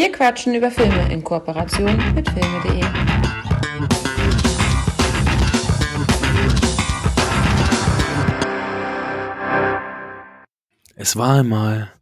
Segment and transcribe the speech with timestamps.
[0.00, 2.80] Wir quatschen über Filme in Kooperation mit filme.de.
[10.96, 11.92] Es war einmal,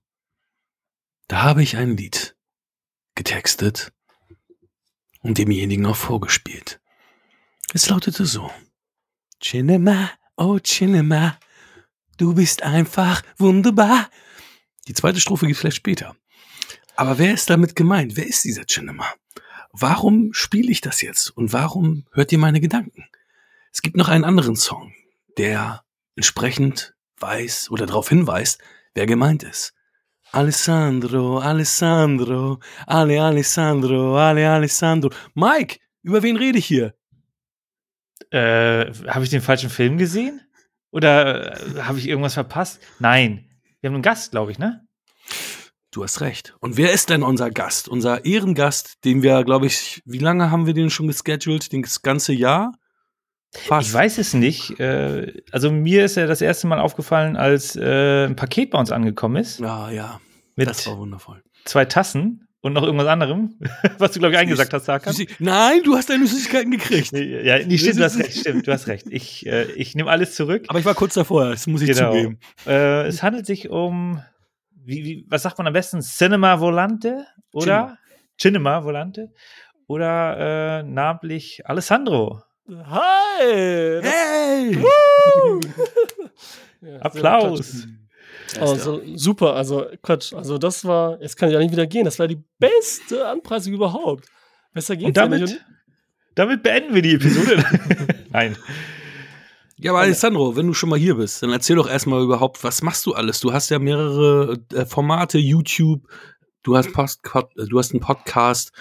[1.27, 2.37] da habe ich ein Lied
[3.17, 3.93] getextet
[5.23, 6.81] und demjenigen auch vorgespielt.
[7.75, 8.49] Es lautete so.
[9.41, 11.37] Cinema, oh Cinema,
[12.17, 14.09] du bist einfach wunderbar.
[14.87, 16.15] Die zweite Strophe geht vielleicht später.
[16.99, 18.17] Aber wer ist damit gemeint?
[18.17, 19.07] Wer ist dieser Cinema?
[19.71, 21.31] Warum spiele ich das jetzt?
[21.31, 23.05] Und warum hört ihr meine Gedanken?
[23.73, 24.93] Es gibt noch einen anderen Song,
[25.37, 25.85] der
[26.17, 28.61] entsprechend weiß oder darauf hinweist,
[28.95, 29.75] wer gemeint ist.
[30.33, 35.11] Alessandro, Alessandro, Ale Alessandro, Ale Alessandro.
[35.35, 36.97] Mike, über wen rede ich hier?
[38.31, 40.41] Äh, habe ich den falschen Film gesehen?
[40.91, 42.81] Oder äh, habe ich irgendwas verpasst?
[42.99, 43.49] Nein.
[43.81, 44.88] Wir haben einen Gast, glaube ich, ne?
[45.91, 46.55] Du hast recht.
[46.61, 47.89] Und wer ist denn unser Gast?
[47.89, 51.73] Unser Ehrengast, den wir, glaube ich, wie lange haben wir den schon gescheduled?
[51.73, 52.73] Das ganze Jahr?
[53.55, 53.89] Fast.
[53.89, 54.79] Ich weiß es nicht.
[54.79, 58.93] Äh, also mir ist er das erste Mal aufgefallen, als äh, ein Paket bei uns
[58.93, 59.61] angekommen ist.
[59.61, 60.21] Ja, ja.
[60.57, 61.43] Mit das war wundervoll.
[61.65, 63.55] Zwei Tassen und noch irgendwas anderem,
[63.99, 65.15] was du, glaube ich, eingesagt hast, Hakan.
[65.39, 67.13] Nein, du hast deine Süßigkeiten gekriegt.
[67.13, 69.07] Ja, nee, stimmt, du hast recht, stimmt, du hast recht.
[69.09, 70.65] Ich, äh, ich nehme alles zurück.
[70.69, 72.13] Aber ich war kurz davor, das muss ich genau.
[72.13, 72.39] zugeben.
[72.67, 74.21] Es handelt sich um,
[74.89, 76.01] wie, wie, was sagt man am besten?
[76.01, 77.99] Cinema Volante oder?
[78.39, 79.31] Cinema Volante
[79.87, 82.43] oder äh, namentlich Alessandro.
[82.71, 84.01] Hi!
[84.03, 84.83] Hey!
[86.81, 87.87] ja, Applaus!
[88.59, 92.19] Also super, also Quatsch, also das war, jetzt kann ich ja nicht wieder gehen, das
[92.19, 94.27] war die beste Anpreisung überhaupt.
[94.73, 95.65] Besser geht's Und damit, ja nicht.
[96.35, 97.63] damit beenden wir die Episode.
[98.31, 98.57] Nein.
[99.81, 102.83] Ja, aber Alessandro, wenn du schon mal hier bist, dann erzähl doch erstmal überhaupt, was
[102.83, 103.39] machst du alles?
[103.39, 106.09] Du hast ja mehrere äh, Formate, YouTube,
[106.65, 108.73] du hast, Post, du hast einen Podcast,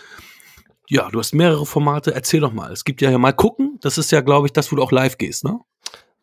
[0.90, 2.14] ja, du hast mehrere Formate.
[2.14, 2.72] Erzähl doch mal.
[2.72, 3.78] Es gibt ja, ja mal gucken.
[3.82, 5.60] Das ist ja, glaube ich, das, wo du auch live gehst, ne?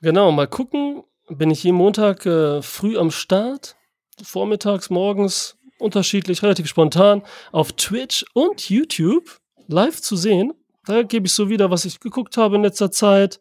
[0.01, 1.05] Genau, mal gucken.
[1.29, 3.77] Bin ich jeden Montag äh, früh am Start.
[4.23, 7.23] Vormittags, morgens, unterschiedlich, relativ spontan.
[7.53, 9.39] Auf Twitch und YouTube
[9.69, 10.53] live zu sehen.
[10.87, 13.41] Da gebe ich so wieder, was ich geguckt habe in letzter Zeit.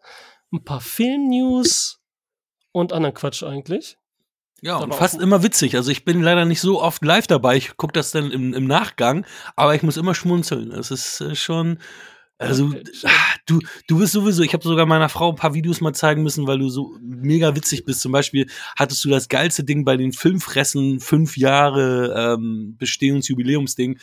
[0.53, 1.99] Ein paar Filmnews
[2.71, 3.97] und anderen Quatsch eigentlich.
[4.61, 5.75] Ja, und fast immer witzig.
[5.75, 7.57] Also ich bin leider nicht so oft live dabei.
[7.57, 9.25] Ich gucke das dann im, im, Nachgang,
[9.57, 10.69] aber ich muss immer schmunzeln.
[10.69, 11.79] Das ist äh, schon.
[12.37, 15.93] Also, ach, du, du bist sowieso, ich habe sogar meiner Frau ein paar Videos mal
[15.93, 18.01] zeigen müssen, weil du so mega witzig bist.
[18.01, 18.47] Zum Beispiel
[18.77, 23.99] hattest du das geilste Ding bei den Filmfressen, fünf Jahre ähm, Bestehungsjubiläumsding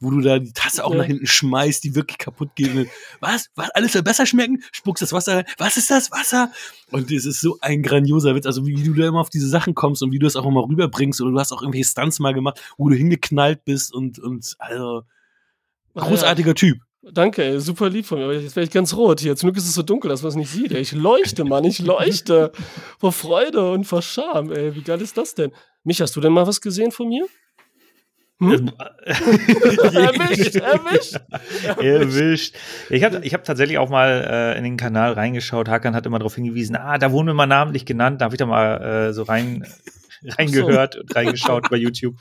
[0.00, 0.98] wo du da die Tasse auch ja.
[0.98, 2.88] nach hinten schmeißt, die wirklich kaputt geht.
[3.20, 3.50] Was?
[3.54, 3.70] Was?
[3.70, 4.62] Alles soll besser schmecken?
[4.72, 5.44] Spuckst das Wasser rein?
[5.58, 6.50] Was ist das Wasser?
[6.90, 8.46] Und es ist so ein grandioser Witz.
[8.46, 10.66] Also wie du da immer auf diese Sachen kommst und wie du es auch immer
[10.66, 11.20] rüberbringst.
[11.20, 15.02] Oder du hast auch irgendwelche Stunts mal gemacht, wo du hingeknallt bist und, und also
[15.94, 16.54] großartiger ja.
[16.54, 16.78] Typ.
[17.02, 18.32] Danke, ey, super lieb von mir.
[18.34, 19.34] Jetzt werde ich ganz rot hier.
[19.34, 20.72] Zum Glück ist es so dunkel, dass man es nicht sieht.
[20.72, 20.82] Ey.
[20.82, 22.52] Ich leuchte, Mann, ich leuchte.
[22.98, 24.74] vor Freude und vor Scham, ey.
[24.74, 25.52] Wie geil ist das denn?
[25.82, 27.26] Mich, hast du denn mal was gesehen von mir?
[28.40, 28.72] Hm?
[29.04, 31.20] erwischt, erwischt,
[31.78, 32.56] erwischt.
[32.88, 35.68] Ich habe ich hab tatsächlich auch mal äh, in den Kanal reingeschaut.
[35.68, 38.20] Hakan hat immer darauf hingewiesen, ah, da wurden wir mal namentlich genannt.
[38.20, 39.66] Da habe ich da mal äh, so rein
[40.24, 41.00] reingehört so.
[41.00, 42.16] und reingeschaut bei YouTube.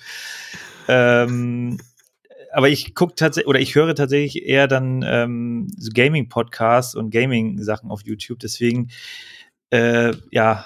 [0.90, 1.80] Ähm,
[2.52, 7.92] aber ich gucke tatsächlich oder ich höre tatsächlich eher dann ähm, so Gaming-Podcasts und Gaming-Sachen
[7.92, 8.40] auf YouTube.
[8.40, 8.90] Deswegen,
[9.70, 10.66] äh, ja,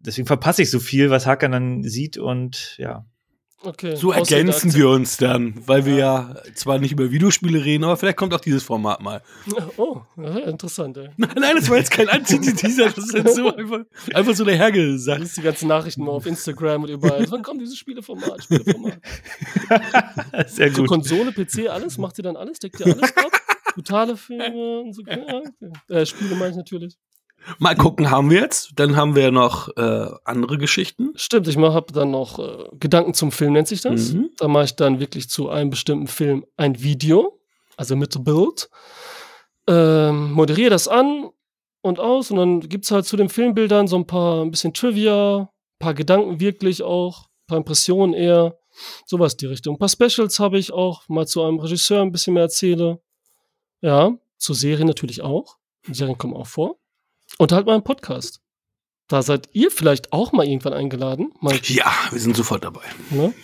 [0.00, 3.04] deswegen verpasse ich so viel, was Hakan dann sieht und ja.
[3.64, 3.96] Okay.
[3.96, 8.18] So ergänzen wir uns dann, weil wir ja zwar nicht über Videospiele reden, aber vielleicht
[8.18, 9.22] kommt auch dieses Format mal.
[9.76, 11.08] Oh, interessant, ey.
[11.16, 13.80] Nein, nein, das war jetzt kein Anti-Teaser, das ist jetzt so einfach,
[14.12, 15.20] einfach so dahergesagt.
[15.20, 17.26] Du die ganzen Nachrichten mal auf Instagram und überall.
[17.30, 18.44] Wann kommt dieses Spieleformat?
[18.44, 18.98] Spieleformat.
[20.46, 20.76] Sehr gut.
[20.76, 21.98] So Konsole, PC, alles?
[21.98, 22.58] Macht ihr dann alles?
[22.58, 23.32] Deckt ihr alles ab?
[23.74, 25.02] Brutale Filme und so.
[25.06, 25.72] Ja, okay.
[25.88, 26.96] äh, Spiele meine ich natürlich.
[27.58, 28.72] Mal gucken, haben wir jetzt.
[28.76, 31.12] Dann haben wir noch äh, andere Geschichten.
[31.14, 34.12] Stimmt, ich habe dann noch äh, Gedanken zum Film, nennt sich das.
[34.12, 34.30] Mhm.
[34.38, 37.40] Da mache ich dann wirklich zu einem bestimmten Film ein Video,
[37.76, 38.70] also mit Bild.
[39.66, 41.30] Ähm, moderiere das an
[41.80, 44.74] und aus und dann gibt es halt zu den Filmbildern so ein paar, ein bisschen
[44.74, 48.58] Trivia, ein paar Gedanken wirklich auch, ein paar Impressionen eher,
[49.06, 49.76] sowas die Richtung.
[49.76, 53.00] Ein paar Specials habe ich auch, mal zu einem Regisseur ein bisschen mehr erzähle.
[53.80, 55.56] Ja, zur Serie natürlich auch.
[55.90, 56.76] Serien kommen auch vor.
[57.38, 58.40] Und halt mal einen Podcast.
[59.08, 61.32] Da seid ihr vielleicht auch mal irgendwann eingeladen.
[61.40, 62.84] Mal ja, wir sind sofort dabei.
[63.10, 63.34] Ne?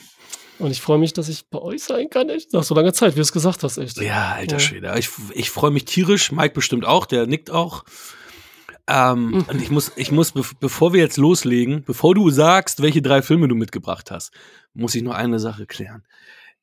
[0.58, 2.52] Und ich freue mich, dass ich bei euch sein kann, echt.
[2.52, 3.98] Nach so langer Zeit, wie du es gesagt hast, echt.
[3.98, 4.60] Ja, alter ja.
[4.60, 4.94] Schwede.
[4.98, 6.32] Ich, ich freue mich tierisch.
[6.32, 7.84] Mike bestimmt auch, der nickt auch.
[8.86, 9.42] Ähm, mhm.
[9.48, 13.48] Und ich muss, ich muss, bevor wir jetzt loslegen, bevor du sagst, welche drei Filme
[13.48, 14.32] du mitgebracht hast,
[14.74, 16.04] muss ich noch eine Sache klären.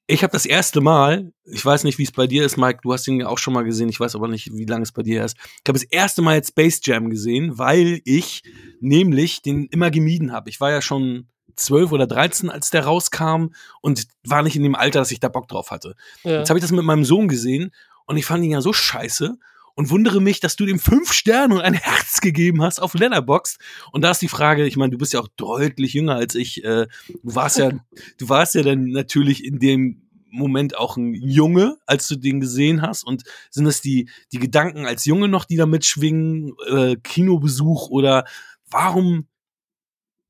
[0.10, 2.94] Ich habe das erste Mal, ich weiß nicht, wie es bei dir ist, Mike, du
[2.94, 5.04] hast ihn ja auch schon mal gesehen, ich weiß aber nicht, wie lange es bei
[5.04, 5.36] dir ist.
[5.38, 8.42] Ich habe das erste Mal jetzt Space Jam gesehen, weil ich
[8.80, 10.50] nämlich den immer gemieden habe.
[10.50, 11.28] Ich war ja schon
[11.58, 13.48] zwölf oder dreizehn, als der rauskam
[13.82, 15.96] und war nicht in dem Alter, dass ich da Bock drauf hatte.
[16.24, 16.40] Ja.
[16.40, 17.72] Jetzt habe ich das mit meinem Sohn gesehen
[18.06, 19.38] und ich fand ihn ja so scheiße
[19.78, 23.60] und wundere mich, dass du dem fünf Sterne und ein Herz gegeben hast auf Letterboxd.
[23.92, 26.64] Und da ist die Frage, ich meine, du bist ja auch deutlich jünger als ich.
[26.64, 27.70] Äh, du warst ja,
[28.18, 30.02] du warst ja dann natürlich in dem
[30.32, 33.04] Moment auch ein Junge, als du den gesehen hast?
[33.04, 38.26] Und sind es die, die Gedanken als Junge noch, die da mitschwingen, äh, Kinobesuch oder
[38.72, 39.28] warum,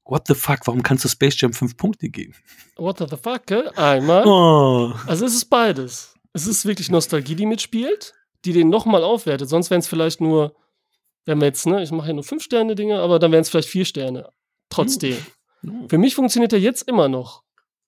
[0.03, 2.33] what the fuck, warum kannst du Space Jam fünf Punkte geben?
[2.75, 3.69] What the fuck, äh?
[3.77, 4.27] einmal.
[4.27, 4.93] Oh.
[5.07, 6.15] Also es ist beides.
[6.33, 8.13] Es ist wirklich Nostalgie, die mitspielt
[8.45, 9.49] die den nochmal aufwertet.
[9.49, 10.55] Sonst wären es vielleicht nur,
[11.25, 13.49] wenn wir jetzt, ne, ich mache ja nur fünf Sterne Dinge, aber dann wären es
[13.49, 14.29] vielleicht vier Sterne.
[14.69, 15.17] Trotzdem.
[15.61, 15.89] Mhm.
[15.89, 17.43] Für mich funktioniert er jetzt immer noch.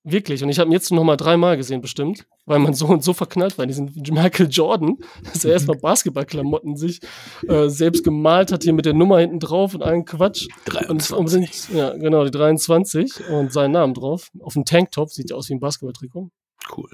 [0.06, 0.42] Wirklich.
[0.44, 3.14] Und ich habe ihn jetzt noch mal dreimal gesehen, bestimmt, weil man so und so
[3.14, 7.02] verknallt war in diesen Michael Jordan, dass er erstmal Basketballklamotten sich
[7.48, 10.48] äh, selbst gemalt hat, hier mit der Nummer hinten drauf und allen Quatsch.
[10.66, 11.70] 23.
[11.70, 14.30] Und ja, genau, die 23 und seinen Namen drauf.
[14.40, 16.30] Auf dem Tanktop, sieht ja aus wie ein Basketballtrikot.
[16.76, 16.90] Cool.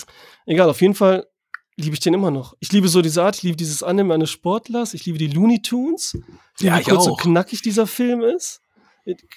[0.48, 1.28] Egal, auf jeden Fall
[1.78, 2.56] liebe ich den immer noch.
[2.60, 5.62] Ich liebe so diese Art, ich liebe dieses Anime eines Sportlers, ich liebe die Looney
[5.62, 6.18] Tunes.
[6.60, 7.06] Ja, ich kurz auch.
[7.06, 8.62] so knackig dieser Film ist.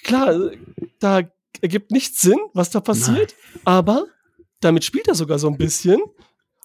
[0.03, 0.51] Klar,
[0.99, 1.21] da
[1.61, 3.61] ergibt nichts Sinn, was da passiert, Nein.
[3.65, 4.05] aber
[4.61, 5.99] damit spielt er sogar so ein bisschen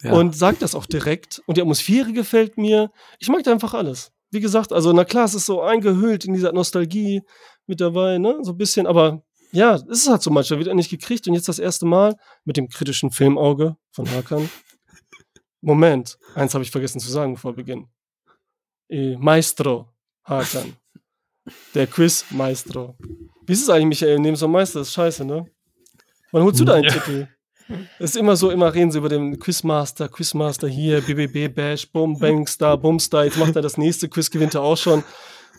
[0.03, 0.13] ja.
[0.13, 1.43] und sagt das auch direkt.
[1.47, 2.91] Und die Atmosphäre gefällt mir.
[3.19, 4.13] Ich mag da einfach alles.
[4.31, 7.23] Wie gesagt, also na klar, es ist so eingehüllt in dieser Nostalgie
[7.67, 9.23] mit dabei, ne, so ein bisschen, aber
[9.53, 12.17] ja, es ist halt so manchmal, wird er nicht gekriegt und jetzt das erste Mal
[12.45, 14.51] mit dem kritischen Filmauge von Hakan
[15.65, 17.89] Moment, eins habe ich vergessen zu sagen vor Beginn.
[18.89, 19.89] Äh, Maestro,
[20.25, 20.77] Hakan.
[21.75, 22.97] Der Quiz-Maestro.
[23.47, 24.19] Wie ist es eigentlich, Michael?
[24.19, 25.47] Neben so Meister, das ist scheiße, ne?
[26.33, 26.91] Wann holst du deinen ja.
[26.91, 27.29] Titel?
[27.99, 32.19] Es ist immer so, immer reden sie über den Quizmaster, Quizmaster hier, BBB Bash, Bum,
[32.19, 33.25] Bangstar, Bumstar.
[33.25, 35.03] Jetzt macht er das nächste Quiz, gewinnt er auch schon.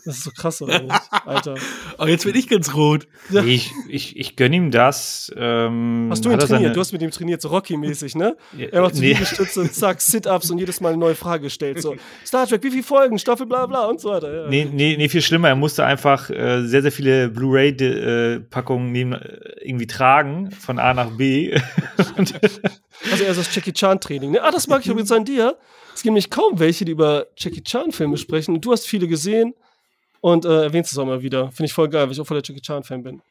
[0.06, 0.94] Das ist so krass, oder nicht?
[1.24, 1.56] Alter.
[1.98, 3.08] Aber jetzt bin ich ganz rot.
[3.28, 3.42] Ja.
[3.42, 5.32] Ich, ich, ich gönne ihm das.
[5.36, 6.48] Ähm, Hast du ihn trainiert?
[6.48, 6.72] Seine...
[6.72, 8.36] Du hast mit ihm trainiert, so Rocky-mäßig, ne?
[8.56, 9.08] Er macht so nee.
[9.08, 11.82] Liegestütze, zack, Sit-Ups und jedes Mal eine neue Frage stellt.
[11.82, 14.44] So, Star Trek, wie viele Folgen, Staffel, bla bla und so weiter.
[14.44, 14.48] Ja.
[14.48, 15.48] Nee, nee, nee, viel schlimmer.
[15.48, 21.52] Er musste einfach äh, sehr, sehr viele Blu-ray-Packungen äh, irgendwie tragen, von A nach B.
[22.16, 24.30] also er ist das Jackie Chan-Training.
[24.30, 24.42] Ne?
[24.42, 25.56] Ah, das mag ich übrigens an dir.
[25.96, 28.54] Es gibt nämlich kaum welche, die über Jackie Chan-Filme sprechen.
[28.54, 29.54] Und du hast viele gesehen
[30.20, 31.50] und äh, erwähnst es auch mal wieder.
[31.50, 33.22] Finde ich voll geil, weil ich auch voll der Jackie Chan-Fan bin.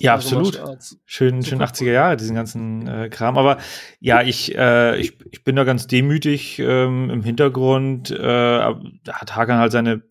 [0.00, 0.60] Ja, also absolut.
[1.04, 3.36] Schön, schön 80er Jahre, diesen ganzen äh, Kram.
[3.36, 3.58] Aber
[4.00, 8.10] ja, ich, äh, ich, ich bin da ganz demütig ähm, im Hintergrund.
[8.10, 8.74] Äh, da
[9.12, 10.02] hat Hakan halt seine.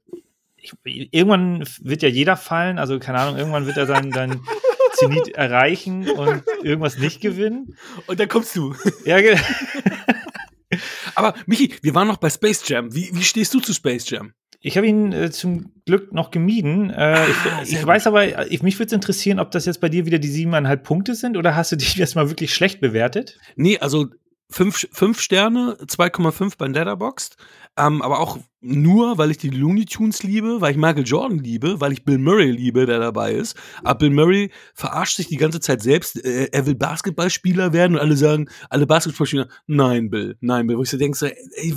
[0.57, 4.41] Ich, irgendwann wird ja jeder fallen, also keine Ahnung, irgendwann wird er seinen, seinen
[4.93, 7.75] Zenit erreichen und irgendwas nicht gewinnen.
[8.05, 8.75] Und dann kommst du.
[9.05, 9.41] Ja, genau.
[11.15, 12.93] Aber Michi, wir waren noch bei Space Jam.
[12.93, 14.33] Wie, wie stehst du zu Space Jam?
[14.61, 16.89] Ich habe ihn äh, zum Glück noch gemieden.
[16.89, 17.27] Äh, ah,
[17.63, 20.19] ich, ich weiß aber, ich, mich würde es interessieren, ob das jetzt bei dir wieder
[20.19, 23.37] die siebeneinhalb Punkte sind oder hast du dich erstmal wirklich schlecht bewertet?
[23.55, 24.07] Nee, also
[24.49, 27.37] fünf, fünf Sterne, 2,5 bei Letterboxd.
[27.77, 31.79] Ähm, aber auch nur, weil ich die Looney Tunes liebe, weil ich Michael Jordan liebe,
[31.79, 33.55] weil ich Bill Murray liebe, der dabei ist.
[33.83, 36.23] Aber Bill Murray verarscht sich die ganze Zeit selbst.
[36.23, 40.77] Äh, er will Basketballspieler werden und alle sagen, alle Basketballspieler, nein, Bill, nein, Bill.
[40.77, 41.73] Wo ich so denke, ey,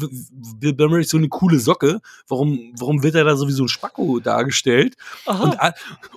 [0.59, 2.01] Bill Murray ist so eine coole Socke.
[2.27, 4.97] Warum, warum wird er da sowieso ein Spacko dargestellt?
[5.27, 5.57] Und,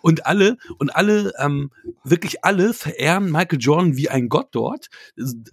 [0.01, 1.70] und alle, und alle, ähm,
[2.04, 4.90] wirklich alle verehren Michael Jordan wie ein Gott dort.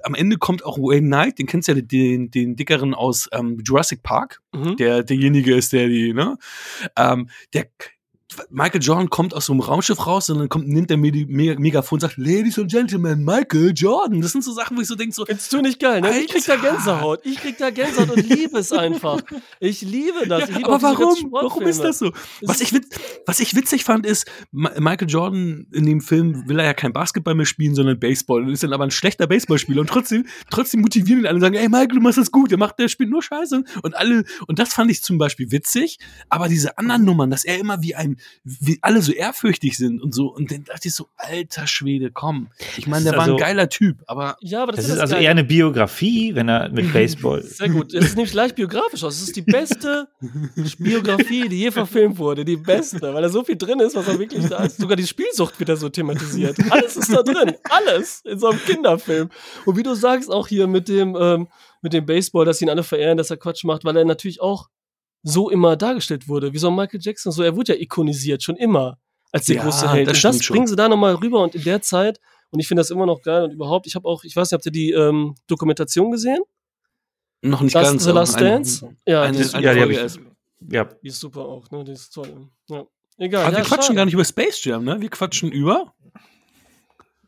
[0.03, 3.59] Am Ende kommt auch Wayne Knight, den kennst du ja, den, den Dickeren aus ähm,
[3.65, 4.77] Jurassic Park, mhm.
[4.77, 6.37] der derjenige ist, der die, ne?
[6.97, 7.67] Ähm, der
[8.51, 11.97] Michael Jordan kommt aus so einem Raumschiff raus und dann kommt, nimmt der Medi Megafon
[11.97, 14.21] und sagt, Ladies and Gentlemen, Michael Jordan.
[14.21, 15.25] Das sind so Sachen, wo ich so denke, so.
[15.25, 16.19] Findest du nicht geil, ne?
[16.21, 17.21] Ich krieg da Gänsehaut.
[17.25, 19.21] Ich krieg da Gänsehaut und liebe es einfach.
[19.61, 20.49] Ich liebe das.
[20.49, 21.29] Ja, liebe aber warum?
[21.31, 22.13] Warum ist das so?
[22.43, 22.73] Was ich,
[23.27, 27.35] was ich witzig fand, ist, Michael Jordan in dem Film will er ja kein Basketball
[27.35, 28.43] mehr spielen, sondern Baseball.
[28.43, 29.81] Und ist dann aber ein schlechter Baseballspieler.
[29.81, 32.51] Und trotzdem, trotzdem motivieren ihn alle und sagen, ey, Michael, du machst das gut.
[32.51, 33.65] Der macht, der spielt nur Scheiße.
[33.83, 35.99] Und alle, und das fand ich zum Beispiel witzig.
[36.29, 40.15] Aber diese anderen Nummern, dass er immer wie ein, wie alle so ehrfürchtig sind und
[40.15, 40.29] so.
[40.29, 42.49] Und dann dachte ich so, alter Schwede, komm.
[42.77, 44.37] Ich meine, der war also, ein geiler Typ, aber.
[44.41, 47.43] Ja, aber das, das ist, ist also eher eine Biografie, wenn er mit Baseball.
[47.43, 47.95] Sehr gut.
[47.95, 49.17] Es ist nämlich leicht biografisch aus.
[49.17, 50.09] Es ist die beste
[50.79, 52.45] Biografie, die je verfilmt wurde.
[52.45, 54.79] Die beste, weil da so viel drin ist, was er wirklich da ist.
[54.79, 56.57] Sogar die Spielsucht wird da so thematisiert.
[56.71, 57.55] Alles ist da drin.
[57.65, 59.29] Alles in so einem Kinderfilm.
[59.65, 61.49] Und wie du sagst, auch hier mit dem, ähm,
[61.81, 64.69] mit dem Baseball, dass ihn alle verehren, dass er Quatsch macht, weil er natürlich auch
[65.23, 66.53] so immer dargestellt wurde.
[66.53, 68.99] Wie so Michael Jackson, so er wurde ja ikonisiert, schon immer
[69.31, 70.09] als der ja, große Held.
[70.09, 72.81] Das und das bringen sie da nochmal rüber und in der Zeit, Und ich finde
[72.81, 74.91] das immer noch geil und überhaupt, ich habe auch, ich weiß nicht, habt ihr die
[74.91, 76.41] ähm, Dokumentation gesehen?
[77.41, 78.05] Noch nicht Last, ganz.
[78.05, 78.97] The Last eine- Dance?
[79.07, 80.21] Ja, eine- die, ist, eine ja, die ich- erst.
[80.71, 81.83] Ja, die ist super auch, ne?
[81.83, 82.49] Die ist toll.
[82.69, 82.85] Ja.
[83.19, 83.43] Egal.
[83.47, 83.97] Aber ja, wir quatschen schade.
[83.97, 85.01] gar nicht über Space Jam, ne?
[85.01, 85.93] Wir quatschen über.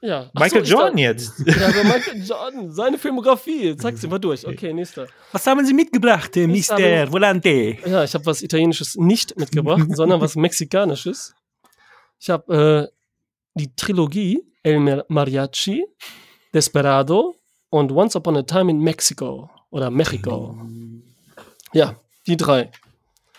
[0.06, 0.30] Ja.
[0.34, 1.32] Michael so, Jordan dachte- jetzt.
[1.46, 3.74] Ja, aber Michael Jordan, seine Filmografie.
[3.76, 4.46] Zeig sie mal durch.
[4.46, 5.06] Okay, nächster.
[5.32, 7.78] Was haben Sie mitgebracht, Ich habe- Volante?
[7.86, 11.34] Ja, ich habe was Italienisches nicht mitgebracht, sondern was Mexikanisches.
[12.20, 12.94] Ich habe äh,
[13.54, 15.86] die Trilogie El Mar- Mariachi,
[16.52, 17.36] Desperado
[17.70, 20.58] und Once Upon a Time in Mexico oder Mexico.
[21.72, 21.96] Ja,
[22.26, 22.70] die drei.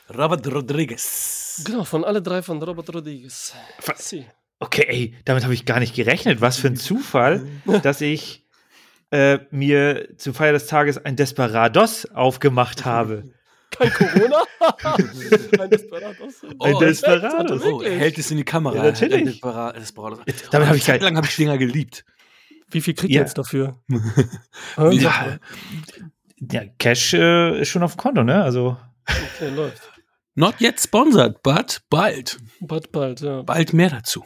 [0.09, 1.63] Robert Rodriguez.
[1.65, 3.53] Genau, von alle drei von Robert Rodriguez.
[3.79, 4.25] Ver- Sie.
[4.59, 6.41] Okay, ey, damit habe ich gar nicht gerechnet.
[6.41, 7.45] Was für ein Zufall,
[7.83, 8.45] dass ich
[9.11, 13.25] äh, mir zur Feier des Tages ein Desperados aufgemacht habe.
[13.71, 14.43] Kein Corona?
[15.59, 16.43] Ein Desperados.
[16.43, 17.61] Ein Perfekt, Desperados.
[17.65, 18.75] Oh, er hält es in die Kamera.
[18.77, 19.43] Ja, natürlich.
[19.43, 20.19] Er Desperados.
[20.51, 22.05] Damit habe ich Zeit gar lang habe ich Dinger geliebt.
[22.69, 23.19] Wie viel kriegt Ja.
[23.21, 23.77] ihr jetzt dafür?
[24.91, 25.39] Ja,
[26.39, 28.41] Ja, Cash äh, ist schon auf dem Konto, ne?
[28.43, 28.77] Also.
[29.35, 29.84] Okay, läuft.
[30.35, 32.37] Not yet sponsored, but bald.
[32.61, 33.41] Bald, bald, ja.
[33.41, 34.23] Bald mehr dazu.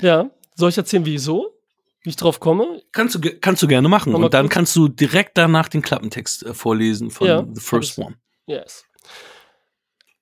[0.00, 1.54] Ja, soll ich erzählen, wieso?
[2.02, 2.82] Wie ich drauf komme?
[2.92, 4.14] Kannst du, kannst du gerne machen.
[4.14, 8.16] Und dann kannst du direkt danach den Klappentext äh, vorlesen von Ja, The First One.
[8.46, 8.84] Yes.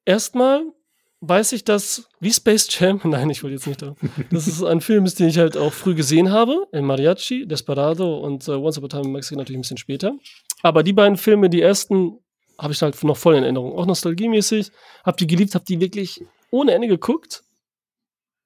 [0.05, 0.63] Erstmal
[1.23, 3.95] weiß ich, dass, wie Space Jam, nein, ich wollte jetzt nicht da,
[4.31, 6.67] dass es ein Film ist, den ich halt auch früh gesehen habe.
[6.73, 10.13] El Mariachi, Desperado und äh, Once Upon a Time in Mexico natürlich ein bisschen später.
[10.63, 12.19] Aber die beiden Filme, die ersten,
[12.59, 13.73] habe ich halt noch voll in Erinnerung.
[13.79, 14.71] Auch nostalgiemäßig.
[15.05, 17.43] Hab die geliebt, hab die wirklich ohne Ende geguckt.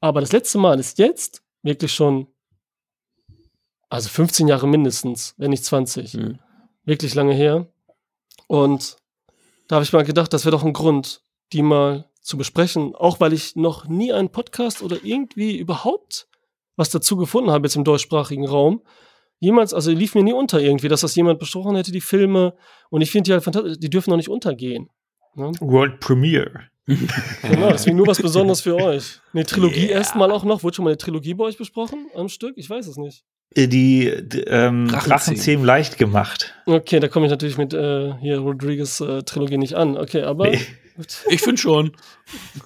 [0.00, 2.28] Aber das letzte Mal ist jetzt wirklich schon,
[3.88, 6.38] also 15 Jahre mindestens, wenn nicht 20 Mhm.
[6.84, 7.66] wirklich lange her.
[8.46, 8.96] Und
[9.68, 11.22] da habe ich mal gedacht, das wäre doch ein Grund,
[11.52, 16.28] die mal zu besprechen, auch weil ich noch nie einen Podcast oder irgendwie überhaupt
[16.76, 18.82] was dazu gefunden habe jetzt im deutschsprachigen Raum.
[19.38, 22.54] Jemals, also lief mir nie unter irgendwie, dass das jemand besprochen hätte, die Filme.
[22.90, 24.88] Und ich finde die halt fantastisch, die dürfen noch nicht untergehen.
[25.34, 25.52] Ne?
[25.60, 26.60] World Premiere.
[27.42, 29.20] Genau, deswegen nur was Besonderes für euch.
[29.34, 29.98] Eine Trilogie Yeah.
[29.98, 30.62] erstmal auch noch.
[30.62, 32.54] Wurde schon mal eine Trilogie bei euch besprochen am Stück?
[32.56, 33.24] Ich weiß es nicht.
[33.54, 34.86] Äh, Die d- ähm.
[34.88, 36.54] Drachenzähmen leicht gemacht.
[36.66, 39.96] Okay, da komme ich natürlich mit äh, hier Rodriguez äh, Trilogie nicht an.
[39.96, 40.60] Okay, aber Nee.
[41.28, 41.92] Ich finde schon.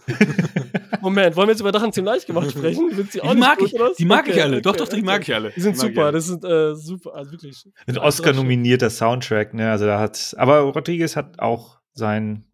[1.00, 2.94] Moment, wollen wir jetzt über Drachen leicht gemacht sprechen?
[2.94, 3.96] Sind sie auch Die nicht mag gut, ich, oder was?
[3.96, 4.52] die mag ich Okay, alle.
[4.56, 5.04] okay, Doch, doch, die okay.
[5.04, 5.50] mag ich alle.
[5.50, 7.64] Die sind ich super, das sind äh, super, also wirklich.
[7.86, 9.70] Ein Also, Oscar-nominierter Soundtrack, ne?
[9.70, 10.34] Also da hat.
[10.38, 12.44] Aber Rodriguez hat auch sein.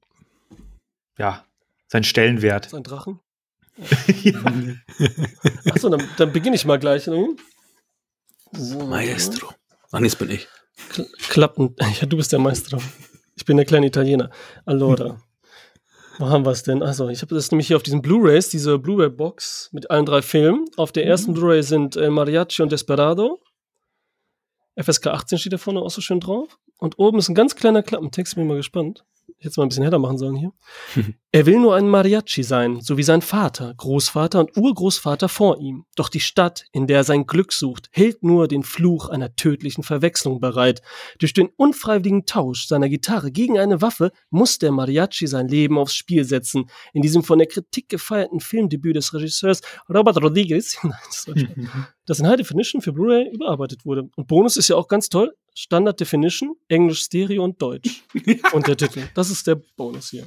[1.19, 1.45] Ja,
[1.89, 2.67] seinen Stellenwert.
[2.67, 3.21] Ist ein Drachen?
[4.23, 4.41] ja.
[5.71, 7.07] Achso, dann, dann beginne ich mal gleich.
[7.07, 7.37] Ne?
[8.53, 9.51] So, Maestro.
[9.93, 10.49] Ach, nee, das bin ich.
[10.91, 11.75] Kl Klappen.
[12.01, 12.79] Ja, du bist der Maestro.
[13.35, 14.31] Ich bin der kleine Italiener.
[14.65, 15.21] Allora.
[16.19, 16.83] Wo haben wir es denn?
[16.83, 20.67] Also, ich habe das nämlich hier auf diesen Blu-Rays, diese Blu-ray-Box mit allen drei Filmen.
[20.77, 23.41] Auf der ersten Blu-ray sind äh, Mariachi und Desperado.
[24.77, 26.59] FSK 18 steht da vorne auch so schön drauf.
[26.79, 29.05] Und oben ist ein ganz kleiner Klappentext, bin mal gespannt.
[29.39, 30.53] Ich hätte es mal ein bisschen heller machen sollen hier.
[31.37, 35.85] er will nur ein Mariachi sein, so wie sein Vater, Großvater und Urgroßvater vor ihm.
[35.95, 39.85] Doch die Stadt, in der er sein Glück sucht, hält nur den Fluch einer tödlichen
[39.85, 40.81] Verwechslung bereit.
[41.19, 45.95] Durch den unfreiwilligen Tausch seiner Gitarre gegen eine Waffe muss der Mariachi sein Leben aufs
[45.95, 46.71] Spiel setzen.
[46.95, 49.61] In diesem von der Kritik gefeierten Filmdebüt des Regisseurs
[49.93, 50.79] Robert Rodriguez,
[52.07, 54.09] das, in High Definition für Blu-ray überarbeitet wurde.
[54.17, 55.35] Und Bonus ist ja auch ganz toll.
[55.59, 58.05] Standard Definition, Englisch, Stereo und Deutsch.
[58.53, 59.09] Und der Titel.
[59.15, 60.27] Das ist der Bonus hier.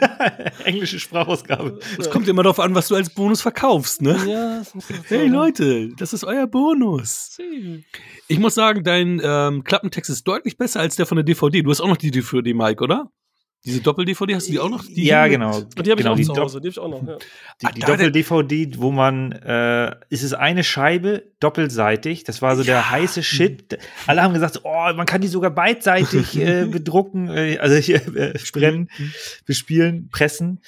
[0.64, 1.78] Englische Sprachausgabe.
[1.98, 4.18] Es kommt immer darauf an, was du als Bonus verkaufst, ne?
[4.26, 4.62] Ja,
[5.08, 7.38] Hey Leute, das ist euer Bonus.
[8.28, 11.62] Ich muss sagen, dein ähm, Klappentext ist deutlich besser als der von der DVD.
[11.62, 13.10] Du hast auch noch die DVD, Mike, oder?
[13.64, 14.84] Diese Doppel-DVD, hast du die auch noch?
[14.84, 15.58] Die ja, genau.
[15.58, 16.60] Und die habe ich genau, auch die zu Hause.
[16.60, 17.06] Die habe ich auch noch.
[17.06, 17.18] Ja.
[17.60, 22.22] Die, Ah, die Doppel-DVD, wo man, äh, ist es eine Scheibe doppelseitig.
[22.24, 23.78] Das war so der heiße Shit.
[24.06, 28.38] Alle haben gesagt, oh, man kann die sogar beidseitig äh, bedrucken, äh, also hier äh,
[28.52, 28.90] brennen,
[29.44, 30.60] bespielen, pressen.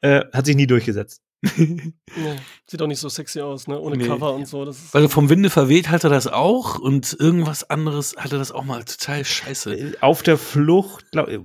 [0.00, 1.20] Äh, hat sich nie durchgesetzt.
[1.44, 2.36] Ja.
[2.66, 3.78] Sieht auch nicht so sexy aus, ne?
[3.80, 4.06] Ohne Nee.
[4.06, 4.64] Cover und so.
[4.64, 8.38] Das ist Also vom Winde verweht hat er das auch und irgendwas anderes hat er
[8.38, 9.74] das auch mal total scheiße.
[9.74, 11.40] Äh, Auf der Flucht, glaub, äh,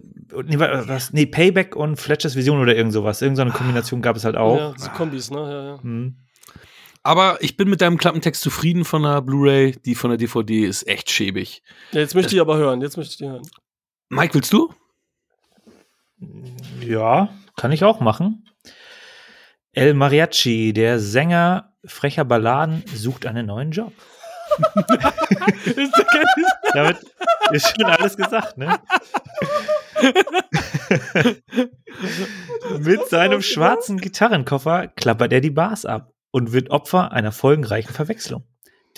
[0.45, 3.21] nee, wa- was, nee, Payback und Fletchers Vision oder irgend sowas.
[3.23, 4.55] Irgend so eine Kombination gab es halt auch.
[4.57, 5.39] Ja, so Kombis, ne?
[5.39, 5.81] Ja, ja.
[5.81, 6.17] Hm.
[7.01, 9.77] Aber ich bin mit deinem Klappentext zufrieden von der Blu-ray.
[9.85, 11.63] Die von der DVD ist echt schäbig.
[11.93, 12.81] ja, jetzt möchte ich aber hören.
[12.81, 13.43] Jetzt möchte ich die hören.
[14.09, 14.71] Mike, willst du?
[16.85, 18.43] Ja, kann ich auch machen.
[19.77, 23.93] El Mariachi, der Sänger frecher Balladen, sucht einen neuen Job.
[26.73, 26.97] Damit
[27.51, 28.79] ist schon alles gesagt, ne?
[32.79, 38.45] Mit seinem schwarzen Gitarrenkoffer klappert er die Bars ab und wird Opfer einer folgenreichen Verwechslung.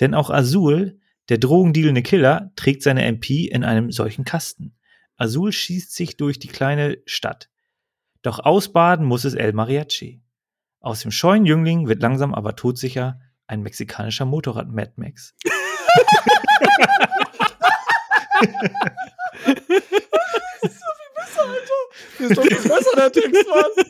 [0.00, 4.78] Denn auch Azul, der drogendealende Killer, trägt seine MP in einem solchen Kasten.
[5.18, 7.50] Azul schießt sich durch die kleine Stadt.
[8.22, 10.19] Doch ausbaden muss es El Mariachi.
[10.80, 15.34] Aus dem scheuen Jüngling wird langsam aber todsicher ein mexikanischer Motorrad Mad Max.
[22.18, 23.86] Das ist doch viel besser, der Text, Mann.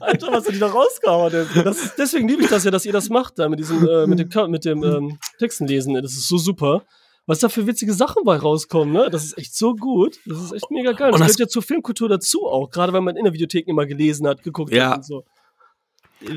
[0.00, 1.32] Alter, was hat die da rausgehauen?
[1.64, 4.06] Das ist, deswegen liebe ich das ja, dass ihr das macht, da mit diesem, äh,
[4.06, 5.94] mit dem, mit dem ähm, Textenlesen.
[5.94, 6.84] Das ist so super.
[7.26, 9.08] Was da für witzige Sachen bei rauskommen, ne?
[9.10, 10.18] Das ist echt so gut.
[10.26, 11.12] Das ist echt mega geil.
[11.12, 13.68] Und das, das gehört ja zur Filmkultur dazu auch, gerade wenn man in der Videothek
[13.68, 14.90] immer gelesen hat, geguckt ja.
[14.90, 15.24] hat und so.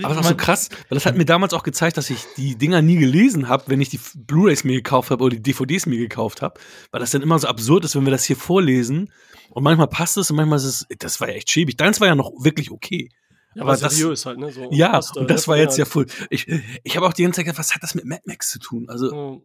[0.03, 2.55] Aber das ist so krass, weil das hat mir damals auch gezeigt, dass ich die
[2.55, 5.97] Dinger nie gelesen habe, wenn ich die Blu-rays mir gekauft habe oder die DVDs mir
[5.97, 6.59] gekauft habe,
[6.91, 9.11] weil das dann immer so absurd ist, wenn wir das hier vorlesen
[9.49, 11.75] und manchmal passt es und manchmal ist es, das war ja echt schäbig.
[11.77, 13.09] Deins war ja noch wirklich okay.
[13.55, 14.51] Ja, aber seriös halt, ne?
[14.51, 16.07] So ja, passt, und das war jetzt ja voll.
[16.29, 16.47] Ich,
[16.83, 18.85] ich habe auch die ganze Zeit gedacht, was hat das mit Mad Max zu tun?
[18.89, 19.41] Also.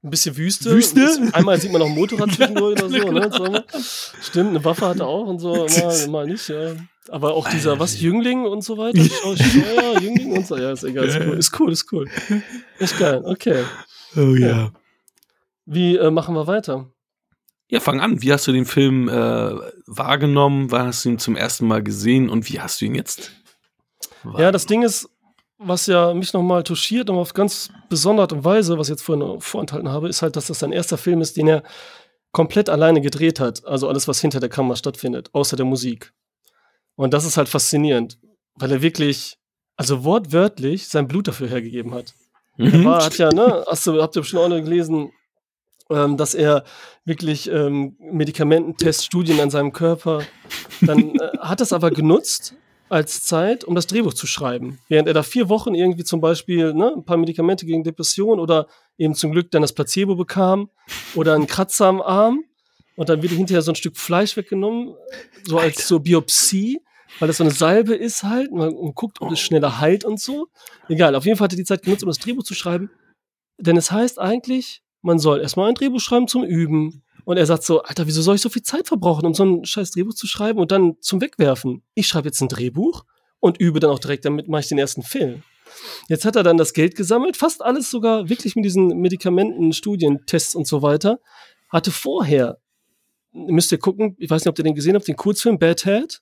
[0.00, 0.70] Ein bisschen Wüste.
[0.70, 1.00] Wüste?
[1.00, 3.64] Bisschen, einmal sieht man noch ein Motorrad zwischendurch oder so, ne?
[3.72, 3.80] So.
[4.22, 6.76] Stimmt, eine Waffe hat er auch und so, mal, mal nicht, ja.
[7.10, 9.02] Aber auch dieser, was, Jüngling und so weiter?
[9.02, 10.56] Steuer, Jüngling und so.
[10.56, 11.38] Ja, ist egal, ist cool.
[11.38, 12.42] Ist cool, ist cool.
[12.78, 13.64] Ist geil, okay.
[14.16, 14.72] Oh ja.
[15.66, 16.90] Wie äh, machen wir weiter?
[17.70, 18.22] Ja, fang an.
[18.22, 19.54] Wie hast du den Film äh,
[19.86, 20.70] wahrgenommen?
[20.70, 23.32] Wann hast du ihn zum ersten Mal gesehen und wie hast du ihn jetzt?
[24.38, 25.08] Ja, das Ding ist,
[25.58, 29.90] was ja mich nochmal touchiert, und auf ganz besondere Weise, was ich jetzt vorhin vorenthalten
[29.90, 31.62] habe, ist halt, dass das sein erster Film ist, den er
[32.32, 33.66] komplett alleine gedreht hat.
[33.66, 36.12] Also alles, was hinter der Kamera stattfindet, außer der Musik.
[36.98, 38.18] Und das ist halt faszinierend,
[38.56, 39.38] weil er wirklich,
[39.76, 42.12] also wortwörtlich, sein Blut dafür hergegeben hat.
[42.56, 42.74] Mhm.
[42.74, 45.12] Er war, hat ja, ne, hast du, habt ihr bestimmt auch noch gelesen,
[45.90, 46.64] ähm, dass er
[47.04, 50.22] wirklich ähm, Medikamententests, an seinem Körper,
[50.80, 52.56] dann äh, hat das aber genutzt
[52.88, 54.80] als Zeit, um das Drehbuch zu schreiben.
[54.88, 58.66] Während er da vier Wochen irgendwie zum Beispiel ne, ein paar Medikamente gegen Depression oder
[58.96, 60.68] eben zum Glück dann das Placebo bekam
[61.14, 62.42] oder einen Kratzer am Arm
[62.96, 64.96] und dann wird hinterher so ein Stück Fleisch weggenommen,
[65.44, 66.80] so als so Biopsie,
[67.18, 70.48] weil das so eine Salbe ist halt man guckt, ob es schneller heilt und so.
[70.88, 72.90] Egal, auf jeden Fall hat er die Zeit genutzt, um das Drehbuch zu schreiben.
[73.58, 77.02] Denn es heißt eigentlich, man soll erstmal ein Drehbuch schreiben zum Üben.
[77.24, 79.64] Und er sagt so, Alter, wieso soll ich so viel Zeit verbrauchen, um so ein
[79.64, 81.82] scheiß Drehbuch zu schreiben und dann zum Wegwerfen?
[81.94, 83.04] Ich schreibe jetzt ein Drehbuch
[83.40, 85.42] und übe dann auch direkt, damit mache ich den ersten Film.
[86.08, 90.24] Jetzt hat er dann das Geld gesammelt, fast alles sogar wirklich mit diesen Medikamenten, Studien,
[90.26, 91.20] Tests und so weiter.
[91.68, 92.58] Hatte vorher,
[93.32, 96.20] müsst ihr gucken, ich weiß nicht, ob ihr den gesehen habt, den Kurzfilm Bad Head.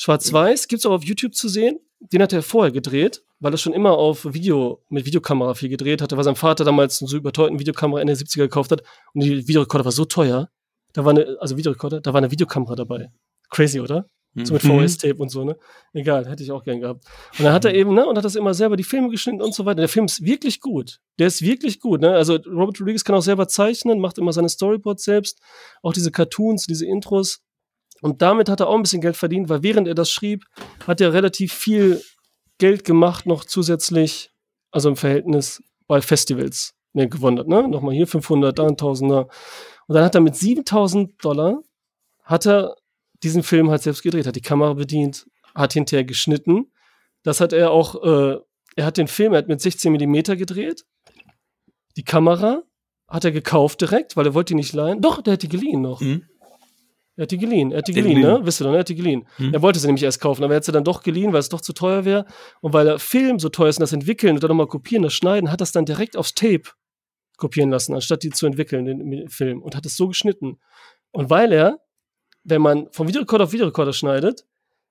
[0.00, 1.78] Schwarz-Weiß, gibt's auch auf YouTube zu sehen.
[2.00, 6.02] Den hat er vorher gedreht weil er schon immer auf Video, mit Videokamera viel gedreht
[6.02, 8.82] hatte, weil sein Vater damals einen so überteuerten Videokamera in den 70er gekauft hat.
[9.14, 10.50] Und die Videorekorder war so teuer.
[10.92, 13.10] Da war eine, also Videorekorder, da war eine Videokamera dabei.
[13.48, 14.08] Crazy, oder?
[14.34, 14.44] Mhm.
[14.44, 15.56] So mit VS-Tape und so, ne?
[15.92, 17.04] Egal, hätte ich auch gern gehabt.
[17.38, 19.54] Und dann hat er eben, ne, und hat das immer selber die Filme geschnitten und
[19.54, 19.80] so weiter.
[19.80, 21.00] Der Film ist wirklich gut.
[21.18, 22.12] Der ist wirklich gut, ne?
[22.12, 25.40] Also Robert Rodriguez kann auch selber zeichnen, macht immer seine Storyboards selbst,
[25.82, 27.42] auch diese Cartoons, diese Intros.
[28.00, 30.44] Und damit hat er auch ein bisschen Geld verdient, weil während er das schrieb,
[30.86, 32.02] hat er relativ viel
[32.58, 34.30] Geld gemacht noch zusätzlich,
[34.70, 37.68] also im Verhältnis bei Festivals ne, gewonnen ne?
[37.68, 39.28] Nochmal hier 500, da ein Tausender.
[39.86, 41.62] Und dann hat er mit 7000 Dollar,
[42.22, 42.76] hat er
[43.22, 46.72] diesen Film halt selbst gedreht, hat die Kamera bedient, hat hinterher geschnitten.
[47.22, 48.38] Das hat er auch, äh,
[48.76, 50.84] er hat den Film, er hat mit 16 Millimeter gedreht.
[51.96, 52.62] Die Kamera
[53.08, 55.00] hat er gekauft direkt, weil er wollte die nicht leihen.
[55.00, 56.00] Doch, der hat die geliehen noch.
[56.00, 56.24] Mhm.
[57.20, 58.46] Er hat die geliehen, er hat die geliehen, geliehen, ne?
[58.46, 58.78] Wisst ihr doch, ne?
[58.78, 59.28] er hat die geliehen.
[59.36, 59.52] Hm.
[59.52, 61.50] Er wollte sie nämlich erst kaufen, aber er hat sie dann doch geliehen, weil es
[61.50, 62.24] doch zu teuer wäre.
[62.62, 65.12] Und weil der Film so teuer ist und das Entwickeln und dann nochmal kopieren, das
[65.12, 66.62] Schneiden, hat das dann direkt aufs Tape
[67.36, 69.60] kopieren lassen, anstatt die zu entwickeln, den Film.
[69.60, 70.60] Und hat es so geschnitten.
[71.10, 71.80] Und weil er,
[72.42, 74.46] wenn man vom Videorekorder auf Videorekorder schneidet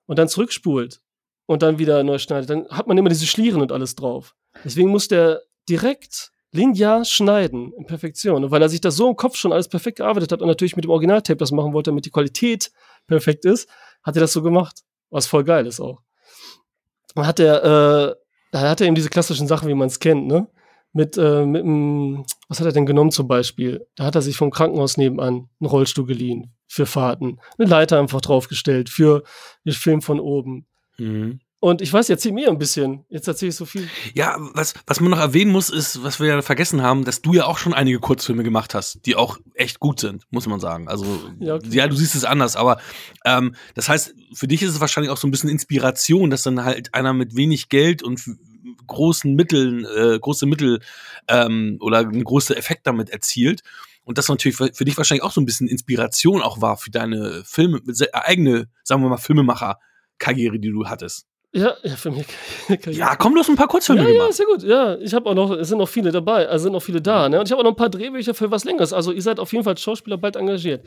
[0.06, 1.00] und dann zurückspult
[1.46, 4.36] und dann wieder neu schneidet, dann hat man immer diese Schlieren und alles drauf.
[4.64, 8.44] Deswegen muss der direkt linear schneiden in Perfektion.
[8.44, 10.76] Und weil er sich das so im Kopf schon alles perfekt gearbeitet hat und natürlich
[10.76, 12.72] mit dem Originaltape das machen wollte, damit die Qualität
[13.06, 13.68] perfekt ist,
[14.02, 14.80] hat er das so gemacht.
[15.10, 16.02] Was voll geil ist auch.
[17.14, 18.14] Dann hat er, äh,
[18.52, 20.48] da hat er eben diese klassischen Sachen, wie man es kennt, ne?
[20.92, 23.86] Mit, äh, mit einem, was hat er denn genommen zum Beispiel?
[23.94, 28.20] Da hat er sich vom Krankenhaus nebenan einen Rollstuhl geliehen für Fahrten, eine Leiter einfach
[28.20, 29.22] draufgestellt für
[29.64, 30.66] den Film von oben.
[30.98, 31.40] Mhm.
[31.60, 33.04] Und ich weiß, erzähl mir ein bisschen.
[33.10, 33.86] Jetzt erzähle ich so viel.
[34.14, 37.34] Ja, was, was man noch erwähnen muss, ist, was wir ja vergessen haben, dass du
[37.34, 40.88] ja auch schon einige Kurzfilme gemacht hast, die auch echt gut sind, muss man sagen.
[40.88, 41.04] Also,
[41.38, 41.68] ja, okay.
[41.70, 42.80] ja du siehst es anders, aber
[43.26, 46.64] ähm, das heißt, für dich ist es wahrscheinlich auch so ein bisschen Inspiration, dass dann
[46.64, 48.22] halt einer mit wenig Geld und
[48.86, 50.80] großen Mitteln, äh, große Mittel
[51.28, 53.60] ähm, oder einen großen Effekt damit erzielt.
[54.02, 56.90] Und das natürlich für, für dich wahrscheinlich auch so ein bisschen Inspiration auch war für
[56.90, 57.82] deine Filme,
[58.14, 61.26] eigene, sagen wir mal, Filmemacher-Karriere, die du hattest.
[61.52, 62.26] Ja, ja, für mich.
[62.86, 64.28] ja, komm, du hast ein paar Kurzfilme ja, gemacht.
[64.28, 64.62] Ja, sehr gut.
[64.62, 67.28] Ja, ich habe auch noch, es sind noch viele dabei, also sind noch viele da,
[67.28, 67.40] ne?
[67.40, 68.92] Und ich habe auch noch ein paar Drehbücher für was Längeres.
[68.92, 70.86] Also ihr seid auf jeden Fall Schauspieler bald engagiert.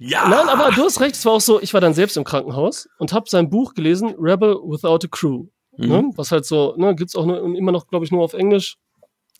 [0.00, 0.28] Ja.
[0.28, 2.88] Nein, aber du hast recht, es war auch so, ich war dann selbst im Krankenhaus
[2.98, 5.46] und habe sein Buch gelesen, Rebel Without a Crew.
[5.76, 5.86] Ne?
[5.86, 5.92] Mhm.
[5.92, 6.10] Ne?
[6.16, 8.78] Was halt so, ne, gibt's auch nur, immer noch, glaube ich, nur auf Englisch.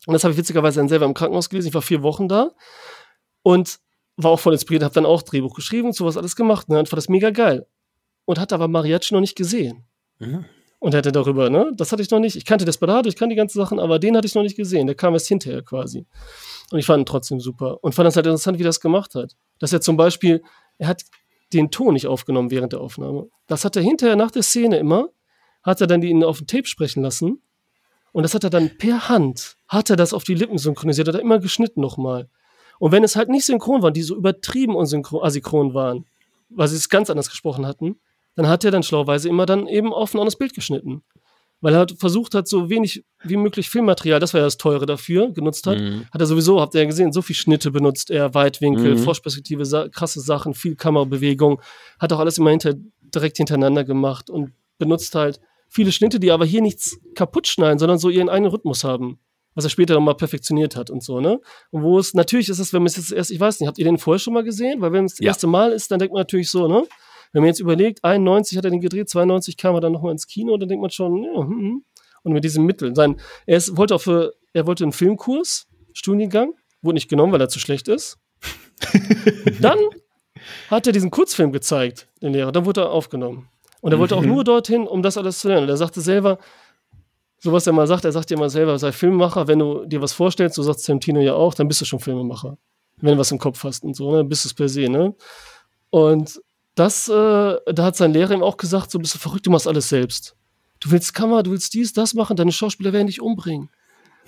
[0.06, 1.68] Und das habe ich witzigerweise dann selber im Krankenhaus gelesen.
[1.68, 2.52] Ich war vier Wochen da
[3.42, 3.80] und
[4.16, 6.78] war auch voll inspiriert, habe dann auch Drehbuch geschrieben, sowas alles gemacht, ne?
[6.78, 7.66] Und fand das mega geil.
[8.24, 9.84] Und hatte aber Mariachi noch nicht gesehen.
[10.18, 10.44] Mhm
[10.80, 11.70] und hätte darüber, ne?
[11.76, 12.36] Das hatte ich noch nicht.
[12.36, 14.86] Ich kannte Desperado, ich kannte die ganzen Sachen, aber den hatte ich noch nicht gesehen.
[14.86, 16.06] Der kam erst hinterher quasi.
[16.72, 17.84] Und ich fand ihn trotzdem super.
[17.84, 19.36] Und fand es halt interessant, wie das gemacht hat.
[19.58, 20.42] Dass er zum Beispiel,
[20.78, 21.02] er hat
[21.52, 23.28] den Ton nicht aufgenommen während der Aufnahme.
[23.46, 25.10] Das hat er hinterher nach der Szene immer,
[25.62, 27.42] hat er dann ihn auf dem Tape sprechen lassen.
[28.12, 31.14] Und das hat er dann per Hand, hat er das auf die Lippen synchronisiert, hat
[31.14, 32.30] er immer geschnitten nochmal.
[32.78, 36.06] Und wenn es halt nicht synchron waren, die so übertrieben unsynchron, asynchron waren,
[36.48, 38.00] weil sie es ganz anders gesprochen hatten,
[38.36, 41.02] dann hat er dann schlauweise immer dann eben offen an das Bild geschnitten.
[41.62, 45.30] Weil er versucht hat, so wenig wie möglich Filmmaterial, das war ja das Teure dafür,
[45.30, 45.78] genutzt hat.
[45.78, 46.06] Mhm.
[46.10, 48.98] Hat er sowieso, habt ihr ja gesehen, so viel Schnitte benutzt er, Weitwinkel, mhm.
[48.98, 51.60] Froschperspektive, sa krasse Sachen, viel Kamerabewegung.
[51.98, 52.74] Hat auch alles immer hinter,
[53.14, 55.38] direkt hintereinander gemacht und benutzt halt
[55.68, 59.18] viele Schnitte, die aber hier nichts kaputt schneiden, sondern so ihren eigenen Rhythmus haben.
[59.54, 61.40] Was er später nochmal perfektioniert hat und so, ne?
[61.70, 63.78] Und wo es, natürlich ist es, wenn man es jetzt erst, ich weiß nicht, habt
[63.78, 64.80] ihr den vorher schon mal gesehen?
[64.80, 65.26] Weil wenn es das ja.
[65.26, 66.86] erste Mal ist, dann denkt man natürlich so, ne?
[67.32, 70.26] Wenn man jetzt überlegt, 91 hat er den gedreht, 92 kam er dann nochmal ins
[70.26, 71.84] Kino, dann denkt man schon, ja, hm, hm.
[72.22, 72.94] und mit diesen Mitteln.
[72.94, 77.40] Sein, er ist, wollte auch für, er wollte einen Filmkurs, Studiengang, wurde nicht genommen, weil
[77.40, 78.18] er zu schlecht ist.
[79.60, 79.78] dann
[80.70, 83.48] hat er diesen Kurzfilm gezeigt, den Lehrer, dann wurde er aufgenommen.
[83.80, 84.28] Und er wollte auch mhm.
[84.28, 85.64] nur dorthin, um das alles zu lernen.
[85.64, 86.38] Und er sagte selber,
[87.38, 90.02] so was er mal sagt, er sagt ja immer selber, sei Filmemacher, wenn du dir
[90.02, 92.58] was vorstellst, so sagt Tarantino ja auch, dann bist du schon Filmemacher.
[92.98, 95.14] Wenn du was im Kopf hast und so, ne, bist du es per se, ne?
[95.88, 96.40] Und
[96.74, 99.68] das, äh, da hat sein Lehrer ihm auch gesagt, so bist du verrückt, du machst
[99.68, 100.36] alles selbst.
[100.80, 103.68] Du willst Kamera, du willst dies, das machen, deine Schauspieler werden dich umbringen.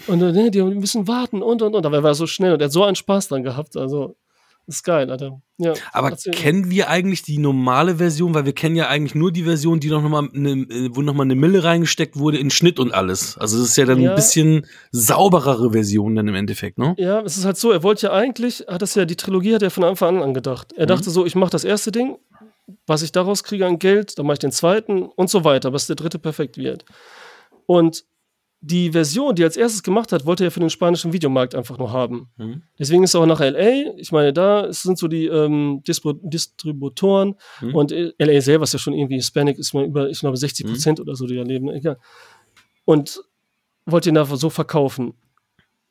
[0.06, 1.86] Und äh, nee, die müssen warten und und und.
[1.86, 3.76] Aber er war so schnell und er hat so einen Spaß dran gehabt.
[3.76, 4.16] Also
[4.66, 5.42] das ist geil, Alter.
[5.58, 8.32] Ja, Aber kennen wir eigentlich die normale Version?
[8.32, 11.34] Weil wir kennen ja eigentlich nur die Version, die noch mal ne, wo nochmal eine
[11.34, 13.36] Mille reingesteckt wurde in Schnitt und alles.
[13.38, 14.10] Also das ist ja dann ja.
[14.10, 16.94] ein bisschen sauberere Version dann im Endeffekt, ne?
[16.96, 19.62] Ja, es ist halt so, er wollte ja eigentlich, hat das ja, die Trilogie hat
[19.62, 20.72] er von Anfang an angedacht.
[20.76, 20.88] Er mhm.
[20.88, 22.16] dachte so, ich mache das erste Ding,
[22.86, 25.86] was ich daraus kriege an Geld, dann mache ich den zweiten und so weiter, bis
[25.86, 26.84] der dritte perfekt wird.
[27.66, 28.04] Und
[28.64, 31.78] die Version, die er als erstes gemacht hat, wollte er für den spanischen Videomarkt einfach
[31.78, 32.30] nur haben.
[32.36, 32.62] Mhm.
[32.78, 33.96] Deswegen ist er auch nach LA.
[33.96, 37.74] Ich meine, da sind so die ähm, Distributoren mhm.
[37.74, 40.98] und LA selber ist ja schon irgendwie Hispanic, ist mal über, ich glaube, 60 Prozent
[40.98, 41.02] mhm.
[41.02, 41.70] oder so, die da leben.
[41.70, 41.98] Egal.
[42.84, 43.20] Und
[43.84, 45.14] wollte ihn einfach so verkaufen.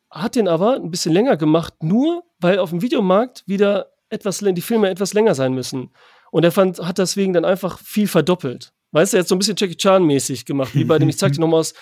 [0.10, 4.62] Hat den aber ein bisschen länger gemacht, nur weil auf dem Videomarkt wieder etwas, die
[4.62, 5.90] Filme etwas länger sein müssen.
[6.32, 8.74] Und er fand, hat deswegen dann einfach viel verdoppelt.
[8.94, 11.40] Weißt du, jetzt so ein bisschen Jackie Chan-mäßig gemacht, wie bei dem, ich zeig dir
[11.40, 11.74] nochmal aus,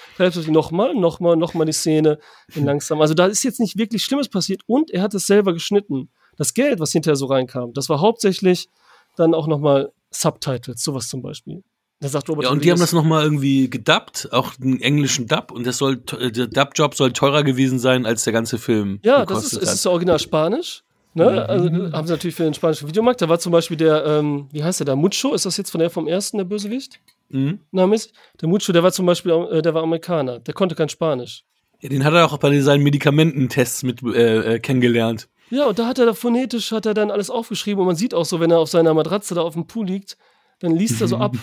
[0.47, 2.19] nochmal, nochmal, nochmal die Szene
[2.53, 3.01] in langsam.
[3.01, 6.09] Also da ist jetzt nicht wirklich Schlimmes passiert und er hat es selber geschnitten.
[6.37, 8.69] Das Geld, was hinterher so reinkam, das war hauptsächlich
[9.15, 11.63] dann auch nochmal Subtitles, sowas zum Beispiel.
[12.01, 15.51] Der sagt Robert ja, und die haben das nochmal irgendwie gedubbt, auch einen englischen Dub,
[15.51, 18.99] und das soll, der Dub-Job soll teurer gewesen sein, als der ganze Film.
[19.03, 20.83] Ja, das ist, ist original Spanisch.
[21.13, 21.31] Ne?
[21.31, 21.37] Mhm.
[21.39, 23.21] Also haben sie natürlich für den spanischen Videomarkt.
[23.21, 24.95] Da war zum Beispiel der, ähm, wie heißt der da?
[24.95, 26.99] Mucho, ist das jetzt von der vom ersten, der Bösewicht?
[27.29, 27.59] Mhm.
[27.71, 28.13] Name ist?
[28.41, 30.39] Der Mucho, der war zum Beispiel, äh, der war Amerikaner.
[30.39, 31.43] Der konnte kein Spanisch.
[31.81, 35.29] Ja, den hat er auch bei seinen Medikamententests mit äh, äh, kennengelernt.
[35.49, 38.13] Ja, und da hat er da phonetisch, hat er dann alles aufgeschrieben und man sieht
[38.13, 40.17] auch so, wenn er auf seiner Matratze da auf dem Pool liegt,
[40.59, 41.35] dann liest er so ab.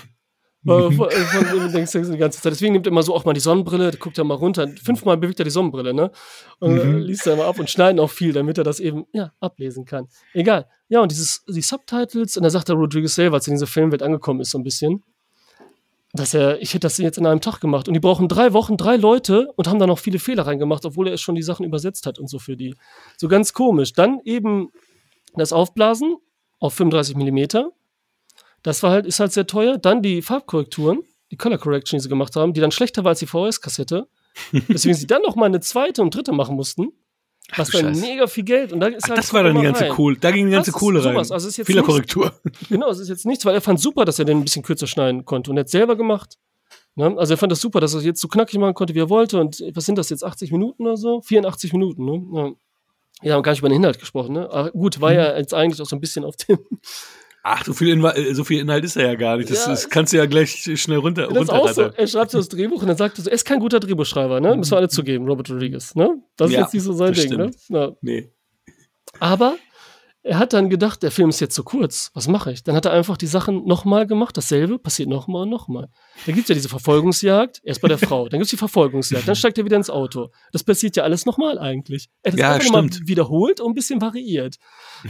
[0.66, 2.52] Äh, von, von, denkst du die ganze Zeit.
[2.52, 4.68] Deswegen nimmt er immer so auch mal die Sonnenbrille, guckt er mal runter.
[4.82, 6.10] Fünfmal bewegt er die Sonnenbrille, ne?
[6.58, 6.98] Und mhm.
[6.98, 10.08] liest er immer ab und schneiden auch viel, damit er das eben, ja, ablesen kann.
[10.34, 10.66] Egal.
[10.88, 13.66] Ja, und dieses, die Subtitles, und da sagt der Rodriguez selber, als er in dieser
[13.66, 15.02] Filmwelt angekommen ist, so ein bisschen,
[16.12, 17.88] dass er, ich hätte das jetzt in einem Tag gemacht.
[17.88, 21.08] Und die brauchen drei Wochen, drei Leute und haben da noch viele Fehler reingemacht, obwohl
[21.08, 22.74] er schon die Sachen übersetzt hat und so für die.
[23.16, 23.92] So ganz komisch.
[23.92, 24.70] Dann eben
[25.34, 26.16] das Aufblasen
[26.58, 27.70] auf 35 Millimeter
[28.66, 29.78] das war halt, ist halt sehr teuer.
[29.78, 33.20] Dann die Farbkorrekturen, die Color Correction, die sie gemacht haben, die dann schlechter war als
[33.20, 34.08] die VHS-Kassette.
[34.68, 36.88] Deswegen sie dann noch mal eine zweite und dritte machen mussten.
[37.54, 38.72] Was war mega viel Geld.
[38.72, 40.16] Und da ist Ach, halt das war dann die ganze Kohle.
[40.16, 41.14] Da ging die ganze Kohle rein.
[41.14, 41.30] Sowas.
[41.30, 42.32] Also Korrektur.
[42.68, 44.88] Genau, es ist jetzt nichts, weil er fand super, dass er den ein bisschen kürzer
[44.88, 45.52] schneiden konnte.
[45.52, 46.36] Und er hat selber gemacht.
[46.96, 47.14] Ne?
[47.16, 49.38] Also er fand das super, dass er jetzt so knackig machen konnte, wie er wollte.
[49.38, 51.20] Und was sind das jetzt, 80 Minuten oder so?
[51.20, 52.24] 84 Minuten, ne?
[52.34, 52.52] Ja.
[53.22, 54.50] Wir haben gar nicht über den Inhalt gesprochen, ne?
[54.50, 55.16] Aber gut, war mhm.
[55.16, 56.58] ja jetzt eigentlich auch so ein bisschen auf dem
[57.48, 59.48] Ach, so viel, Inhalt, so viel Inhalt ist er ja gar nicht.
[59.48, 61.28] Das, ja, das kannst du ja gleich schnell runter.
[61.28, 61.82] Das runter so.
[61.82, 64.40] Er schreibt so das Drehbuch und dann sagt er so, er ist kein guter Drehbuchschreiber,
[64.40, 64.56] ne?
[64.56, 66.20] Müssen wir alle zugeben, Robert Rodriguez, ne?
[66.36, 67.52] Das ist ja, jetzt nicht so sein Ding, ne?
[67.68, 67.92] Ja.
[68.00, 68.32] Nee.
[69.20, 69.54] Aber
[70.26, 72.10] er hat dann gedacht, der Film ist jetzt zu kurz.
[72.14, 72.64] Was mache ich?
[72.64, 74.36] Dann hat er einfach die Sachen nochmal gemacht.
[74.36, 75.88] Dasselbe passiert nochmal und nochmal.
[76.26, 77.60] Da gibt es ja diese Verfolgungsjagd.
[77.62, 78.28] Erst bei der Frau.
[78.28, 79.26] Dann gibt es die Verfolgungsjagd.
[79.28, 80.30] Dann steigt er wieder ins Auto.
[80.52, 82.08] Das passiert ja alles nochmal eigentlich.
[82.22, 83.08] Er hat es Ja, einfach stimmt.
[83.08, 84.56] wiederholt und ein bisschen variiert.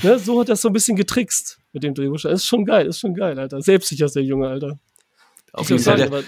[0.02, 0.18] Ne?
[0.18, 2.20] So hat er es so ein bisschen getrickst mit dem Drehbuch.
[2.20, 2.86] Das ist schon geil.
[2.86, 3.62] Ist schon geil, Alter.
[3.62, 4.78] Selbstsicher ist der Junge, Alter.
[5.52, 5.98] Auf jeden Fall.
[5.98, 6.24] sagen,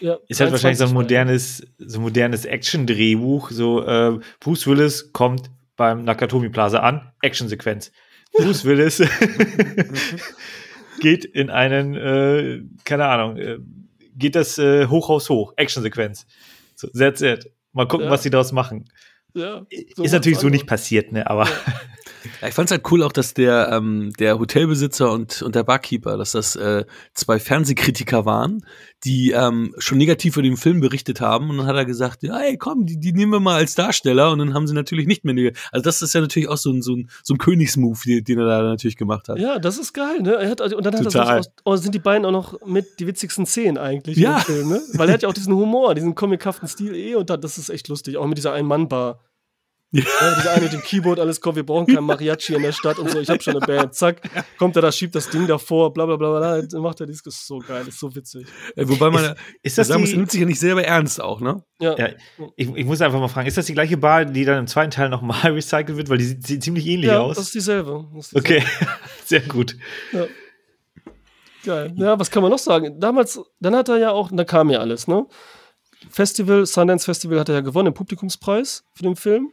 [0.00, 3.50] ja, Ist halt wahrscheinlich so ein 23 modernes, so ein modernes Action-Drehbuch.
[3.52, 7.92] So, äh, Bruce Willis kommt beim Nakatomi Plaza an, Actionsequenz.
[8.32, 9.02] Bruce Willis
[11.00, 13.58] geht in einen, äh, keine Ahnung, äh,
[14.16, 16.26] geht das äh, Hochhaus hoch, Actionsequenz.
[16.74, 17.50] So, that's it.
[17.72, 18.10] Mal gucken, Ja.
[18.12, 18.84] was sie daraus machen.
[19.34, 21.28] Ja, ist natürlich so nicht passiert, ne?
[21.28, 21.48] Aber
[22.40, 26.16] Ja, ich fand's halt cool auch, dass der, ähm, der Hotelbesitzer und, und der Barkeeper,
[26.16, 28.64] dass das äh, zwei Fernsehkritiker waren,
[29.04, 31.50] die ähm, schon negativ über den Film berichtet haben.
[31.50, 34.30] Und dann hat er gesagt, ja, ey, komm, die, die nehmen wir mal als Darsteller.
[34.30, 35.52] Und dann haben sie natürlich nicht mehr.
[35.72, 38.38] Also das ist ja natürlich auch so ein, so ein, so ein Königsmove, den, den
[38.38, 39.38] er da natürlich gemacht hat.
[39.38, 40.34] Ja, das ist geil, ne?
[40.34, 41.38] Er hat, und dann hat Total.
[41.38, 44.36] er so, oh, sind die beiden auch noch mit die witzigsten Szenen eigentlich Ja.
[44.38, 44.80] im Film, ne?
[44.94, 47.70] Weil er hat ja auch diesen Humor, diesen comichaften Stil eh und da, das ist
[47.70, 48.16] echt lustig.
[48.16, 49.20] Auch mit dieser Ein-Mann-Bar.
[49.94, 50.02] Ja.
[50.20, 52.98] Ja, dieser eine mit dem Keyboard, alles kommt, wir brauchen kein Mariachi in der Stadt
[52.98, 54.22] und so, ich habe schon eine Band, zack,
[54.56, 57.26] kommt er da, schiebt das Ding davor, bla bla bla bla, dann macht er dieses,
[57.26, 58.46] ist so geil, ist so witzig.
[58.74, 61.40] Äh, Wobei man ist das sagen muss, die, nimmt sich ja nicht selber ernst auch,
[61.40, 61.62] ne?
[61.78, 62.08] Ja, Ja,
[62.56, 64.90] ich, ich muss einfach mal fragen, ist das die gleiche Bar, die dann im zweiten
[64.90, 66.08] Teil nochmal recycelt wird?
[66.08, 67.36] Weil die sieht, sieht ziemlich ähnlich ja aus.
[67.36, 68.06] das ist dieselbe.
[68.14, 68.64] Das ist dieselbe.
[68.64, 68.86] okay,
[69.26, 69.76] sehr gut.
[70.12, 70.26] Ja.
[71.64, 71.92] Geil.
[71.96, 72.98] Ja, was kann man noch sagen?
[72.98, 75.26] Damals, dann hat er ja auch, da kam ja alles, ne?
[76.10, 79.52] Festival, Sundance Festival hat er ja gewonnen, den Publikumspreis für den Film.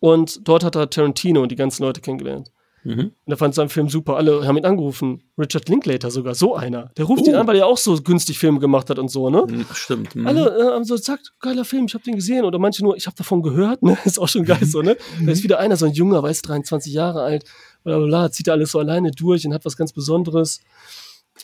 [0.00, 2.50] Und dort hat er Tarantino und die ganzen Leute kennengelernt.
[2.82, 3.12] Mhm.
[3.26, 4.16] Und er fand seinen Film super.
[4.16, 5.22] Alle haben ihn angerufen.
[5.38, 6.90] Richard Linklater sogar, so einer.
[6.96, 7.38] Der ruft ihn Oh.
[7.40, 9.44] an, weil er auch so günstig Filme gemacht hat und so, ne?
[9.46, 10.16] Mhm, Stimmt.
[10.16, 10.26] Mhm.
[10.26, 12.46] Alle äh, haben so gesagt, geiler Film, ich habe den gesehen.
[12.46, 13.98] Oder manche nur, ich habe davon gehört, ne?
[14.06, 14.96] Ist auch schon geil so, ne?
[15.22, 17.44] Da ist wieder einer, so ein Junger, weiß 23 Jahre alt,
[17.84, 20.60] bla bla bla, zieht alles so alleine durch und hat was ganz Besonderes.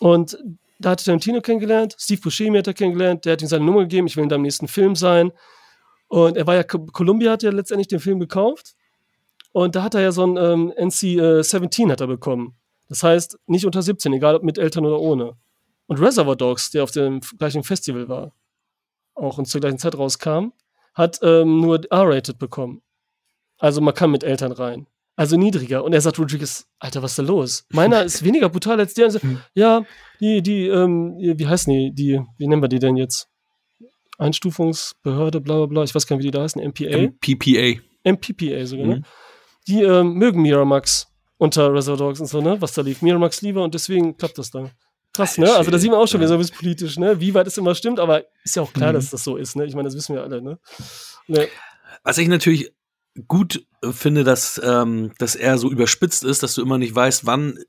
[0.01, 0.38] Und
[0.79, 3.81] da hat er Tarantino kennengelernt, Steve Buscemi hat er kennengelernt, der hat ihm seine Nummer
[3.81, 5.33] gegeben, ich will in deinem nächsten Film sein.
[6.09, 8.75] Und er war ja, Columbia hat ja letztendlich den Film gekauft.
[9.53, 12.57] Und da hat er ja so ein ähm, NC-17 hat er bekommen.
[12.88, 15.37] Das heißt, nicht unter 17, egal ob mit Eltern oder ohne.
[15.87, 18.33] Und Reservoir Dogs, der auf dem gleichen Festival war,
[19.14, 20.53] auch und zur gleichen Zeit rauskam,
[20.95, 22.83] hat ähm, nur R-rated bekommen.
[23.59, 24.87] Also man kann mit Eltern rein.
[25.16, 25.83] Also niedriger.
[25.83, 27.64] Und er sagt Rodriguez, Alter, was ist da los?
[27.71, 29.11] Meiner ist weniger brutal als der.
[29.55, 29.85] Ja,
[30.21, 33.29] die, die, ähm, wie heißen die, die, wie nennen wir die denn jetzt?
[34.18, 37.09] Einstufungsbehörde, bla bla bla, ich weiß gar nicht, wie die da heißen, MPA?
[37.20, 37.81] PPA.
[38.05, 38.96] MPPA sogar, ne?
[38.96, 39.02] Mhm.
[39.68, 42.61] Die ähm, mögen Miramax unter Reservoir Dogs und so, ne?
[42.61, 43.02] Was da lief.
[43.02, 44.70] Miramax lieber und deswegen klappt das da.
[45.12, 45.52] Krass, ne?
[45.55, 47.20] Also da sieht man auch schon, wie so ein bisschen politisch, ne?
[47.20, 48.94] Wie weit es immer stimmt, aber ist ja auch klar, Mhm.
[48.96, 49.64] dass das so ist, ne?
[49.66, 50.59] Ich meine, das wissen wir alle, ne?
[51.26, 51.48] ne?
[52.05, 52.70] Was ich natürlich
[53.26, 57.24] gut äh, finde, dass, ähm, dass er so überspitzt ist, dass du immer nicht weißt,
[57.26, 57.62] wann äh,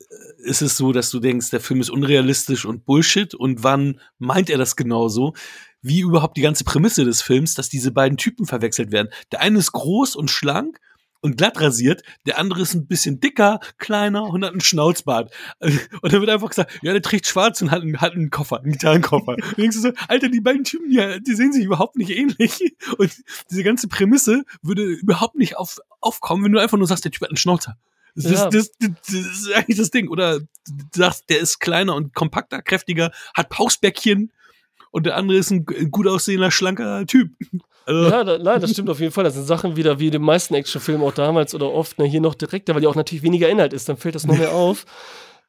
[0.50, 4.50] ist es so, dass du denkst, der Film ist unrealistisch und Bullshit und wann meint
[4.50, 5.34] er das genauso.
[5.82, 9.10] Wie überhaupt die ganze Prämisse des Films, dass diese beiden Typen verwechselt werden.
[9.32, 10.80] Der eine ist groß und schlank
[11.22, 15.34] und glatt rasiert, der andere ist ein bisschen dicker, kleiner und hat einen Schnauzbart.
[15.60, 18.60] Und dann wird einfach gesagt, ja, der trägt schwarz und hat einen, hat einen Koffer,
[18.62, 19.34] einen Gitarrenkoffer.
[19.34, 22.60] Und denkst du so, Alter, die beiden Typen, die, die sehen sich überhaupt nicht ähnlich.
[22.98, 23.12] Und
[23.50, 27.24] diese ganze Prämisse würde überhaupt nicht auf, aufkommen, wenn du einfach nur sagst, der Typ
[27.24, 27.78] hat einen Schnauzer.
[28.16, 28.48] Das, Ja.
[28.48, 30.10] ist, das, das, das ist eigentlich das Ding.
[30.10, 30.48] Oder du
[30.94, 34.32] sagst, der ist kleiner und kompakter, kräftiger, hat Pausbäckchen
[34.92, 37.32] und der andere ist ein gut aussehender, schlanker Typ.
[37.88, 39.24] Also, Ja, da, nein, das stimmt auf jeden Fall.
[39.24, 42.20] Das sind Sachen wieder wie in den meisten Actionfilmen auch damals oder oft, ne, hier
[42.20, 44.86] noch direkter, weil ja auch natürlich weniger Inhalt ist, dann fällt das noch mehr auf.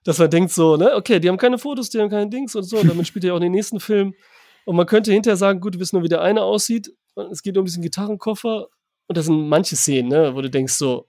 [0.05, 2.63] Dass man denkt so, ne, okay, die haben keine Fotos, die haben keine Dings und
[2.63, 4.15] so, damit spielt er auch in den nächsten Film.
[4.67, 6.93] Und man könnte hinterher sagen, gut, wir wissen nur, wie der eine aussieht.
[7.17, 8.69] Und es geht um diesen Gitarrenkoffer.
[9.09, 11.09] Und das sind manche Szenen, ne, wo du denkst so,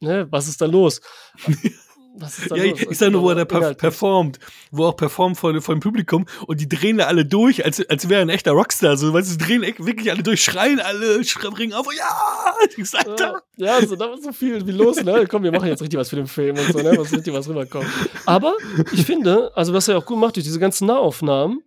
[0.00, 1.00] ne, was ist da los?
[2.20, 2.80] Was ist da Ja, los?
[2.90, 4.38] ich sag nur, wo er da performt,
[4.70, 7.80] wo er auch performt vor, vor dem Publikum und die drehen da alle durch, als,
[7.88, 8.96] als wäre er ein echter Rockstar.
[8.96, 11.20] So, weißt du, sie drehen wirklich alle durch, schreien alle,
[11.54, 12.54] bringen auf, ja!
[12.68, 13.42] Ich denkst, Alter.
[13.56, 15.26] Ja, so, da war so viel wie los, ne?
[15.28, 16.96] Komm, wir machen jetzt richtig was für den Film und so, ne?
[16.98, 17.86] Was richtig was rüberkommt.
[18.26, 18.54] Aber
[18.92, 21.62] ich finde, also was er auch gut macht durch diese ganzen Nahaufnahmen,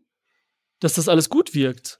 [0.79, 1.99] dass das alles gut wirkt.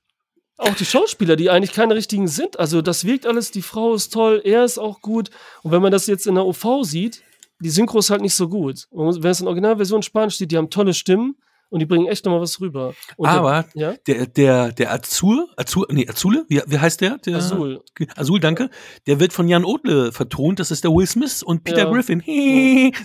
[0.57, 4.13] Auch die Schauspieler, die eigentlich keine richtigen sind, also das wirkt alles, die Frau ist
[4.13, 5.29] toll, er ist auch gut.
[5.63, 7.23] Und wenn man das jetzt in der OV sieht,
[7.61, 8.87] die Synchro ist halt nicht so gut.
[8.89, 11.35] Und wenn es in Originalversion Spanisch steht, die haben tolle Stimmen
[11.69, 12.93] und die bringen echt nochmal was rüber.
[13.15, 13.97] Und Aber der, ja?
[14.05, 17.17] der, der, der Azur, Azur, nee, Azule, wie, wie heißt der?
[17.19, 17.37] der?
[17.37, 17.81] Azul.
[18.15, 18.69] Azul, danke.
[19.07, 20.59] Der wird von Jan Odle vertont.
[20.59, 21.91] Das ist der Will Smith und Peter Ja.
[21.91, 22.21] Griffin,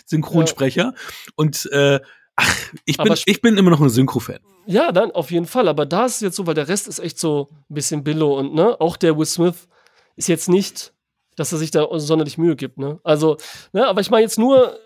[0.06, 0.94] Synchronsprecher.
[1.36, 2.00] Und äh,
[2.34, 4.40] ach, ich bin, ich bin immer noch ein Synchro-Fan.
[4.66, 5.68] Ja, dann auf jeden Fall.
[5.68, 8.36] Aber da ist es jetzt so, weil der Rest ist echt so ein bisschen Billo
[8.36, 9.68] und ne, auch der Will Smith
[10.16, 10.92] ist jetzt nicht
[11.36, 12.78] dass er sich da sonderlich Mühe gibt.
[12.78, 12.98] Ne?
[13.04, 13.36] Also,
[13.72, 14.78] ne, aber ich meine jetzt nur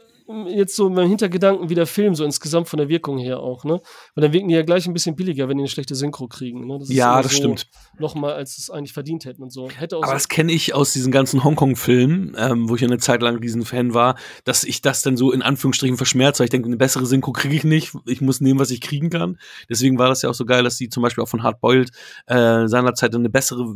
[0.49, 3.81] jetzt so mein Hintergedanken wie der Film, so insgesamt von der Wirkung her auch, ne?
[4.15, 6.67] Weil dann wirken die ja gleich ein bisschen billiger, wenn die eine schlechte Synchro kriegen.
[6.67, 6.79] Ne?
[6.79, 7.67] Das ja, das so stimmt.
[7.99, 9.71] Nochmal, als es eigentlich verdient hätten und so.
[9.71, 13.23] Hätte Aber so das kenne ich aus diesen ganzen Hongkong-Filmen, ähm, wo ich eine Zeit
[13.23, 16.67] lang diesen Fan war, dass ich das dann so in Anführungsstrichen verschmerze, weil ich denke,
[16.67, 17.93] eine bessere Synchro kriege ich nicht.
[18.07, 19.39] Ich muss nehmen, was ich kriegen kann.
[19.69, 21.91] Deswegen war das ja auch so geil, dass die zum Beispiel auch von Hard Boiled
[22.27, 23.67] äh, seinerzeit eine bessere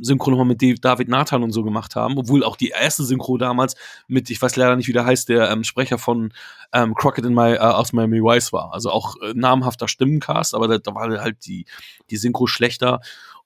[0.00, 3.76] Synchro nochmal mit David Nathan und so gemacht haben, obwohl auch die erste Synchro damals
[4.08, 6.32] mit, ich weiß leider nicht, wie der heißt, der ähm, Sprecher von
[6.72, 8.72] ähm, Crockett in My, äh, aus Miami Vice war.
[8.72, 11.66] Also auch äh, namhafter Stimmencast, aber da, da war halt die,
[12.10, 13.00] die Synchro schlechter.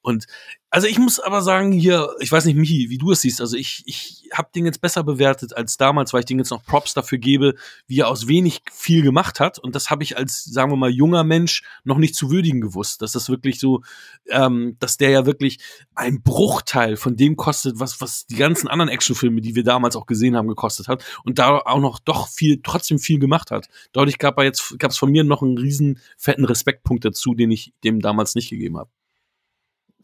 [0.04, 0.26] Und
[0.68, 3.56] also ich muss aber sagen, hier, ich weiß nicht, Michi, wie du es siehst, also
[3.56, 6.92] ich, ich habe den jetzt besser bewertet als damals, weil ich den jetzt noch Props
[6.92, 7.54] dafür gebe,
[7.86, 9.58] wie er aus wenig viel gemacht hat.
[9.58, 13.00] Und das habe ich als, sagen wir mal, junger Mensch noch nicht zu würdigen gewusst.
[13.00, 13.82] Dass das wirklich so,
[14.28, 15.60] ähm, dass der ja wirklich
[15.94, 20.06] ein Bruchteil von dem kostet, was, was die ganzen anderen Actionfilme, die wir damals auch
[20.06, 21.02] gesehen haben, gekostet hat.
[21.24, 23.68] Und da auch noch doch viel, trotzdem viel gemacht hat.
[23.92, 28.34] Dadurch gab es von mir noch einen riesen fetten Respektpunkt dazu, den ich dem damals
[28.34, 28.90] nicht gegeben habe.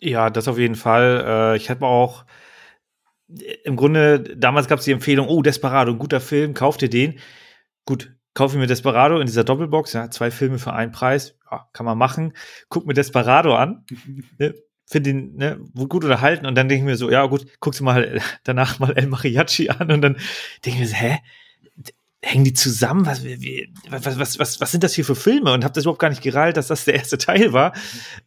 [0.01, 1.25] Ja, das auf jeden Fall.
[1.55, 2.25] Äh, ich habe auch
[3.65, 7.19] im Grunde, damals gab es die Empfehlung, oh, Desperado, ein guter Film, kauf dir den.
[7.85, 11.87] Gut, kauf mir Desperado in dieser Doppelbox, ja, zwei Filme für einen Preis, ja, kann
[11.87, 12.33] man machen.
[12.69, 13.85] Guck mir Desperado an,
[14.39, 14.55] ne,
[14.87, 17.85] finde ihn ne, gut unterhalten und dann denke ich mir so, ja gut, guckst du
[17.85, 20.15] mal danach mal El Mariachi an und dann
[20.65, 21.19] denke ich mir so, hä?
[22.23, 23.07] Hängen die zusammen?
[23.07, 25.53] Was, wie, was, was, was, was sind das hier für Filme?
[25.53, 27.73] Und habe das überhaupt gar nicht gereilt, dass das der erste Teil war.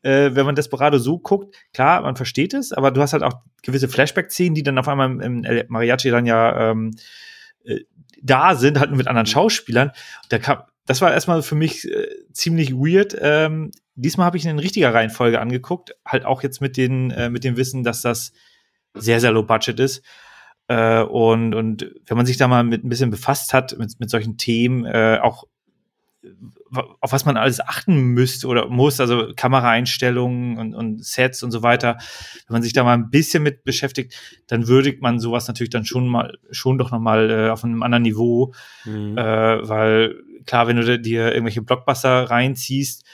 [0.02, 3.42] Äh, wenn man Desperado so guckt, klar, man versteht es, aber du hast halt auch
[3.62, 6.96] gewisse Flashback-Szenen, die dann auf einmal im, im Mariachi dann ja ähm,
[7.66, 7.82] äh,
[8.22, 9.92] da sind, halt nur mit anderen Schauspielern.
[10.30, 13.16] Da kam, das war erstmal für mich äh, ziemlich weird.
[13.20, 17.30] Ähm, diesmal habe ich ihn in richtiger Reihenfolge angeguckt, halt auch jetzt mit, den, äh,
[17.30, 18.34] mit dem Wissen, dass das
[18.94, 20.04] sehr, sehr low budget ist.
[20.68, 24.10] Äh, und, und wenn man sich da mal mit ein bisschen befasst hat, mit, mit
[24.10, 25.46] solchen Themen, äh, auch
[27.02, 31.64] auf was man alles achten müsste oder muss, also Kameraeinstellungen und, und Sets und so
[31.64, 31.98] weiter,
[32.48, 34.16] wenn man sich da mal ein bisschen mit beschäftigt,
[34.48, 38.04] dann würdigt man sowas natürlich dann schon mal, schon doch nochmal äh, auf einem anderen
[38.04, 38.54] Niveau,
[38.86, 39.18] mhm.
[39.18, 43.06] äh, weil klar, wenn du dir irgendwelche Blockbuster reinziehst,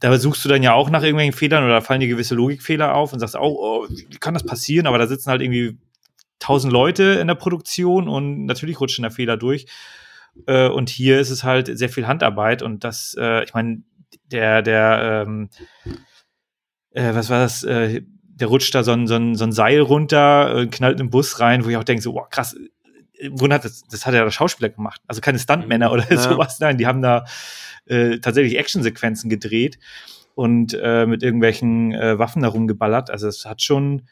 [0.00, 3.12] da suchst du dann ja auch nach irgendwelchen Fehlern oder fallen dir gewisse Logikfehler auf
[3.12, 4.86] und sagst, oh, oh wie kann das passieren?
[4.86, 5.78] Aber da sitzen halt irgendwie
[6.40, 9.66] tausend Leute in der Produktion und natürlich rutschen da Fehler durch.
[10.46, 13.82] Äh, und hier ist es halt sehr viel Handarbeit und das, äh, ich meine,
[14.32, 15.50] der, der, ähm,
[16.90, 17.62] äh, was war das?
[17.62, 21.06] Äh, der rutscht da so ein, so ein, so ein Seil runter, äh, knallt in
[21.06, 22.56] den Bus rein, wo ich auch denke, so, boah, krass,
[23.18, 25.00] im Grunde hat das, das hat ja der Schauspieler gemacht.
[25.06, 25.92] Also keine Stuntmänner mhm.
[25.92, 26.16] oder ja.
[26.30, 26.58] sowas.
[26.58, 27.24] Nein, die haben da
[27.86, 29.78] äh, tatsächlich Actionsequenzen gedreht
[30.34, 33.10] und äh, mit irgendwelchen äh, Waffen da rumgeballert.
[33.10, 34.08] Also es hat schon,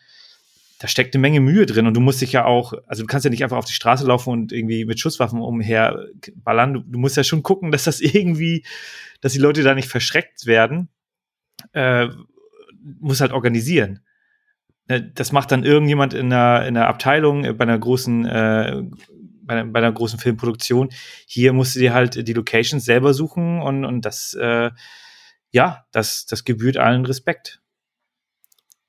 [0.79, 3.25] da steckt eine Menge Mühe drin und du musst dich ja auch, also du kannst
[3.25, 6.75] ja nicht einfach auf die Straße laufen und irgendwie mit Schusswaffen umher ballern.
[6.75, 8.65] Du, du musst ja schon gucken, dass das irgendwie,
[9.21, 10.89] dass die Leute da nicht verschreckt werden.
[11.73, 12.09] Äh,
[13.01, 14.01] muss halt organisieren.
[14.89, 18.83] Ne, das macht dann irgendjemand in einer, in einer Abteilung äh, bei einer großen, äh,
[19.43, 20.91] bei, einer, bei einer großen Filmproduktion.
[21.27, 24.71] Hier musst du dir halt die Locations selber suchen und, und das, äh,
[25.51, 27.61] ja, das, das gebührt allen Respekt.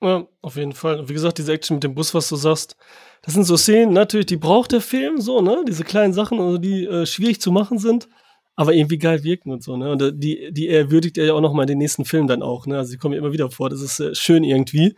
[0.01, 1.09] Ja, auf jeden Fall.
[1.09, 2.77] Wie gesagt, diese Action mit dem Bus, was du sagst,
[3.21, 5.63] das sind so Szenen, natürlich, die braucht der Film, so, ne?
[5.67, 8.07] Diese kleinen Sachen, also die äh, schwierig zu machen sind,
[8.55, 9.91] aber irgendwie geil wirken und so, ne?
[9.91, 12.41] Und äh, die, die er würdigt er ja auch nochmal in den nächsten Filmen dann
[12.41, 12.77] auch, ne?
[12.77, 13.69] Also sie kommen ja immer wieder vor.
[13.69, 14.95] Das ist äh, schön irgendwie,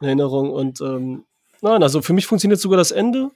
[0.00, 0.50] in Erinnerung.
[0.50, 1.24] Und ähm,
[1.62, 3.30] nein, also für mich funktioniert sogar das Ende.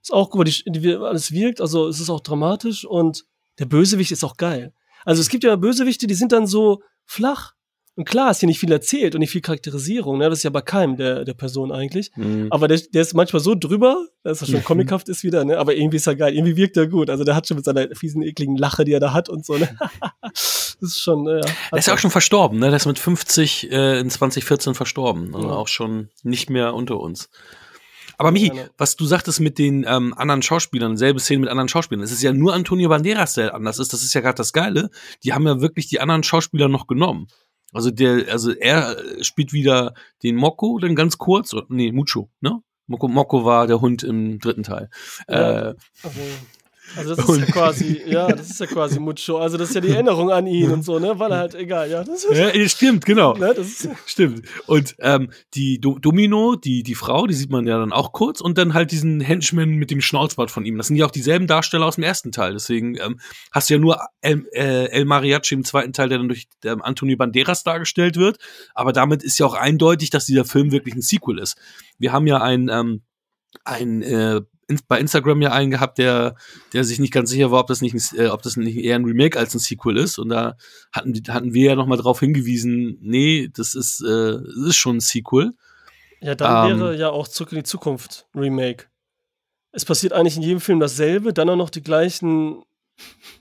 [0.00, 3.24] Ist auch gut, die, die, alles wirkt, also es ist auch dramatisch und
[3.58, 4.72] der Bösewicht ist auch geil.
[5.04, 7.55] Also es gibt ja Bösewichte, die sind dann so flach,
[7.96, 10.28] und klar ist hier nicht viel erzählt und nicht viel Charakterisierung, ne?
[10.28, 12.12] Das ist ja bei keinem der, der Person eigentlich.
[12.14, 12.48] Mhm.
[12.50, 14.64] Aber der, der ist manchmal so drüber, dass er schon mhm.
[14.64, 15.58] comichaft ist wieder, ne?
[15.58, 17.08] Aber irgendwie ist er geil, irgendwie wirkt er gut.
[17.08, 19.56] Also der hat schon mit seiner fiesen, ekligen Lache, die er da hat und so,
[19.56, 19.74] ne?
[20.22, 21.40] das ist schon, ja.
[21.40, 22.66] Der ist ja auch schon verstorben, ne?
[22.66, 25.34] Der ist mit 50 äh, in 2014 verstorben.
[25.34, 25.54] Also ja.
[25.54, 27.30] auch schon nicht mehr unter uns.
[28.18, 32.02] Aber Michi, was du sagtest mit den ähm, anderen Schauspielern, selbe Szene mit anderen Schauspielern,
[32.02, 33.92] es ist ja nur Antonio Banderas, der anders ist.
[33.92, 34.90] Das ist ja gerade das Geile.
[35.22, 37.28] Die haben ja wirklich die anderen Schauspieler noch genommen.
[37.72, 42.62] Also der, also er spielt wieder den Mokko, dann ganz kurz, nee, Mucho, ne?
[42.86, 44.88] Mokko, Mokko war der Hund im dritten Teil.
[45.28, 46.20] Ja, äh, also
[46.94, 49.38] also das ist ja quasi, ja, das ist ja quasi Mucho.
[49.38, 51.18] Also das ist ja die Erinnerung an ihn und so, ne?
[51.18, 52.04] Weil er halt egal, ja.
[52.04, 53.34] Das ist, ja, stimmt, genau.
[53.34, 54.46] Ne, das stimmt.
[54.66, 58.40] Und ähm, die Do Domino, die, die Frau, die sieht man ja dann auch kurz
[58.40, 60.76] und dann halt diesen Henchman mit dem Schnauzbart von ihm.
[60.76, 62.52] Das sind ja auch dieselben Darsteller aus dem ersten Teil.
[62.52, 63.18] Deswegen ähm,
[63.52, 66.82] hast du ja nur El, äh, El Mariachi im zweiten Teil, der dann durch ähm,
[66.82, 68.38] Antonio Banderas dargestellt wird.
[68.74, 71.56] Aber damit ist ja auch eindeutig, dass dieser Film wirklich ein Sequel ist.
[71.98, 73.02] Wir haben ja ein ähm,
[73.64, 76.34] ein äh, in, bei Instagram ja einen gehabt, der,
[76.72, 79.04] der sich nicht ganz sicher war, ob das nicht, äh, ob das nicht eher ein
[79.04, 80.18] Remake als ein Sequel ist.
[80.18, 80.56] Und da
[80.92, 85.00] hatten, hatten wir ja nochmal drauf hingewiesen, nee, das ist, äh, das ist schon ein
[85.00, 85.52] Sequel.
[86.20, 88.86] Ja, dann ähm, wäre ja auch Zurück in die Zukunft Remake.
[89.72, 92.62] Es passiert eigentlich in jedem Film dasselbe, dann auch noch die gleichen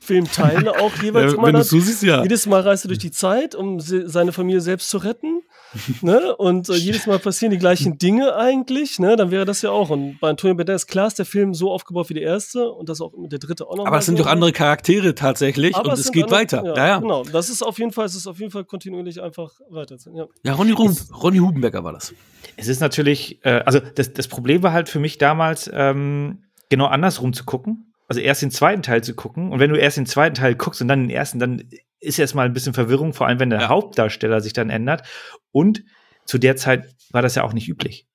[0.02, 1.48] Filmteile auch jeweils ja, immer.
[1.48, 2.22] Wenn du so siehst, ja.
[2.22, 5.42] Jedes Mal reist er durch die Zeit, um seine Familie selbst zu retten
[6.02, 6.36] ne?
[6.36, 9.16] Und äh, jedes Mal passieren die gleichen Dinge eigentlich, ne?
[9.16, 9.90] Dann wäre das ja auch.
[9.90, 13.02] Und bei Antonio Banderas, klar ist der Film so aufgebaut wie der erste und das
[13.02, 13.86] auch mit der dritte auch noch.
[13.86, 16.64] Aber es sind doch andere Charaktere tatsächlich Aber und es, es geht andere, weiter.
[16.66, 19.22] Ja, ja, ja, Genau, das ist auf jeden Fall, es ist auf jeden Fall kontinuierlich
[19.22, 19.98] einfach weiter.
[20.14, 22.14] Ja, ja Ronny, Rum, Ronny Hubenbecker war das.
[22.58, 26.86] Es ist natürlich, äh, also das, das Problem war halt für mich damals, ähm, genau
[26.86, 29.52] andersrum zu gucken also erst den zweiten Teil zu gucken.
[29.52, 31.64] Und wenn du erst den zweiten Teil guckst und dann den ersten, dann
[32.06, 33.68] ist erstmal ein bisschen Verwirrung, vor allem wenn der ja.
[33.70, 35.04] Hauptdarsteller sich dann ändert.
[35.52, 35.84] Und
[36.26, 38.08] zu der Zeit war das ja auch nicht üblich.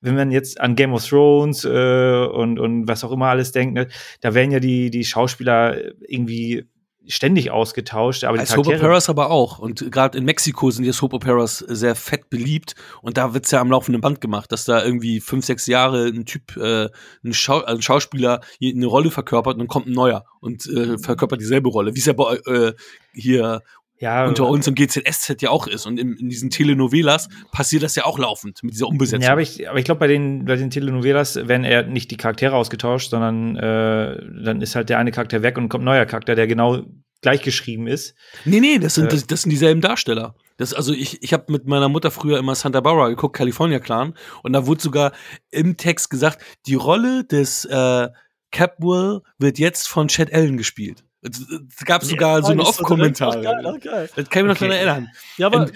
[0.00, 3.74] Wenn man jetzt an Game of Thrones äh, und, und was auch immer alles denkt,
[3.74, 3.88] ne,
[4.20, 6.64] da werden ja die, die Schauspieler irgendwie
[7.06, 8.24] ständig ausgetauscht.
[8.24, 9.58] Aber Als Soap Operas aber auch.
[9.58, 12.74] Und gerade in Mexiko sind die Soap Operas sehr fett beliebt.
[13.00, 16.24] Und da wird's ja am laufenden Band gemacht, dass da irgendwie fünf, sechs Jahre ein
[16.24, 16.88] Typ, äh,
[17.24, 21.40] ein, Schau ein Schauspieler eine Rolle verkörpert und dann kommt ein neuer und äh, verkörpert
[21.40, 21.94] dieselbe Rolle.
[21.94, 22.72] Wie es ja bei, äh,
[23.12, 23.62] hier
[24.02, 25.86] ja, unter uns im GZSZ ja auch ist.
[25.86, 29.22] Und in, in, diesen Telenovelas passiert das ja auch laufend mit dieser Umbesetzung.
[29.22, 32.16] Ja, aber ich, aber ich glaube, bei den, bei den Telenovelas werden eher nicht die
[32.16, 36.04] Charaktere ausgetauscht, sondern äh, dann ist halt der eine Charakter weg und kommt ein neuer
[36.04, 36.82] Charakter, der genau
[37.20, 38.16] gleich geschrieben ist.
[38.44, 40.34] Nee, nee, das sind, äh, das, das sind dieselben Darsteller.
[40.56, 44.14] Das, also ich, ich habe mit meiner Mutter früher immer Santa Barbara geguckt, California Clan,
[44.42, 45.12] und da wurde sogar
[45.52, 48.08] im Text gesagt, die Rolle des äh,
[48.50, 51.04] Capwell wird jetzt von Chad Allen gespielt.
[51.22, 53.36] Es gab sogar ja, so einen Off-Kommentar.
[53.36, 54.68] Das kann ich mir noch okay.
[54.68, 55.08] daran erinnern.
[55.36, 55.60] Ja, aber.
[55.60, 55.72] Und,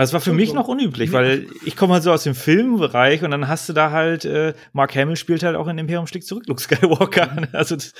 [0.00, 3.22] also es war für mich noch unüblich, weil ich komme halt so aus dem Filmbereich
[3.22, 6.26] und dann hast du da halt, äh, Mark Hamill spielt halt auch in Imperium schlägt
[6.26, 7.48] zurück, Luke Skywalker.
[7.52, 7.92] Also das,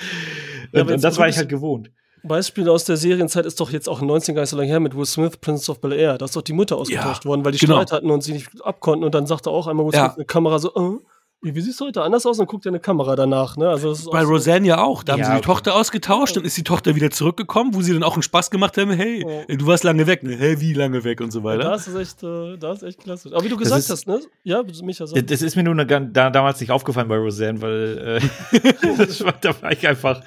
[0.71, 1.91] ja, und, das war ich halt gewohnt.
[2.23, 4.79] Beispiel aus der Serienzeit ist doch jetzt auch in 19 gar nicht so lange her
[4.79, 6.17] mit Will Smith, Prince of Bel Air.
[6.17, 7.75] Da ist doch die Mutter ausgetauscht ja, worden, weil die genau.
[7.75, 9.03] Streit hatten und sie nicht abkonnten.
[9.03, 10.15] Und dann sagte auch einmal Will Smith ja.
[10.15, 10.99] eine Kamera so, äh,
[11.43, 12.37] wie siehst du heute anders aus?
[12.37, 13.57] Dann guckt ja eine Kamera danach.
[13.57, 13.67] Ne?
[13.67, 15.03] Also Bei Roseanne ja auch.
[15.03, 18.03] Da haben sie die Tochter ausgetauscht, dann ist die Tochter wieder zurückgekommen, wo sie dann
[18.03, 18.91] auch einen Spaß gemacht haben.
[18.91, 19.43] Hey, oh.
[19.47, 20.35] du warst lange weg, ne?
[20.37, 21.63] Hey, wie lange weg und so weiter.
[21.63, 23.29] Ja, das ist echt, äh, das ist echt klasse.
[23.33, 24.21] Aber wie du gesagt ist, hast, ne?
[24.43, 25.25] Ja, Micha, sag.
[25.25, 28.21] Das ist mir nur da, damals nicht aufgefallen bei Roseanne, weil äh,
[29.25, 30.21] war, da war ich einfach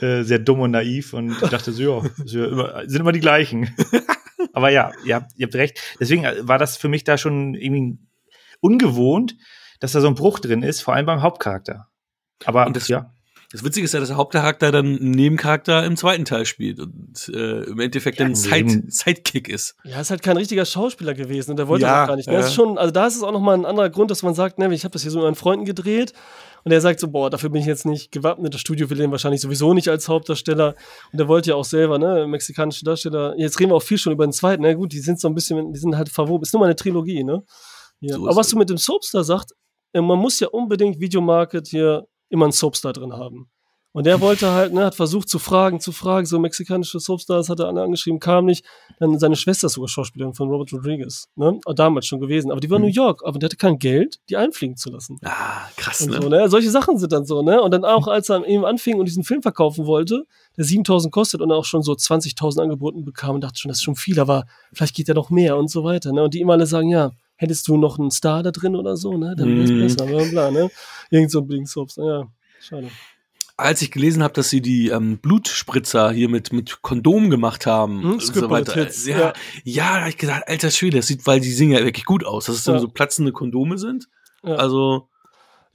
[0.00, 3.74] äh, sehr dumm und naiv und dachte so, ja, sind immer, sind immer die gleichen.
[4.52, 5.80] Aber ja, ihr habt, ihr habt recht.
[5.98, 7.98] Deswegen war das für mich da schon irgendwie
[8.60, 9.36] ungewohnt
[9.84, 11.88] dass da so ein Bruch drin ist, vor allem beim Hauptcharakter.
[12.46, 13.12] Aber und das, ja.
[13.52, 17.30] Das Witzige ist ja, dass der Hauptcharakter dann einen Nebencharakter im zweiten Teil spielt und
[17.32, 19.76] äh, im Endeffekt ja, ein Side Sidekick ist.
[19.84, 22.28] Ja, ist halt kein richtiger Schauspieler gewesen und der wollte ja, auch gar nicht.
[22.28, 22.38] Ne?
[22.38, 24.72] Ist schon, also da ist es auch nochmal ein anderer Grund, dass man sagt, ne,
[24.74, 26.14] ich habe das hier so mit meinen Freunden gedreht
[26.64, 28.54] und er sagt so, boah, dafür bin ich jetzt nicht gewappnet.
[28.54, 30.74] Das Studio will den wahrscheinlich sowieso nicht als Hauptdarsteller.
[31.12, 33.34] Und er wollte ja auch selber, ne, mexikanische Darsteller.
[33.36, 34.62] Jetzt reden wir auch viel schon über den zweiten.
[34.62, 34.76] Na ne?
[34.76, 36.42] gut, die sind so ein bisschen, die sind halt verwoben.
[36.42, 37.42] Ist nur mal eine Trilogie, ne?
[38.00, 38.16] Ja.
[38.16, 39.56] So Aber was du mit dem Soapstar sagst, äh,
[39.94, 43.48] man muss ja unbedingt Videomarket hier immer einen Soapstar drin haben.
[43.94, 47.60] Und der wollte halt, ne, hat versucht zu fragen, zu fragen, so mexikanische Soapstars hat
[47.60, 48.64] er angeschrieben, kam nicht.
[48.98, 52.50] Dann seine Schwester ist sogar Schauspielerin von Robert Rodriguez, ne, damals schon gewesen.
[52.50, 52.88] Aber die war in mhm.
[52.88, 55.20] New York, aber der hatte kein Geld, die einfliegen zu lassen.
[55.22, 56.20] Ah, krass, und ne?
[56.20, 56.48] So, ne?
[56.48, 57.62] Solche Sachen sind dann so, ne.
[57.62, 60.26] Und dann auch, als er eben anfing und diesen Film verkaufen wollte,
[60.56, 63.84] der 7000 kostet und auch schon so 20.000 angeboten bekam und dachte schon, das ist
[63.84, 66.24] schon viel, aber vielleicht geht ja noch mehr und so weiter, ne.
[66.24, 69.16] Und die immer alle sagen, ja, hättest du noch einen Star da drin oder so,
[69.16, 69.34] ne?
[69.36, 69.80] Dann wäre es mm.
[69.80, 70.70] besser, bla, bla, ne?
[71.10, 72.28] Irgend so ein Soaps, ja,
[72.60, 72.88] schade.
[73.56, 78.02] Als ich gelesen habe, dass sie die ähm, Blutspritzer hier mit, mit Kondom gemacht haben
[78.02, 78.74] hm, und so weiter.
[78.74, 79.32] Hits, ja, ja,
[79.62, 82.24] ja da habe ich gesagt, alter Schwede, das sieht, weil die singen ja wirklich gut
[82.24, 84.08] aus, dass es dann so platzende Kondome sind.
[84.42, 84.56] Ja.
[84.56, 85.08] Also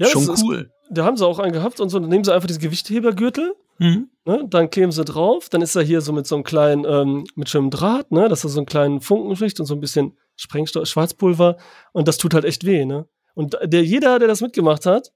[0.02, 0.58] schon cool.
[0.58, 3.56] Ist, da haben sie auch einen gehabt und so, dann nehmen sie einfach diese Gewichthebergürtel,
[3.78, 4.10] mhm.
[4.26, 7.26] ne, dann kleben sie drauf, dann ist er hier so mit so einem kleinen, ähm,
[7.36, 9.80] mit so einem Draht, ne, dass er so einen kleinen Funken kriegt und so ein
[9.80, 11.58] bisschen Sprengstoff, Schwarzpulver
[11.92, 13.08] und das tut halt echt weh, ne?
[13.36, 15.12] Und der, jeder, der das mitgemacht hat,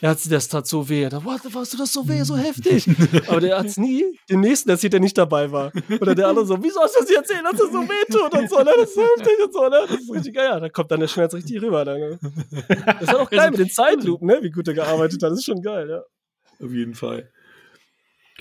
[0.00, 1.08] er hat, das tat so weh.
[1.08, 2.86] Da, what, was tut das so weh, so heftig?
[3.28, 5.72] Aber der hat es nie dem nächsten erzählt, der nicht dabei war.
[6.00, 8.50] Oder der andere so, wieso hast du das erzählt, dass es so weh tut und
[8.50, 8.72] so, ne?
[8.76, 9.84] Das ist so heftig und so, ne?
[9.88, 10.46] Das ist richtig geil.
[10.46, 11.84] Ja, da kommt dann der Schmerz richtig rüber.
[11.84, 12.18] Ne?
[12.20, 14.38] Das ist auch geil mit den Zeitlupen, ne?
[14.42, 15.30] Wie gut er gearbeitet hat.
[15.30, 16.02] Das ist schon geil, ja.
[16.64, 17.30] Auf jeden Fall.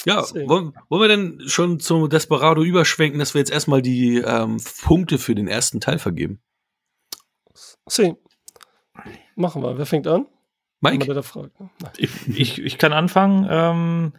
[0.06, 4.58] Ja, wollen, wollen wir denn schon zum Desperado überschwenken, dass wir jetzt erstmal die ähm,
[4.82, 6.42] Punkte für den ersten Teil vergeben?
[7.88, 8.16] Sí.
[9.36, 9.78] Machen wir.
[9.78, 10.28] Wer fängt an?
[10.82, 10.98] Mike.
[11.98, 13.48] Ich, ich, ich, kann anfangen.
[13.50, 14.14] Ähm,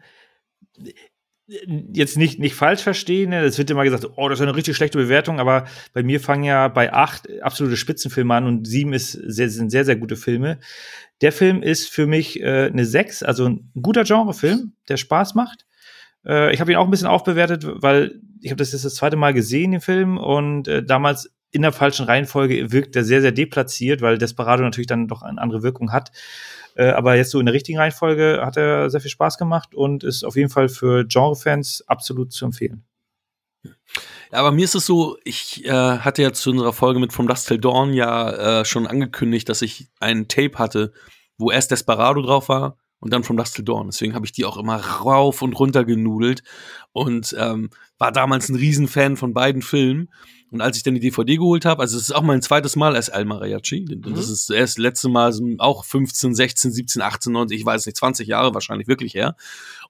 [1.93, 3.41] jetzt nicht, nicht falsch verstehen, ne?
[3.41, 6.45] es wird immer gesagt, oh, das ist eine richtig schlechte Bewertung, aber bei mir fangen
[6.45, 10.61] ja bei acht absolute Spitzenfilme an und sieben ist sehr, sind sehr, sehr gute Filme.
[11.23, 15.67] Der Film ist für mich äh, eine sechs, also ein guter Genrefilm, der Spaß macht.
[16.27, 19.17] Äh, ich habe ihn auch ein bisschen aufbewertet, weil ich habe das jetzt das zweite
[19.17, 23.33] Mal gesehen, den Film, und äh, damals in der falschen Reihenfolge wirkt er sehr, sehr
[23.33, 26.13] deplatziert, weil Desperado natürlich dann doch eine andere Wirkung hat.
[26.77, 30.05] Äh, aber jetzt so in der richtigen Reihenfolge hat er sehr viel Spaß gemacht und
[30.05, 32.85] ist auf jeden Fall für Genrefans absolut zu empfehlen.
[34.33, 37.27] Ja, aber mir ist es so, ich äh, hatte ja zu unserer Folge mit From
[37.27, 40.93] Dust Till Dawn ja äh, schon angekündigt, dass ich ein Tape hatte,
[41.37, 43.89] wo erst Desperado drauf war und dann From Dust Till Dawn.
[43.89, 46.43] Deswegen habe ich die auch immer rauf und runter genudelt
[46.93, 50.11] und ähm, war damals ein Riesenfan von beiden Filmen.
[50.51, 52.97] Und als ich dann die DVD geholt habe, also es ist auch mein zweites Mal
[52.97, 54.15] als El Mariachi, mhm.
[54.15, 58.27] das ist erst letzte Mal auch 15, 16, 17, 18, 19, ich weiß nicht, 20
[58.27, 59.37] Jahre wahrscheinlich wirklich her.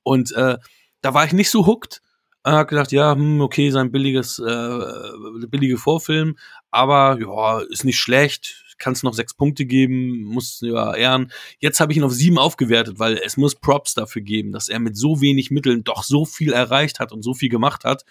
[0.03, 0.59] Und äh,
[1.01, 2.10] da war ich nicht so hooked, und
[2.45, 6.37] hab gedacht, ja, hm, okay, sein billiges, äh, billige Vorfilm,
[6.71, 11.31] aber ja, ist nicht schlecht, kann es noch sechs Punkte geben, muss ja ehren.
[11.61, 14.81] Jetzt habe ich ihn auf sieben aufgewertet, weil es muss Props dafür geben, dass er
[14.81, 18.05] mit so wenig Mitteln doch so viel erreicht hat und so viel gemacht hat.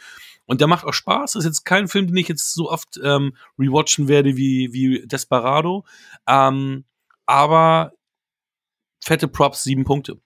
[0.45, 1.33] Und der macht auch Spaß.
[1.33, 5.05] Das ist jetzt kein Film, den ich jetzt so oft ähm, rewatchen werde wie, wie
[5.05, 5.85] Desperado.
[6.27, 6.85] Ähm,
[7.25, 7.93] aber
[9.03, 10.19] fette Props, sieben Punkte.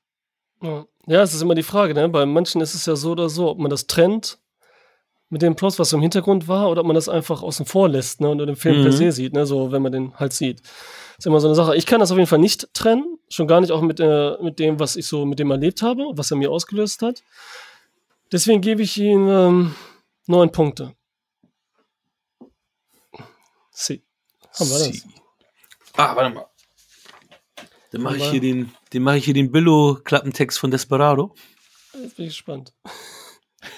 [0.63, 1.21] Ja.
[1.21, 2.07] es ist immer die Frage, ne?
[2.09, 4.39] Bei manchen ist es ja so oder so, ob man das trennt
[5.29, 8.21] mit dem Plot, was im Hintergrund war, oder ob man das einfach außen vor lässt,
[8.21, 8.29] ne?
[8.29, 8.83] Und den Film mhm.
[8.83, 9.45] per se sieht, ne?
[9.45, 10.61] So, wenn man den halt sieht.
[10.61, 11.75] Das ist immer so eine Sache.
[11.75, 13.19] Ich kann das auf jeden Fall nicht trennen.
[13.29, 16.05] Schon gar nicht auch mit, äh, mit dem, was ich so mit dem erlebt habe,
[16.13, 17.23] was er mir ausgelöst hat.
[18.31, 19.75] Deswegen gebe ich ihm ähm,
[20.27, 20.95] neun Punkte.
[23.71, 24.03] Sie.
[24.59, 25.03] Haben wir das?
[25.97, 26.45] Ah, warte mal.
[27.93, 31.35] Dann mache ich hier den, den mache ich hier den Billo-Klappentext von Desperado.
[31.93, 32.73] Jetzt bin ich gespannt.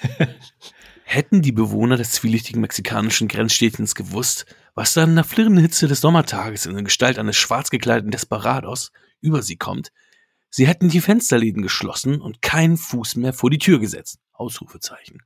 [1.04, 6.00] Hätten die Bewohner des zwielichtigen mexikanischen Grenzstädtchens gewusst, was dann in der flirrenden Hitze des
[6.00, 9.92] Sommertages in der Gestalt eines schwarz gekleideten Desperados über sie kommt,
[10.50, 14.20] sie hätten die Fensterläden geschlossen und keinen Fuß mehr vor die Tür gesetzt.
[14.32, 15.24] Ausrufezeichen.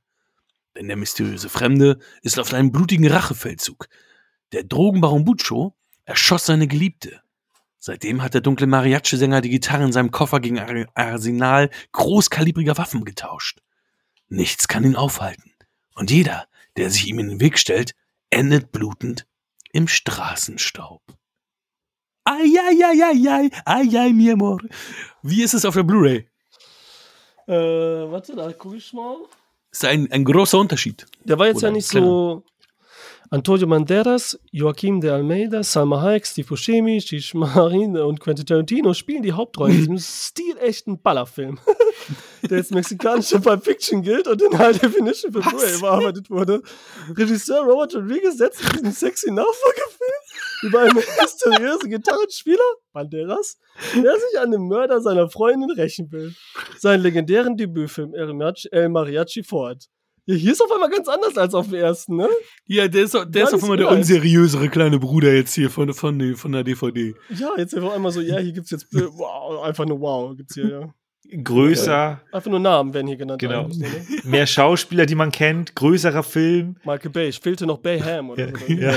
[0.76, 3.86] Denn der mysteriöse Fremde ist auf einem blutigen Rachefeldzug.
[4.50, 7.22] Der Drogenbaron Buccio erschoss seine Geliebte.
[7.82, 13.06] Seitdem hat der dunkle Mariachi-Sänger die Gitarre in seinem Koffer gegen ein Arsenal großkalibriger Waffen
[13.06, 13.60] getauscht.
[14.28, 15.54] Nichts kann ihn aufhalten.
[15.94, 17.94] Und jeder, der sich ihm in den Weg stellt,
[18.28, 19.26] endet blutend
[19.72, 21.02] im Straßenstaub.
[22.24, 24.58] Eieieiei, ai, mi amor.
[25.22, 26.28] Wie ist es auf der Blu-ray?
[27.46, 29.16] Äh, warte, da guck ich mal.
[29.72, 31.06] Ist ein, ein großer Unterschied.
[31.24, 32.44] Der war jetzt Oder ja nicht so
[33.32, 39.22] Antonio Banderas, Joaquim de Almeida, Salma Hayek, Steve Buscemi, Shish Marin und Quentin Tarantino spielen
[39.22, 41.60] die Hauptrollen in diesem stilechten Ballerfilm,
[42.42, 46.60] der jetzt mexikanische Pulp Fiction gilt und in High Definition für Blu-ray überarbeitet wurde.
[47.16, 50.20] Regisseur Robert Rodriguez setzt in diesen sexy Nachfolgefilm
[50.62, 52.58] über einen mysteriösen Gitarrenspieler,
[52.92, 53.58] Banderas,
[53.94, 56.34] der sich an dem Mörder seiner Freundin rächen will.
[56.78, 59.88] Seinen legendären Debütfilm El Mariachi fort.
[60.30, 62.28] Ja, hier ist auf einmal ganz anders als auf dem ersten, ne?
[62.66, 66.36] Ja, der ist, der ist auf einmal der unseriösere kleine Bruder jetzt hier von, von,
[66.36, 67.16] von der DVD.
[67.30, 70.68] Ja, jetzt auf einmal so, ja, hier gibt's jetzt, wow, einfach nur wow, gibt's hier,
[70.68, 70.94] ja.
[71.42, 71.92] Größer.
[71.92, 73.40] Ja, einfach nur Namen werden hier genannt.
[73.40, 73.66] Genau.
[73.66, 73.88] Ne?
[74.22, 76.76] Mehr Schauspieler, die man kennt, größerer Film.
[76.84, 78.72] Michael Bay, fehlte noch Bayham oder so.
[78.72, 78.94] ja.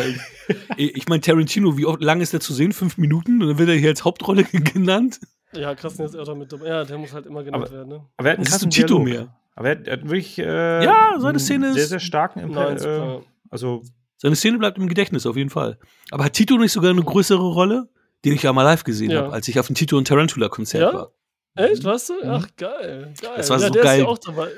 [0.78, 2.74] ich ich meine, Tarantino, wie lang ist der zu sehen?
[2.74, 3.42] Fünf Minuten?
[3.42, 5.20] Und dann wird er hier als Hauptrolle genannt?
[5.54, 6.68] Ja, krass, der ist auch mit dabei.
[6.68, 8.06] Ja, der muss halt immer genannt aber, werden, ne?
[8.18, 9.36] Aber er hat einen krassen Tito mehr.
[9.56, 12.84] Aber er hat, er hat wirklich äh, ja, seine Szene ist sehr, sehr starken Impact.
[12.84, 13.84] Äh, also
[14.18, 15.78] seine Szene bleibt im Gedächtnis auf jeden Fall.
[16.12, 17.90] Aber hat Tito nicht sogar eine größere Rolle,
[18.26, 19.24] den ich ja mal live gesehen ja.
[19.24, 21.00] habe, als ich auf dem Tito und Tarantula Konzert ja?
[21.00, 21.12] war?
[21.56, 22.14] Echt, warst du?
[22.24, 23.34] Ach geil, geil.
[23.38, 24.00] Das war ja, so geil.
[24.00, 24.50] Ist ja auch dabei.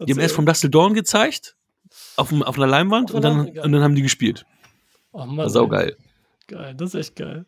[0.00, 1.56] Die haben erst vom Dustle Dawn gezeigt
[2.16, 4.44] auf, auf einer Leinwand auf und, dann, und dann haben die gespielt.
[5.12, 5.36] Oh Mann.
[5.36, 5.96] War saugeil.
[6.48, 7.46] Geil, das ist echt geil.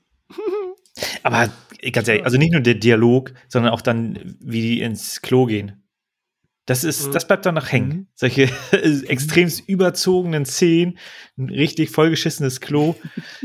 [1.23, 1.51] Aber
[1.93, 5.83] ganz ehrlich, also nicht nur der Dialog, sondern auch dann, wie die ins Klo gehen.
[6.67, 7.13] Das ist, mhm.
[7.13, 7.89] das bleibt dann noch hängen.
[7.89, 8.07] Mhm.
[8.15, 8.51] Solche
[9.07, 10.99] extremst überzogenen Szenen,
[11.39, 12.97] ein richtig vollgeschissenes Klo.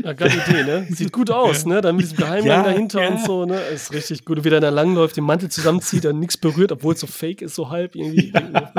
[0.02, 0.86] Ja, geile Idee, ne?
[0.90, 1.80] Sieht gut aus, ne?
[1.80, 3.10] Dann mit diesem Geheimgang ja, dahinter ja.
[3.10, 3.60] und so, ne?
[3.72, 4.42] Ist richtig gut.
[4.44, 7.54] Wie der da langläuft, den Mantel zusammenzieht, dann nichts berührt, obwohl es so fake ist,
[7.54, 8.32] so halb irgendwie.
[8.42, 8.72] Ja.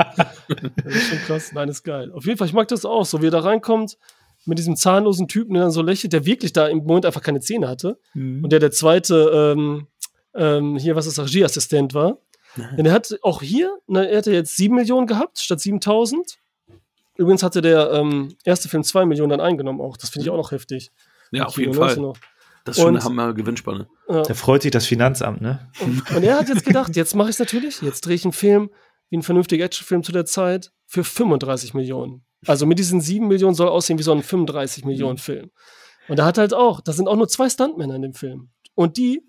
[0.84, 1.52] Das ist schon krass.
[1.54, 2.12] Nein, ist geil.
[2.12, 3.96] Auf jeden Fall, ich mag das auch, so wie er da reinkommt
[4.44, 7.40] mit diesem zahnlosen Typen, der dann so lächelt, der wirklich da im Moment einfach keine
[7.40, 7.98] Zähne hatte.
[8.12, 8.44] Mhm.
[8.44, 9.86] Und der der zweite, ähm,
[10.34, 12.18] ähm, hier, was ist Regieassistent war.
[12.56, 16.38] Denn er hat auch hier, ne, er hatte jetzt 7 Millionen gehabt statt 7000.
[17.16, 19.96] Übrigens hatte der ähm, erste Film 2 Millionen dann eingenommen auch.
[19.96, 20.90] Das finde ich auch noch heftig.
[21.30, 22.14] Ja, auf jeden Fall.
[22.64, 23.88] Das ist schon eine Hammer Gewinnspanne.
[24.08, 24.22] Ja.
[24.22, 25.70] Da freut sich das Finanzamt, ne?
[25.80, 27.82] Und, und er hat jetzt gedacht, jetzt mache ich es natürlich.
[27.82, 28.70] Jetzt drehe ich einen Film
[29.10, 32.24] wie ein vernünftiger Actionfilm zu der Zeit für 35 Millionen.
[32.46, 35.50] Also mit diesen 7 Millionen soll aussehen wie so ein 35 Millionen Film.
[36.08, 38.50] Und da hat halt auch, da sind auch nur zwei Stuntmänner in dem Film.
[38.74, 39.22] Und die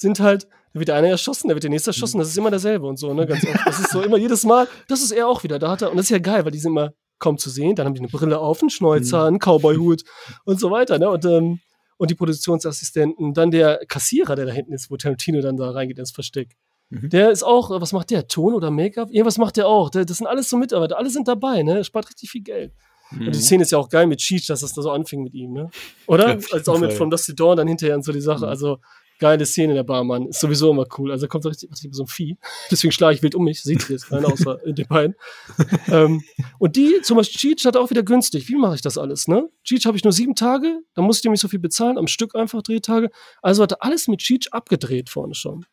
[0.00, 2.50] sind halt, da wird der eine erschossen, da wird der nächste erschossen, das ist immer
[2.50, 3.26] derselbe und so, ne?
[3.26, 3.66] Ganz oft.
[3.66, 5.58] Das ist so immer jedes Mal, das ist er auch wieder.
[5.58, 7.74] Da hat er, und das ist ja geil, weil die sind immer kaum zu sehen,
[7.74, 10.04] dann haben die eine Brille auf, einen Schnäuzer, einen Cowboyhut
[10.44, 11.10] und so weiter, ne?
[11.10, 11.60] Und, ähm,
[11.98, 15.98] und die Produktionsassistenten, dann der Kassierer, der da hinten ist, wo Tarantino dann da reingeht
[15.98, 16.56] ins Versteck.
[16.88, 17.10] Mhm.
[17.10, 18.26] Der ist auch, was macht der?
[18.26, 19.10] Ton oder Make-up?
[19.10, 19.90] Irgendwas macht der auch.
[19.90, 21.78] das sind alles so Mitarbeiter, alle sind dabei, ne?
[21.78, 22.72] Er spart richtig viel Geld.
[23.10, 23.26] Mhm.
[23.26, 23.42] Und die mhm.
[23.42, 25.68] Szene ist ja auch geil mit Cheech, dass das da so anfing mit ihm, ne?
[26.06, 26.38] Oder?
[26.38, 28.46] Ja, Als auch mit From Dusty Dawn dann hinterher und so die Sache.
[28.46, 28.50] Mhm.
[28.50, 28.78] Also
[29.20, 30.26] geile Szene der Barmann.
[30.26, 31.12] Ist sowieso immer cool.
[31.12, 32.36] Also kommt so richtig, richtig so ein Vieh.
[32.70, 33.62] Deswegen schlage ich wild um mich.
[33.62, 35.14] Sieht jetzt keiner außer in den Beinen.
[35.88, 36.22] ähm,
[36.58, 38.48] und die, zum Beispiel Cheech hat auch wieder günstig.
[38.48, 39.48] Wie mache ich das alles, ne?
[39.62, 40.80] Cheech habe ich nur sieben Tage.
[40.94, 41.98] Da musste ich nicht so viel bezahlen.
[41.98, 43.10] Am Stück einfach Drehtage.
[43.42, 45.64] Also hat er alles mit Cheech abgedreht vorne schon.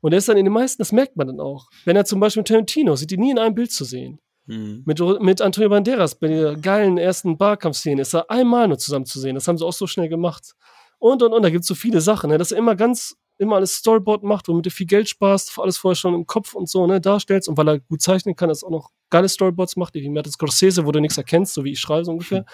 [0.00, 1.68] Und er ist dann in den meisten, das merkt man dann auch.
[1.84, 4.20] Wenn er zum Beispiel mit Tarantino, sieht die nie in einem Bild zu sehen.
[4.46, 4.82] Mhm.
[4.86, 9.20] Mit, mit Antonio Banderas bei der geilen ersten Barkampfszene ist er einmal nur zusammen zu
[9.20, 9.34] sehen.
[9.34, 10.54] Das haben sie auch so schnell gemacht.
[11.00, 12.38] Und, und, und, da gibt es so viele Sachen, ne?
[12.38, 15.96] dass er immer ganz, immer alles Storyboard macht, womit er viel Geld sparst, alles vorher
[15.96, 17.48] schon im Kopf und so, ne, darstellst.
[17.48, 20.32] Und weil er gut zeichnen kann, dass er auch noch geile Storyboards macht, wie Martin
[20.32, 22.44] Scorsese, wo du nichts erkennst, so wie ich schreibe so ungefähr.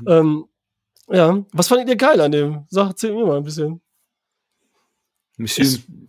[0.00, 0.08] Mhm.
[0.08, 0.44] Ähm,
[1.08, 2.64] ja, was fandet ihr geil an dem?
[2.68, 3.80] Sag, erzähl mir mal ein bisschen.
[5.36, 6.08] Bisschen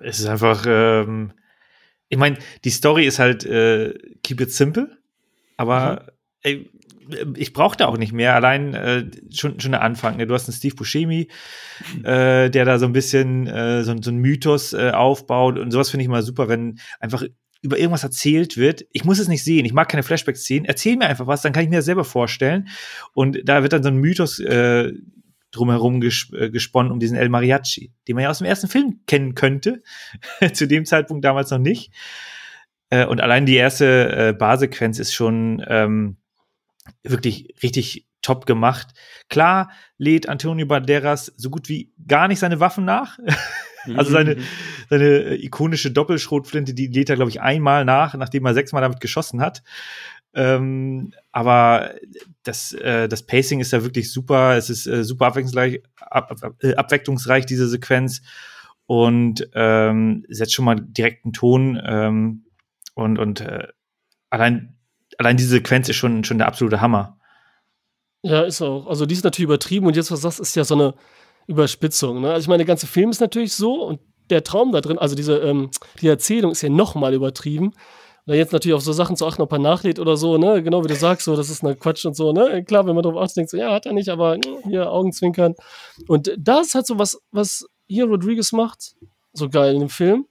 [0.00, 1.32] es ist einfach, ähm,
[2.08, 4.98] ich meine, die Story ist halt äh, keep it simple,
[5.56, 6.10] aber mhm.
[6.42, 6.70] ey,
[7.36, 8.34] ich brauchte auch nicht mehr.
[8.34, 10.16] Allein äh, schon, schon der Anfang.
[10.16, 10.26] Ne?
[10.26, 11.28] Du hast einen Steve Buscemi,
[12.02, 15.90] äh, der da so ein bisschen äh, so, so einen Mythos äh, aufbaut und sowas
[15.90, 17.24] finde ich mal super, wenn einfach
[17.60, 18.86] über irgendwas erzählt wird.
[18.92, 19.64] Ich muss es nicht sehen.
[19.64, 20.64] Ich mag keine Flashbacks sehen.
[20.64, 22.68] Erzähl mir einfach was, dann kann ich mir das selber vorstellen.
[23.14, 24.92] Und da wird dann so ein Mythos äh,
[25.50, 29.00] drumherum ges äh, gesponnen um diesen El Mariachi, den man ja aus dem ersten Film
[29.06, 29.82] kennen könnte,
[30.52, 31.92] zu dem Zeitpunkt damals noch nicht.
[32.90, 36.16] Äh, und allein die erste äh, Barsequenz ist schon ähm,
[37.02, 38.88] wirklich richtig top gemacht.
[39.28, 43.18] Klar lädt Antonio Banderas so gut wie gar nicht seine Waffen nach.
[43.96, 44.42] also seine, mhm.
[44.90, 49.40] seine ikonische Doppelschrotflinte, die lädt er, glaube ich, einmal nach, nachdem er sechsmal damit geschossen
[49.40, 49.62] hat.
[50.34, 51.94] Ähm, aber
[52.42, 54.56] das, äh, das Pacing ist da wirklich super.
[54.56, 58.22] Es ist äh, super abwechslungsreich, ab, ab, äh, abwechslungsreich, diese Sequenz.
[58.86, 61.80] Und ähm, setzt schon mal direkt einen Ton.
[61.84, 62.44] Ähm,
[62.94, 63.68] und und äh,
[64.30, 64.77] allein,
[65.18, 67.18] allein diese Sequenz ist schon, schon der absolute Hammer.
[68.22, 68.86] Ja, ist auch.
[68.86, 70.94] Also die ist natürlich übertrieben und jetzt, was du sagst, ist ja so eine
[71.46, 72.20] Überspitzung.
[72.20, 72.32] Ne?
[72.32, 74.00] Also ich meine, der ganze Film ist natürlich so und
[74.30, 77.72] der Traum da drin, also diese ähm, die Erzählung ist ja noch mal übertrieben
[78.28, 80.62] da jetzt natürlich auf so Sachen zu achten, ob er nachlädt oder so, ne?
[80.62, 82.62] Genau wie du sagst, so, das ist eine Quatsch und so, ne?
[82.62, 85.54] Klar, wenn man drauf achtet, denkt so, ja, hat er nicht, aber hm, hier Augenzwinkern.
[86.08, 88.96] Und das hat so was, was hier Rodriguez macht,
[89.32, 90.26] so geil in dem Film,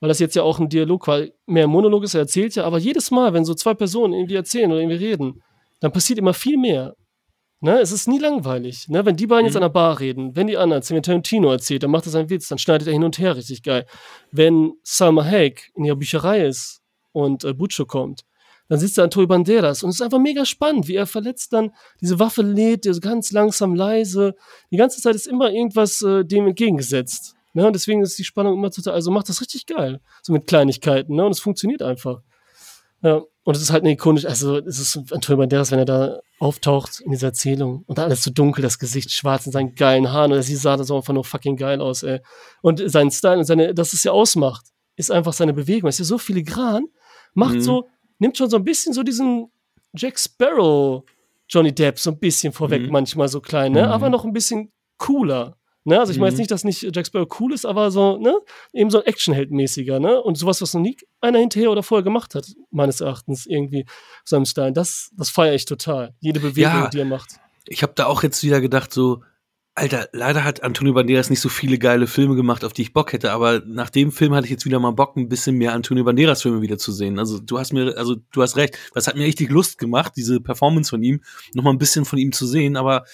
[0.00, 2.78] weil das jetzt ja auch ein Dialog war, mehr Monolog ist, er erzählt ja, aber
[2.78, 5.42] jedes Mal, wenn so zwei Personen irgendwie erzählen oder irgendwie reden,
[5.80, 6.94] dann passiert immer viel mehr.
[7.62, 8.88] Ne, es ist nie langweilig.
[8.88, 9.48] Ne, wenn die beiden mhm.
[9.48, 12.30] jetzt an der Bar reden, wenn die anderen, wenn Tarantino erzählt, dann macht er seinen
[12.30, 13.84] Witz, dann schneidet er hin und her richtig geil.
[14.32, 16.80] Wenn Salma Hayek in ihrer Bücherei ist
[17.12, 18.22] und äh, Bucho kommt.
[18.68, 21.72] Dann sitzt da Antonio Banderas und es ist einfach mega spannend, wie er verletzt dann
[22.00, 24.36] diese Waffe lädt, ganz langsam leise.
[24.70, 27.34] Die ganze Zeit ist immer irgendwas äh, dem entgegengesetzt.
[27.52, 27.66] Ne?
[27.66, 30.00] Und deswegen ist die Spannung immer total, also macht das richtig geil.
[30.22, 31.24] So mit Kleinigkeiten, ne?
[31.24, 32.20] Und es funktioniert einfach.
[33.02, 36.20] Ja, und es ist halt eine ikonische, also es ist Antonio Banderas, wenn er da
[36.38, 40.12] auftaucht in dieser Erzählung und da alles so dunkel, das Gesicht schwarz in seinen geilen
[40.12, 42.20] Haaren und sie sah das auch einfach nur fucking geil aus, ey.
[42.60, 45.88] Und sein Style und seine, das es ja ausmacht, ist einfach seine Bewegung.
[45.88, 46.86] Es ist ja so filigran,
[47.32, 47.60] macht mhm.
[47.62, 47.88] so,
[48.18, 49.50] nimmt schon so ein bisschen so diesen
[49.94, 51.02] Jack Sparrow
[51.48, 52.92] Johnny Depp so ein bisschen vorweg, mhm.
[52.92, 53.86] manchmal so klein, ne?
[53.86, 53.92] Mhm.
[53.92, 55.56] aber noch ein bisschen cooler.
[55.90, 55.98] Ne?
[55.98, 56.40] Also ich meine jetzt mhm.
[56.42, 58.38] nicht, dass nicht Jack Sparrow cool ist, aber so, ne,
[58.72, 60.22] eben so ein Actionheldmäßiger, ne?
[60.22, 63.84] Und sowas, was noch nie einer hinterher oder vorher gemacht hat, meines Erachtens, irgendwie
[64.24, 64.72] seinem Style.
[64.72, 66.14] Das, das feiere ich total.
[66.20, 67.40] Jede Bewegung, ja, die er macht.
[67.66, 69.22] Ich habe da auch jetzt wieder gedacht, so,
[69.74, 73.12] Alter, leider hat Antonio Banderas nicht so viele geile Filme gemacht, auf die ich Bock
[73.12, 76.04] hätte, aber nach dem Film hatte ich jetzt wieder mal Bock, ein bisschen mehr Antonio
[76.04, 77.18] Banderas Filme wieder zu sehen.
[77.18, 80.40] Also du hast mir, also du hast recht, das hat mir richtig Lust gemacht, diese
[80.40, 81.20] Performance von ihm,
[81.54, 83.04] noch mal ein bisschen von ihm zu sehen, aber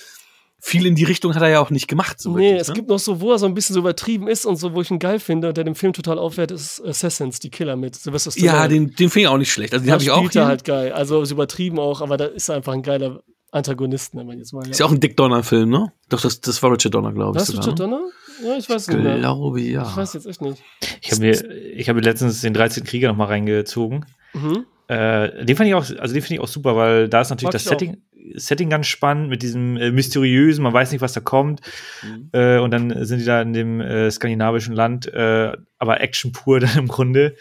[0.66, 2.20] viel in die Richtung hat er ja auch nicht gemacht.
[2.20, 2.74] So nee, wirklich, es ne?
[2.74, 4.90] gibt noch so, wo er so ein bisschen so übertrieben ist und so, wo ich
[4.90, 8.52] ihn geil finde, der den Film total aufwertet, ist Assassins, die Killer mit Sylvester Stallone.
[8.52, 9.72] Ja, den, den finde ich auch nicht schlecht.
[9.72, 10.28] Also den habe ich auch.
[10.28, 10.44] Hier.
[10.44, 10.92] halt geil.
[10.92, 14.52] Also ist übertrieben auch, aber da ist er einfach ein geiler Antagonisten, wenn man jetzt
[14.52, 14.68] mal.
[14.68, 15.92] Ist ja auch ein Dick Donner-Film, ne?
[16.08, 17.44] Doch, das, das war Richard Donner, glaube ich.
[17.44, 17.84] Das Richard ne?
[17.84, 18.00] Donner?
[18.44, 19.06] Ja, ich weiß ich nicht.
[19.06, 19.82] Ich glaube, ja.
[19.88, 20.60] Ich weiß jetzt echt nicht.
[21.00, 22.82] Ich habe mir, ich habe letztens den 13.
[22.82, 24.04] Krieger noch mal reingezogen.
[24.34, 24.66] Mhm.
[24.88, 27.44] Äh, den fand ich auch, also den finde ich auch super, weil da ist natürlich
[27.44, 27.96] Mag das Setting,
[28.34, 31.60] Setting ganz spannend mit diesem äh, mysteriösen, man weiß nicht, was da kommt.
[32.02, 32.30] Mhm.
[32.32, 36.60] Äh, und dann sind die da in dem äh, skandinavischen Land, äh, aber Action pur
[36.60, 37.36] dann im Grunde.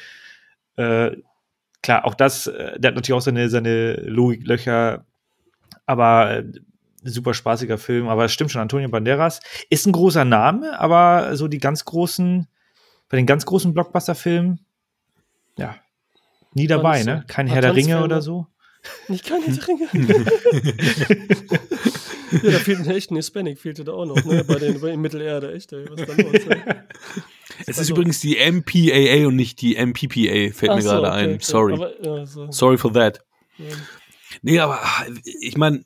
[0.76, 1.12] Äh,
[1.82, 5.06] klar, auch das, äh, der hat natürlich auch seine, seine Logiklöcher,
[5.86, 6.44] aber
[7.04, 8.08] super spaßiger Film.
[8.08, 12.48] Aber es stimmt schon, Antonio Banderas ist ein großer Name, aber so die ganz großen,
[13.10, 14.60] bei den ganz großen Blockbuster-Filmen,
[15.58, 15.76] ja,
[16.54, 17.24] nie dabei, ne?
[17.28, 18.48] Kein Herr der Ringe oder so.
[19.08, 19.90] Nicht kein Herr der Ringe.
[22.44, 24.44] ja, da fehlt ein echt ein Hispanic, fehlte da auch noch, ne?
[24.44, 25.86] Bei den bei Mittelerde, echt, ey.
[25.90, 26.62] Was da los, ey?
[27.68, 31.18] Es ist übrigens die MPAA und nicht die MPPA, fällt Ach mir so, gerade okay,
[31.18, 31.30] ein.
[31.36, 31.44] Okay.
[31.44, 31.74] Sorry.
[31.74, 32.52] Aber, ja, so.
[32.52, 33.20] Sorry for that.
[33.58, 33.66] Ja.
[34.42, 34.80] Nee, aber
[35.24, 35.84] ich meine,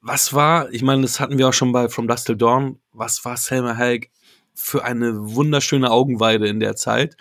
[0.00, 3.24] was war, ich meine, das hatten wir auch schon bei From Dust Till Dawn, was
[3.24, 4.10] war Selma Hayek
[4.54, 7.16] für eine wunderschöne Augenweide in der Zeit?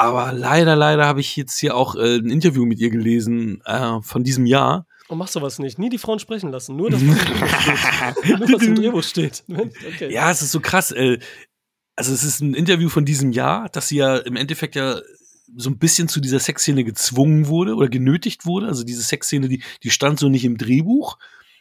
[0.00, 4.00] Aber leider, leider habe ich jetzt hier auch äh, ein Interview mit ihr gelesen äh,
[4.00, 4.86] von diesem Jahr.
[5.08, 5.78] Und machst du was nicht?
[5.78, 8.38] Nie die Frauen sprechen lassen, nur das, was, steht.
[8.38, 9.44] nur was im Drehbuch steht.
[9.46, 10.10] Okay.
[10.10, 10.90] Ja, es ist so krass.
[10.90, 11.18] Äh,
[11.96, 15.00] also es ist ein Interview von diesem Jahr, dass sie ja im Endeffekt ja
[15.54, 18.68] so ein bisschen zu dieser Sexszene gezwungen wurde oder genötigt wurde.
[18.68, 21.18] Also diese Sexszene, die, die stand so nicht im Drehbuch.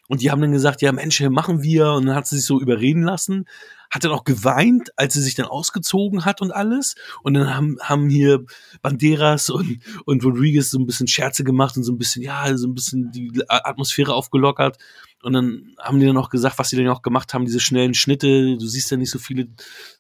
[0.08, 1.92] Und die haben dann gesagt, ja Mensch, machen wir.
[1.92, 3.48] Und dann hat sie sich so überreden lassen
[3.90, 6.96] hat dann auch geweint, als sie sich dann ausgezogen hat und alles.
[7.24, 8.46] Und dann haben, haben hier
[8.82, 12.68] Banderas und, und Rodriguez so ein bisschen Scherze gemacht und so ein bisschen, ja, so
[12.68, 14.78] ein bisschen die Atmosphäre aufgelockert.
[15.22, 17.94] Und dann haben die dann auch gesagt, was sie dann auch gemacht haben, diese schnellen
[17.94, 18.56] Schnitte.
[18.58, 19.48] Du siehst ja nicht so viele.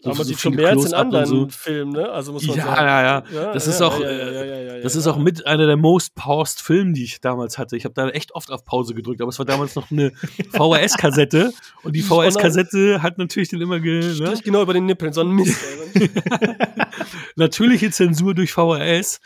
[0.02, 1.48] So, Aber so schon mehr als in anderen so.
[1.50, 2.10] Filmen, ne?
[2.10, 2.78] Also muss man ja, sagen.
[2.78, 3.54] Ja, ja, ja.
[3.54, 7.04] Das ja, ist auch, ja, das ist auch mit einer der most paused Filme, die
[7.04, 7.76] ich damals hatte.
[7.76, 10.12] Ich habe da echt oft auf Pause gedrückt, aber es war damals noch eine
[10.54, 11.52] VHS-Kassette.
[11.84, 14.40] und die VHS-Kassette hat natürlich dann immer ge, ne?
[14.42, 15.60] genau über den Nippeln, so ein Mist.
[17.36, 19.20] Natürliche Zensur durch VHS.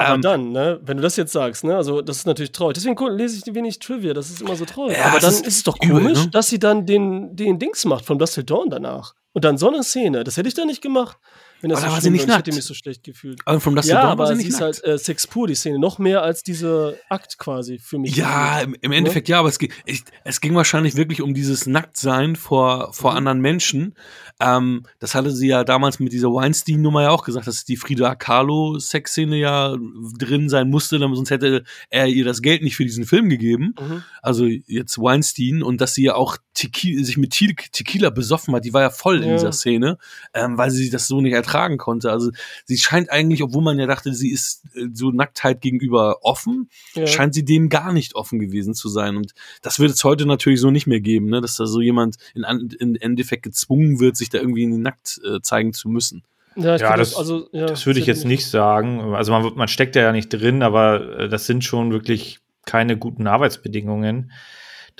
[0.00, 2.74] Aber ähm, dann, ne, wenn du das jetzt sagst, ne, also das ist natürlich traurig.
[2.74, 4.96] Deswegen lese ich wenig Trivia, das ist immer so traurig.
[4.96, 6.30] Ja, Aber dann ist, es doch komisch, übel, ne?
[6.30, 9.14] dass sie dann den, den Dings macht von Dusty Dawn danach.
[9.34, 11.18] Und dann so eine Szene, das hätte ich da nicht gemacht.
[11.60, 12.48] Wenn das aber so war sie nicht nackt.
[12.48, 13.40] Ich hätte mich so schlecht gefühlt.
[13.44, 15.78] Aber from ja, aber sie, sie ist halt äh, Sex pur, die Szene.
[15.78, 18.16] Noch mehr als diese Akt quasi für mich.
[18.16, 22.36] Ja, im, im Endeffekt ja, aber es, ich, es ging wahrscheinlich wirklich um dieses Nacktsein
[22.36, 23.16] vor, vor mhm.
[23.18, 23.94] anderen Menschen.
[24.40, 28.14] Ähm, das hatte sie ja damals mit dieser Weinstein-Nummer ja auch gesagt, dass die Frida
[28.14, 29.76] Kahlo-Sexszene ja
[30.18, 33.74] drin sein musste, sonst hätte er ihr das Geld nicht für diesen Film gegeben.
[33.78, 34.02] Mhm.
[34.22, 38.72] Also jetzt Weinstein und dass sie ja auch Tequila, sich mit Tequila besoffen hat, die
[38.72, 39.26] war ja voll ja.
[39.26, 39.98] in dieser Szene,
[40.32, 42.10] ähm, weil sie das so nicht ertragen konnte.
[42.10, 42.30] Also
[42.64, 47.06] sie scheint eigentlich, obwohl man ja dachte, sie ist äh, so Nacktheit gegenüber offen, ja.
[47.06, 49.16] scheint sie dem gar nicht offen gewesen zu sein.
[49.16, 49.32] Und
[49.62, 51.40] das wird es heute natürlich so nicht mehr geben, ne?
[51.40, 52.44] dass da so jemand in,
[52.78, 56.22] in Endeffekt gezwungen wird, sich da irgendwie nackt äh, zeigen zu müssen.
[56.56, 59.14] Ja, ja das, also, ja, das würde ich jetzt nicht sagen.
[59.14, 63.26] Also man, man steckt ja nicht drin, aber äh, das sind schon wirklich keine guten
[63.26, 64.32] Arbeitsbedingungen.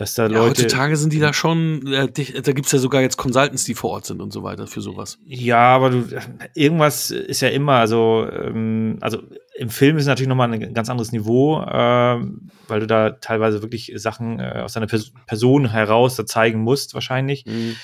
[0.01, 0.63] Dass da ja, Leute.
[0.63, 3.91] Heutzutage sind die da schon, äh, da gibt es ja sogar jetzt Consultants, die vor
[3.91, 5.19] Ort sind und so weiter für sowas.
[5.27, 6.07] Ja, aber du,
[6.55, 9.23] irgendwas ist ja immer, also, ähm, also
[9.59, 12.19] im Film ist natürlich nochmal ein ganz anderes Niveau, äh,
[12.67, 16.95] weil du da teilweise wirklich Sachen äh, aus deiner Pers Person heraus da zeigen musst,
[16.95, 17.45] wahrscheinlich.
[17.45, 17.77] Mhm.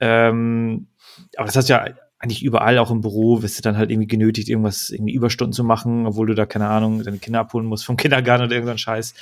[0.00, 0.88] Ähm,
[1.36, 1.84] aber das hast du ja
[2.18, 5.62] eigentlich überall, auch im Büro, wirst du dann halt irgendwie genötigt, irgendwas, irgendwie Überstunden zu
[5.62, 9.14] machen, obwohl du da, keine Ahnung, deine Kinder abholen musst vom Kindergarten oder irgendein Scheiß.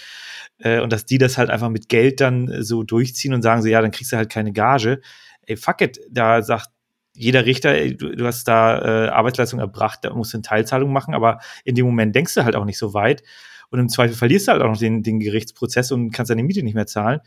[0.59, 3.69] Äh, und dass die das halt einfach mit Geld dann so durchziehen und sagen so,
[3.69, 5.01] ja, dann kriegst du halt keine Gage.
[5.47, 6.69] Ey, fuck it, da sagt
[7.15, 10.93] jeder Richter, ey, du, du, hast da äh, Arbeitsleistung erbracht, da musst du eine Teilzahlung
[10.93, 13.23] machen, aber in dem Moment denkst du halt auch nicht so weit.
[13.71, 16.63] Und im Zweifel verlierst du halt auch noch den, den Gerichtsprozess und kannst deine Miete
[16.63, 17.21] nicht mehr zahlen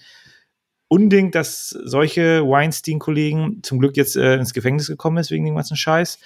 [0.91, 5.77] unbedingt, dass solche Weinstein-Kollegen zum Glück jetzt äh, ins Gefängnis gekommen ist wegen dem ganzen
[5.77, 6.19] Scheiß.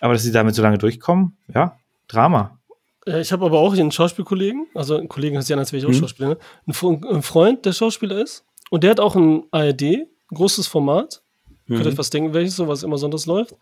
[0.00, 1.78] Aber dass sie damit so lange durchkommen, ja,
[2.08, 2.58] Drama.
[3.06, 5.90] Ich habe aber auch einen Schauspielkollegen, also einen Kollegen heißt ja, als wäre ich auch
[5.90, 6.00] mhm.
[6.00, 6.38] Schauspieler, ne?
[6.66, 8.44] ein, Freund, der Schauspieler ist.
[8.70, 11.22] Und der hat auch ein ARD, ein großes Format.
[11.66, 11.74] Mhm.
[11.74, 13.54] Könnt ihr euch was denken, welches so, was immer sonntags läuft.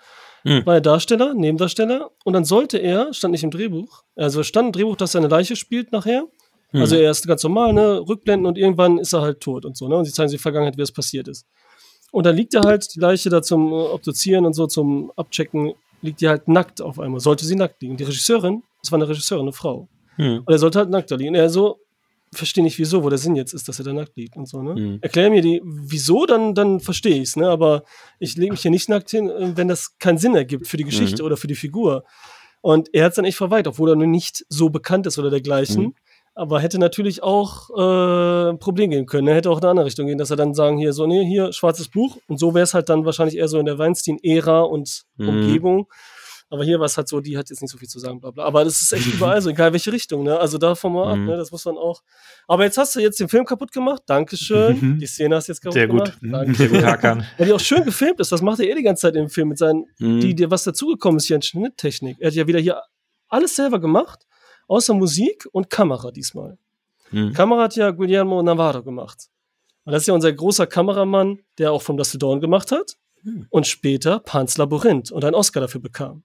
[0.45, 0.65] Mhm.
[0.65, 2.11] War er Darsteller, Nebendarsteller.
[2.25, 5.29] Und dann sollte er, stand nicht im Drehbuch, also stand im Drehbuch, dass er eine
[5.29, 6.27] Leiche spielt nachher.
[6.73, 6.81] Mhm.
[6.81, 9.89] Also er ist ganz normal, ne, Rückblenden und irgendwann ist er halt tot und so,
[9.89, 9.97] ne?
[9.97, 11.47] Und sie zeigen sich die Vergangenheit, wie es passiert ist.
[12.13, 15.75] Und dann liegt er halt, die Leiche da zum äh, Obduzieren und so, zum Abchecken,
[16.01, 17.21] liegt die halt nackt auf einmal.
[17.21, 17.97] Sollte sie nackt liegen.
[17.97, 19.89] Die Regisseurin, das war eine Regisseurin, eine Frau.
[20.19, 20.43] Mhm.
[20.45, 21.31] Und er sollte halt nackt da liegen.
[21.31, 21.81] Und er so,
[22.33, 24.63] verstehe nicht wieso, wo der Sinn jetzt ist, dass er da nackt liegt und so,
[24.63, 24.75] ne?
[24.75, 24.99] Mhm.
[25.01, 27.49] Erklär mir die, wieso, dann, dann verstehe ich es, ne?
[27.49, 27.85] Aber
[28.19, 30.85] ich lege mich hier nicht nackt hin, äh, wenn das keinen Sinn ergibt für die
[30.85, 31.27] Geschichte mhm.
[31.27, 32.05] oder für die Figur.
[32.61, 35.31] Und er hat es dann echt verweigert, obwohl er nur nicht so bekannt ist oder
[35.31, 35.83] dergleichen.
[35.83, 35.95] Mhm
[36.35, 39.29] aber hätte natürlich auch äh, ein Problem geben können.
[39.29, 41.25] Er hätte auch in eine andere Richtung gehen, dass er dann sagen, hier so, nee,
[41.25, 42.19] hier, schwarzes Buch.
[42.27, 45.29] Und so wäre es halt dann wahrscheinlich eher so in der Weinstein-Ära und mhm.
[45.29, 45.87] Umgebung.
[46.51, 48.31] Aber hier war es halt so, die hat jetzt nicht so viel zu sagen, bla
[48.31, 48.45] bla.
[48.45, 50.39] Aber das ist echt überall so, egal welche Richtung, ne?
[50.39, 51.27] Also davon mal ab, mhm.
[51.27, 51.37] ne?
[51.37, 52.03] Das muss man auch.
[52.47, 54.03] Aber jetzt hast du jetzt den Film kaputt gemacht.
[54.07, 54.79] Dankeschön.
[54.81, 54.99] Mhm.
[54.99, 56.21] Die Szene hast du jetzt kaputt Sehr gut.
[56.21, 56.57] gemacht.
[56.57, 57.27] Sehr gut, Hakan.
[57.39, 58.31] Weil die auch schön gefilmt ist.
[58.31, 60.21] Das macht er eh die ganze Zeit im Film mit seinen, mhm.
[60.21, 62.19] die, die, was dazugekommen ist hier an Schnitttechnik.
[62.21, 62.81] Er hat ja wieder hier
[63.29, 64.27] alles selber gemacht
[64.69, 66.59] außer Musik und Kamera diesmal.
[67.11, 67.33] Mhm.
[67.33, 69.29] Kamera hat ja Guillermo Navarro gemacht.
[69.85, 72.97] Und das ist ja unser großer Kameramann, der auch From Dust to Dawn gemacht hat
[73.23, 73.47] mhm.
[73.51, 76.25] und später Pan's Labyrinth und einen Oscar dafür bekam.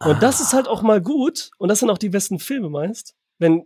[0.00, 0.18] Und ah.
[0.20, 3.64] das ist halt auch mal gut, und das sind auch die besten Filme meist, wenn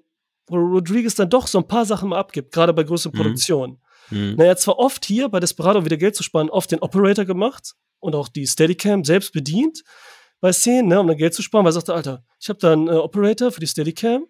[0.51, 3.23] Rodriguez dann doch so ein paar Sachen mal abgibt, gerade bei größeren mhm.
[3.23, 3.83] Produktionen.
[4.11, 4.35] Mhm.
[4.37, 8.15] Naja, zwar oft hier bei Desperado wieder Geld zu sparen, oft den Operator gemacht und
[8.15, 9.83] auch die Steadicam selbst bedient
[10.41, 12.73] bei Szenen, ne, um dann Geld zu sparen, weil er sagte, Alter, ich habe da
[12.73, 14.27] einen äh, Operator für die Steadicam,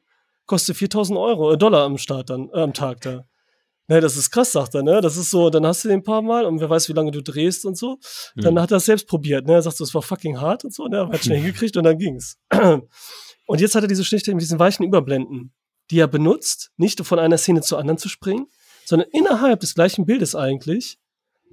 [0.46, 3.24] kostet 4000 Euro, äh, Dollar am Start dann, äh, am Tag da.
[3.92, 5.02] Ne, das ist krass, sagt er, ne?
[5.02, 7.10] Das ist so, dann hast du den ein paar Mal und wer weiß, wie lange
[7.10, 7.98] du drehst und so.
[8.36, 8.60] Dann mhm.
[8.60, 9.52] hat er es selbst probiert, ne?
[9.52, 11.10] Er sagt so, es war fucking hart und so, ne?
[11.12, 12.38] Hat schnell hingekriegt und dann ging's.
[13.44, 15.52] Und jetzt hat er diese Schnitte mit diesen weichen Überblenden,
[15.90, 18.46] die er benutzt, nicht von einer Szene zur anderen zu springen,
[18.86, 20.98] sondern innerhalb des gleichen Bildes eigentlich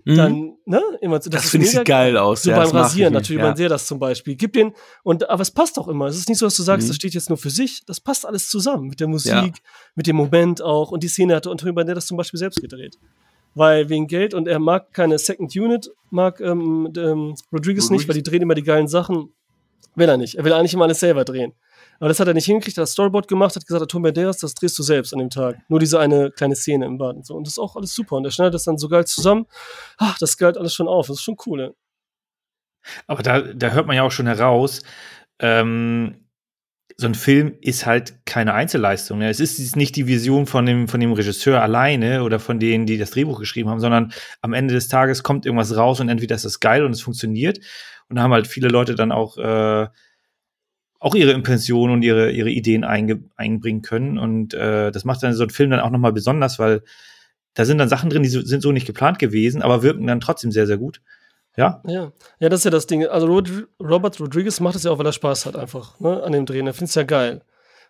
[0.09, 0.15] Mhm.
[0.15, 2.41] Dann, ne, immer, das, das finde ich geil aus.
[2.41, 3.47] So ja, beim Rasieren natürlich, ja.
[3.47, 4.35] man sieht das zum Beispiel.
[4.35, 6.07] Gib den, und, aber es passt auch immer.
[6.07, 6.89] Es ist nicht so, dass du sagst, mhm.
[6.89, 7.85] das steht jetzt nur für sich.
[7.85, 8.87] Das passt alles zusammen.
[8.87, 9.51] Mit der Musik, ja.
[9.93, 10.91] mit dem Moment auch.
[10.91, 12.97] Und die Szene hatte Antonio Banderas zum Beispiel selbst gedreht.
[13.53, 18.07] Weil wegen Geld und er mag keine Second Unit, mag ähm, ähm, Rodriguez, Rodriguez nicht,
[18.07, 19.33] weil die drehen immer die geilen Sachen.
[19.95, 20.35] Will er nicht.
[20.35, 21.53] Er will eigentlich immer alles selber drehen.
[21.99, 24.53] Aber das hat er nicht hingekriegt, hat das Storyboard gemacht, hat gesagt, Tom Banderas, das
[24.53, 25.57] drehst du selbst an dem Tag.
[25.67, 27.35] Nur diese eine kleine Szene im Bad und so.
[27.35, 28.15] Und das ist auch alles super.
[28.15, 29.45] Und er schneidet das dann so geil zusammen.
[29.97, 31.07] Ach, das galt alles schon auf.
[31.07, 31.69] Das ist schon cool, ja.
[33.07, 34.81] Aber da, da hört man ja auch schon heraus,
[35.39, 36.25] ähm,
[36.99, 39.19] so ein Film ist halt keine Einzelleistung.
[39.19, 39.29] Ne?
[39.29, 42.97] Es ist nicht die Vision von dem, von dem Regisseur alleine oder von denen, die
[42.97, 46.43] das Drehbuch geschrieben haben, sondern am Ende des Tages kommt irgendwas raus und entweder ist
[46.43, 47.59] das geil und es funktioniert.
[48.09, 49.87] Und da haben halt viele Leute dann auch äh,
[50.99, 54.17] auch ihre Impressionen und ihre, ihre Ideen einbringen können.
[54.17, 56.83] Und äh, das macht dann so einen Film dann auch nochmal besonders, weil
[57.53, 60.19] da sind dann Sachen drin, die so, sind so nicht geplant gewesen, aber wirken dann
[60.19, 61.01] trotzdem sehr, sehr gut.
[61.57, 61.81] Ja.
[61.85, 63.05] Ja, ja das ist ja das Ding.
[63.05, 63.27] Also
[63.81, 66.67] Robert Rodriguez macht es ja auch, weil er Spaß hat einfach ne, an dem Drehen.
[66.67, 67.41] Er findet es ja geil.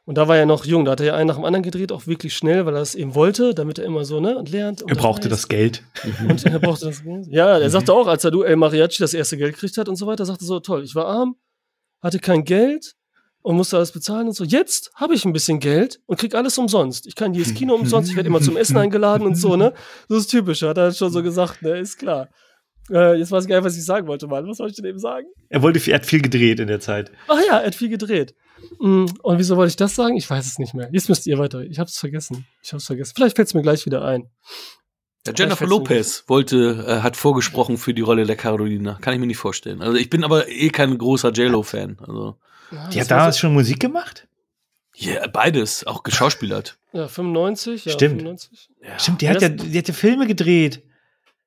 [0.06, 1.92] Und da war er noch jung, da hat er ja einen nach dem anderen gedreht,
[1.92, 4.82] auch wirklich schnell, weil er es eben wollte, damit er immer so, ne, und lernt.
[4.82, 5.84] Und er brauchte das Geld.
[6.28, 7.28] Und er brauchte das Geld.
[7.28, 9.98] Ja, er sagte auch, als er du El Mariachi das erste Geld gekriegt hat und
[9.98, 11.36] so weiter, sagte so, toll, ich war arm,
[12.02, 12.96] hatte kein Geld,
[13.42, 14.44] und musste alles bezahlen und so.
[14.44, 17.08] Jetzt habe ich ein bisschen Geld und krieg alles umsonst.
[17.08, 19.74] Ich kann jedes Kino umsonst, ich werde immer zum Essen eingeladen und so, ne?
[20.08, 21.80] Das ist typisch, hat er schon so gesagt, ne?
[21.80, 22.30] Ist klar.
[22.92, 24.48] Äh, jetzt weiß ich gar nicht, was ich sagen wollte, Mann.
[24.48, 25.28] Was soll ich denn eben sagen?
[25.50, 27.12] Er wollte, er hat viel gedreht in der Zeit.
[27.28, 28.34] Ach ja, er hat viel gedreht.
[28.80, 30.18] Mm, und wieso wollte ich das sagen?
[30.18, 30.90] Ich weiß es nicht mehr.
[30.92, 31.62] Jetzt müsst ihr weiter.
[31.62, 32.48] Ich habe es vergessen.
[32.64, 33.14] Ich habe es vergessen.
[33.16, 34.30] Vielleicht fällt es mir gleich wieder ein.
[35.28, 38.98] Ja, Jennifer Lopez wollte, äh, hat vorgesprochen für die Rolle der Carolina.
[39.02, 39.82] Kann ich mir nicht vorstellen.
[39.82, 41.98] Also ich bin aber eh kein großer JLo-Fan.
[42.00, 42.38] Also.
[42.72, 44.28] Ja, die hat damals so schon Musik gemacht?
[44.96, 46.78] Ja, beides, auch geschauspielert.
[46.92, 48.22] Ja, 95, ja, Stimmt.
[48.22, 48.70] 95.
[48.84, 49.00] Ja.
[49.00, 50.84] Stimmt, die hat, ja, die hat ja Filme gedreht.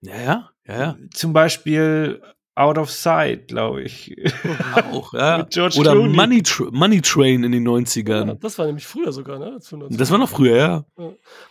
[0.00, 0.96] Ja, ja, ja, ja.
[1.12, 2.22] Zum Beispiel
[2.54, 4.14] Out of Sight, glaube ich.
[4.92, 5.46] Auch, ja.
[5.76, 8.26] Oder Money, Tra Money Train in den 90ern.
[8.28, 9.58] Ja, das war nämlich früher sogar, ne?
[9.90, 10.84] Das war noch früher, ja.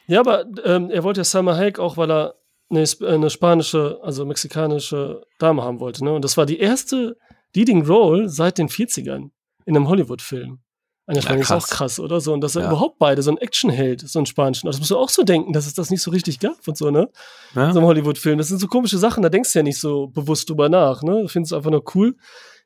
[0.08, 2.36] Ja, aber ähm, er wollte ja Salma Hayek auch, weil er
[2.70, 6.14] eine, eine, spanische, also mexikanische Dame haben wollte, ne?
[6.14, 7.18] Und das war die erste
[7.56, 9.32] Leading Role seit den 40ern
[9.66, 10.60] in einem Hollywood-Film.
[11.08, 12.32] Eigentlich ja, ist auch krass, oder so.
[12.32, 12.68] Und dass er ja.
[12.70, 14.68] überhaupt beide so ein Actionheld, so ein spanischen.
[14.68, 16.92] Das musst du auch so denken, dass es das nicht so richtig gab und so,
[16.92, 17.10] ne?
[17.56, 17.74] Ja.
[17.74, 18.38] So ein Hollywood-Film.
[18.38, 21.24] Das sind so komische Sachen, da denkst du ja nicht so bewusst drüber nach, ne?
[21.24, 22.16] Du findest es einfach nur cool,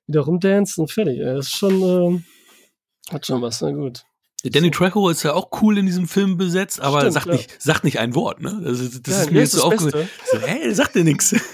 [0.05, 1.19] wieder rumdancen und fertig.
[1.21, 4.03] Das ist schon, äh, hat schon was, na gut.
[4.43, 7.83] Danny Trejo ist ja auch cool in diesem Film besetzt, aber Stimmt, sagt, nicht, sagt
[7.83, 8.61] nicht ein Wort, ne?
[8.63, 11.35] Das, das ja, ist mir jetzt so auch so, hä, sagt dir nichts.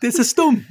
[0.00, 0.64] Das ist dumm.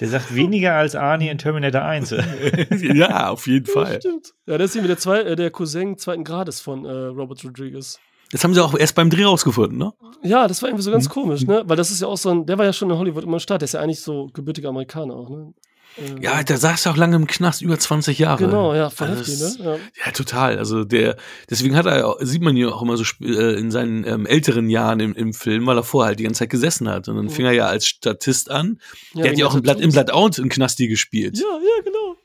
[0.00, 2.10] Der sagt weniger als Arnie in Terminator 1.
[2.94, 3.94] ja, auf jeden Fall.
[3.94, 4.34] Ja, stimmt.
[4.46, 7.98] Ja, das ist irgendwie der, zwei, äh, der Cousin zweiten Grades von äh, Robert Rodriguez.
[8.30, 9.92] Das haben sie auch erst beim Dreh rausgefunden, ne?
[10.22, 11.12] Ja, das war irgendwie so ganz mhm.
[11.12, 11.64] komisch, ne?
[11.66, 13.60] Weil das ist ja auch so ein, der war ja schon in Hollywood immer Start,
[13.60, 15.52] der ist ja eigentlich so gebürtiger Amerikaner auch, ne?
[16.20, 18.46] Ja, der saß ja auch lange im Knast, über 20 Jahre.
[18.46, 19.54] Genau, ja, voll heftig, ne?
[19.58, 19.76] Ja.
[20.06, 20.12] ja.
[20.12, 20.58] total.
[20.58, 21.16] Also der,
[21.50, 25.00] deswegen hat er, sieht man ja auch immer so äh, in seinen ähm, älteren Jahren
[25.00, 27.08] im, im Film, weil er vorher halt die ganze Zeit gesessen hat.
[27.08, 28.80] Und dann fing er ja als Statist an.
[29.12, 31.38] Ja, der hat ja auch im Blatt, im Blatt Out in Knasti gespielt.
[31.38, 32.16] Ja, ja, genau.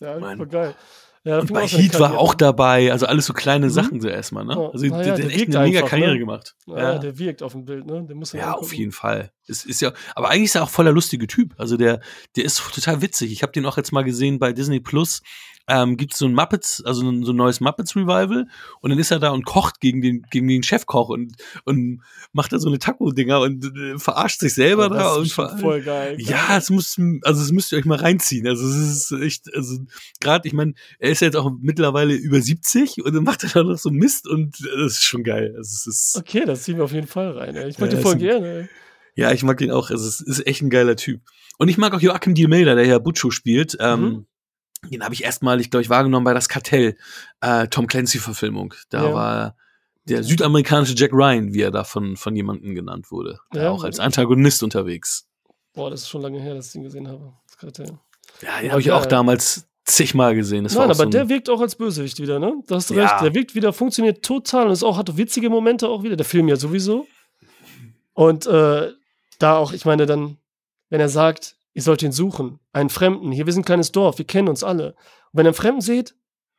[0.00, 0.74] Ja, voll geil.
[1.26, 3.70] Ja, und bei Heat war auch dabei, also alles so kleine mhm.
[3.70, 4.54] Sachen so erstmal, ne?
[4.54, 4.70] Ja.
[4.70, 6.18] Also ja, der, der hat echt eine mega einfach, Karriere ne?
[6.20, 6.54] gemacht.
[6.68, 8.04] Ja, der wirkt auf dem Bild, ne?
[8.06, 9.32] Der muss ja, auf jeden Fall.
[9.48, 11.54] Es ist ja, aber eigentlich ist er auch voller lustige Typ.
[11.58, 12.00] Also der,
[12.36, 13.32] der ist total witzig.
[13.32, 15.20] Ich habe den auch jetzt mal gesehen bei Disney Plus
[15.68, 18.46] ähm, gibt es so ein Muppets, also so ein neues Muppets Revival
[18.80, 22.02] und dann ist er da und kocht gegen den, gegen den Chefkoch und, und
[22.32, 25.14] macht da so eine Taco-Dinger und äh, verarscht sich selber ja, da.
[25.14, 26.16] und voll geil.
[26.18, 28.46] Ja, es muss, also es müsst ihr euch mal reinziehen.
[28.46, 29.78] Also es ist echt, also
[30.20, 33.62] gerade, ich meine, er ist jetzt auch mittlerweile über 70 und dann macht er da
[33.64, 35.54] noch so Mist und das ist schon geil.
[35.56, 37.56] Also es ist, okay, das ziehen wir auf jeden Fall rein.
[37.56, 37.68] Ey.
[37.68, 38.68] Ich mag ja, den voll gerne.
[39.16, 39.90] Ja, ich mag den auch.
[39.90, 41.22] Es ist, ist echt ein geiler Typ.
[41.58, 43.76] Und ich mag auch Joachim Di Melda, der ja Butcho spielt.
[43.80, 44.26] Ähm, mhm
[44.90, 46.96] Den habe ich erstmal, ich glaube, ich wahrgenommen bei das Kartell,
[47.40, 48.74] äh, Tom Clancy-Verfilmung.
[48.90, 49.14] Da ja.
[49.14, 49.56] war
[50.04, 53.40] der südamerikanische Jack Ryan, wie er da von, von jemandem genannt wurde.
[53.52, 55.28] Ja, auch als Antagonist unterwegs.
[55.74, 57.32] Boah, das ist schon lange her, dass ich den gesehen habe.
[57.46, 57.98] Das Kartell.
[58.42, 60.64] Ja, den habe ich auch damals zigmal gesehen.
[60.64, 62.62] Das Nein, aber so der wirkt auch als Bösewicht wieder, ne?
[62.66, 63.14] Da hast du recht.
[63.22, 66.16] Der wirkt wieder, funktioniert total und ist auch, hat witzige Momente auch wieder.
[66.16, 67.06] Der Film ja sowieso.
[68.12, 68.92] Und äh,
[69.38, 70.38] da auch, ich meine, dann,
[70.88, 74.16] wenn er sagt, ihr sollt ihn suchen, einen Fremden, hier, wir sind ein kleines Dorf,
[74.16, 74.94] wir kennen uns alle.
[74.94, 76.16] Und wenn ihr einen Fremden seht,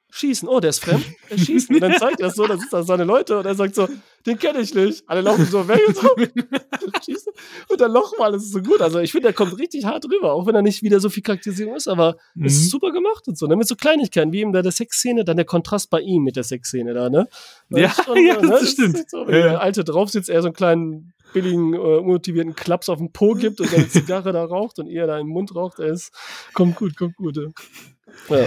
[0.10, 0.48] schießen.
[0.48, 1.70] Oh, der ist fremd, er schießt.
[1.70, 3.88] Und dann zeigt er so, da sind da seine Leute und er sagt so,
[4.26, 5.04] den kenne ich nicht.
[5.08, 6.10] Alle laufen so weg und so.
[7.06, 7.34] schießen.
[7.70, 8.82] Und dann nochmal, das ist so gut.
[8.82, 11.24] Also ich finde, der kommt richtig hart rüber, auch wenn er nicht wieder so viel
[11.24, 12.46] Charakterisierung ist, aber mhm.
[12.46, 13.48] es ist super gemacht und so.
[13.48, 13.56] Ne?
[13.56, 16.44] Mit so Kleinigkeiten, wie eben da der Sexszene, dann der Kontrast bei ihm mit der
[16.44, 17.28] Sexszene da, ne?
[17.70, 18.50] Das ja, schon, ja, ne?
[18.50, 19.10] das stimmt.
[19.10, 19.50] So, wenn ja.
[19.50, 23.34] der Alte drauf sitzt, er so einen kleinen billigen, äh, unmotivierten Klaps auf den Po
[23.34, 26.12] gibt und seine Zigarre da raucht und er da im Mund raucht, er ist,
[26.54, 27.38] kommt gut, kommt gut.
[27.38, 28.38] Ja.
[28.38, 28.46] Ja,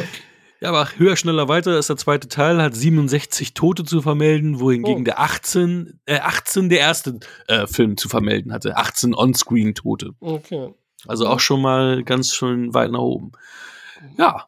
[0.69, 5.05] aber höher, schneller, weiter ist der zweite Teil, hat 67 Tote zu vermelden, wohingegen oh.
[5.05, 8.77] der 18, äh, 18 der erste äh, Film zu vermelden hatte.
[8.77, 10.11] 18 On-Screen-Tote.
[10.21, 10.75] Okay.
[11.07, 13.33] Also auch schon mal ganz schön weit nach oben.
[14.19, 14.47] Ja.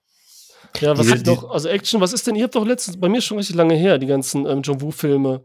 [0.81, 3.21] Ja, was ist noch, also Action, was ist denn, ihr habt doch letztens, bei mir
[3.21, 5.45] schon richtig lange her, die ganzen ähm, John Woo-Filme.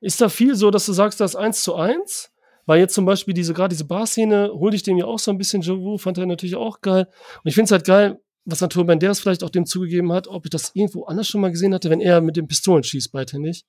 [0.00, 2.30] Ist da viel so, dass du sagst, das ist eins zu eins?
[2.66, 5.38] Weil jetzt zum Beispiel diese, gerade diese Bar-Szene, hol ich dem ja auch so ein
[5.38, 7.06] bisschen John Woo, fand er natürlich auch geil.
[7.42, 10.46] Und ich finde es halt geil, was Natur Banderas vielleicht auch dem zugegeben hat, ob
[10.46, 13.64] ich das irgendwo anders schon mal gesehen hatte, wenn er mit dem Pistolen schießt beidhändig,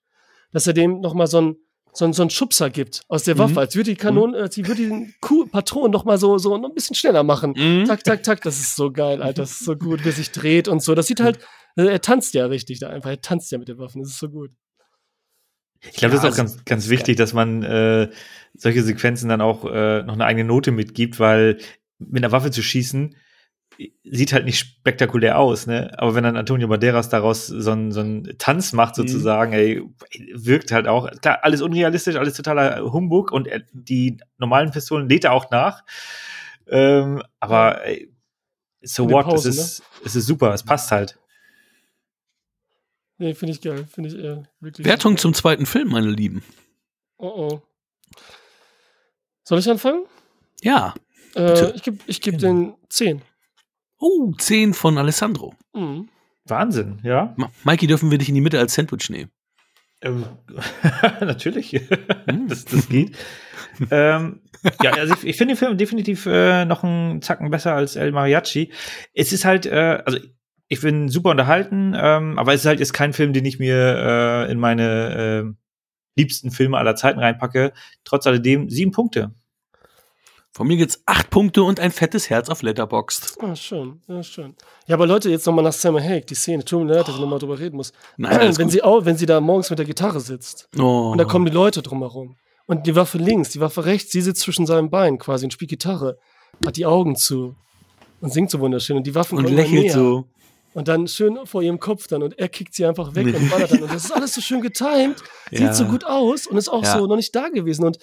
[0.52, 1.56] dass er dem nochmal so ein
[1.94, 3.58] so so ein Schubser gibt aus der Waffe, mhm.
[3.58, 4.44] als würde die Kanone, mhm.
[4.44, 7.54] als würde den Kuh Patron noch mal so, so noch ein bisschen schneller machen.
[7.56, 7.86] Mhm.
[7.86, 10.32] Tak, tak, tak, das ist so geil, Alter, das ist so gut, wie er sich
[10.32, 10.96] dreht und so.
[10.96, 11.40] Das sieht halt,
[11.76, 14.20] äh, er tanzt ja richtig da einfach, er tanzt ja mit den Waffen, das ist
[14.20, 14.52] so gut.
[15.82, 18.10] Ich glaube, ja, das ist auch ganz, ganz wichtig, dass man äh,
[18.54, 21.58] solche Sequenzen dann auch äh, noch eine eigene Note mitgibt, weil
[21.98, 23.16] mit einer Waffe zu schießen,
[24.04, 25.92] sieht halt nicht spektakulär aus, ne?
[25.98, 29.08] Aber wenn dann Antonio Banderas daraus so einen, so einen Tanz macht, mhm.
[29.08, 29.58] sozusagen, mhm.
[29.58, 29.84] ey,
[30.34, 35.24] wirkt halt auch, klar, alles unrealistisch, alles totaler Humbug und er, die normalen Pistolen lädt
[35.24, 35.84] er auch nach.
[36.68, 38.12] Ähm, aber ey,
[38.82, 39.86] so what, Pause, es, ist, ne?
[40.06, 41.18] es ist super, es passt halt.
[43.18, 44.86] Nee, finde ich geil, finde ich eher wirklich.
[44.86, 46.44] Wertung zum zweiten Film, meine Lieben.
[47.18, 47.62] Oh oh.
[49.44, 50.06] Soll ich anfangen?
[50.62, 50.96] Ja.
[51.36, 53.22] Äh, ich gebe ich geb den 10.
[54.02, 55.54] Oh, 10 von Alessandro.
[55.74, 56.10] Mhm.
[56.45, 57.34] Wahnsinn, ja.
[57.38, 59.30] Ma Mikey, dürfen wir dich in die Mitte als Sandwich nehmen?
[60.02, 60.26] Ähm,
[61.22, 61.74] natürlich.
[61.74, 62.47] Hm.
[62.47, 63.16] das, das geht.
[63.91, 64.41] ähm,
[64.82, 68.12] ja, also ich, ich finde den Film definitiv äh, noch einen Zacken besser als El
[68.12, 68.72] Mariachi.
[69.14, 70.18] Es ist halt, äh, also
[70.68, 73.76] ich bin super unterhalten, ähm, aber es ist halt jetzt kein Film, den ich mir
[74.47, 75.54] äh, in meine äh,
[76.16, 77.72] liebsten Filme aller Zeiten reinpacke.
[78.04, 79.36] Trotz alledem sieben Punkte.
[80.54, 83.38] Von mir gibt's acht Punkte und ein fettes Herz auf Letterboxd.
[83.41, 84.54] Ah, schön, ja, schön.
[84.86, 86.66] Ja, aber Leute, jetzt nochmal nach Sam Hague, die Szene.
[86.66, 87.93] Tut mir leid, dass ich nochmal drüber reden muss.
[88.18, 91.12] Nein, wenn, sie auch, wenn sie da morgens mit der Gitarre sitzt oh.
[91.12, 92.36] und da kommen die Leute drumherum
[92.66, 95.70] und die Waffe links, die Waffe rechts, sie sitzt zwischen seinen Beinen quasi und spielt
[95.70, 96.18] Gitarre,
[96.66, 97.56] hat die Augen zu
[98.20, 99.93] und singt so wunderschön und die Waffen und lächelt näher.
[99.93, 100.26] so.
[100.74, 103.72] Und dann schön vor ihrem Kopf dann und er kickt sie einfach weg und ballert
[103.72, 103.84] dann.
[103.84, 105.18] Und das ist alles so schön getimed,
[105.49, 105.74] sieht ja.
[105.74, 106.97] so gut aus und ist auch ja.
[106.97, 107.84] so noch nicht da gewesen.
[107.86, 107.99] Und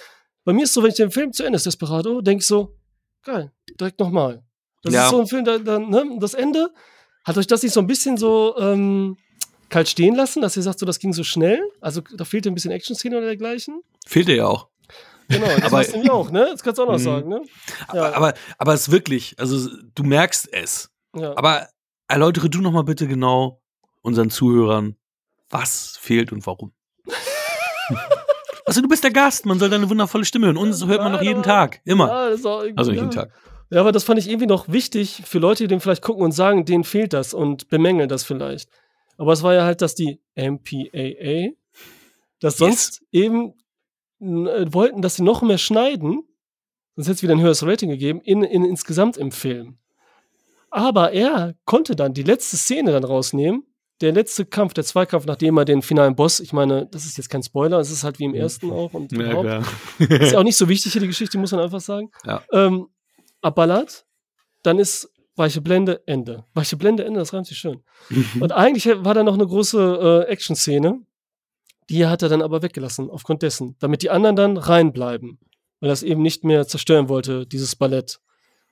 [0.49, 2.75] bei mir ist so, wenn ich den Film zu Ende ist, Desperado, denke ich so,
[3.23, 4.43] geil, direkt nochmal.
[4.83, 5.05] Das ja.
[5.05, 6.73] ist so ein Film, da, da, ne, das Ende,
[7.23, 9.19] hat euch das nicht so ein bisschen so ähm,
[9.69, 11.61] kalt stehen lassen, dass ihr sagt, so, das ging so schnell?
[11.83, 13.83] Also da fehlte ein bisschen Action-Szene oder dergleichen?
[14.07, 14.69] Fehlte ja auch.
[15.29, 16.49] Genau, das aber, hast du auch, ne?
[16.51, 17.05] Das kannst du auch noch mhm.
[17.05, 17.43] sagen, ne?
[17.93, 18.05] Ja.
[18.05, 20.89] Aber, aber, aber es ist wirklich, also du merkst es.
[21.15, 21.37] Ja.
[21.37, 21.69] Aber
[22.07, 23.61] erläutere du noch mal bitte genau
[24.01, 24.97] unseren Zuhörern,
[25.51, 26.73] was fehlt und warum.
[28.69, 30.59] Also du bist der Gast, man soll deine wundervolle Stimme hören.
[30.59, 32.07] Uns hört man noch jeden Tag, immer.
[32.07, 33.33] Ja, also nicht jeden Tag.
[33.71, 36.33] Ja, aber das fand ich irgendwie noch wichtig für Leute, die den vielleicht gucken und
[36.33, 38.69] sagen, denen fehlt das und bemängeln das vielleicht.
[39.17, 41.55] Aber es war ja halt, dass die MPAA,
[42.41, 43.25] das sonst yes.
[43.25, 43.55] eben
[44.21, 46.25] äh, wollten, dass sie noch mehr schneiden,
[46.95, 49.79] sonst hätte es wieder ein höheres Rating gegeben, in, in, insgesamt im Film.
[50.69, 53.65] Aber er konnte dann die letzte Szene dann rausnehmen
[54.01, 57.29] der letzte Kampf, der Zweikampf, nachdem er den finalen Boss, ich meine, das ist jetzt
[57.29, 59.67] kein Spoiler, es ist halt wie im ersten auch und ja, überhaupt.
[59.99, 62.11] ist ja auch nicht so wichtig hier die Geschichte, muss man einfach sagen.
[62.25, 62.43] Ja.
[62.53, 62.89] Ähm,
[63.41, 64.07] abballert,
[64.63, 66.45] dann ist weiche Blende, Ende.
[66.55, 67.83] Weiche Blende, Ende, das reimt sich schön.
[68.11, 68.27] Mhm.
[68.43, 71.01] und eigentlich war da noch eine große äh, Action-Szene,
[71.91, 75.39] die hat er dann aber weggelassen, aufgrund dessen, damit die anderen dann reinbleiben,
[75.81, 78.21] weil er es eben nicht mehr zerstören wollte, dieses Ballett.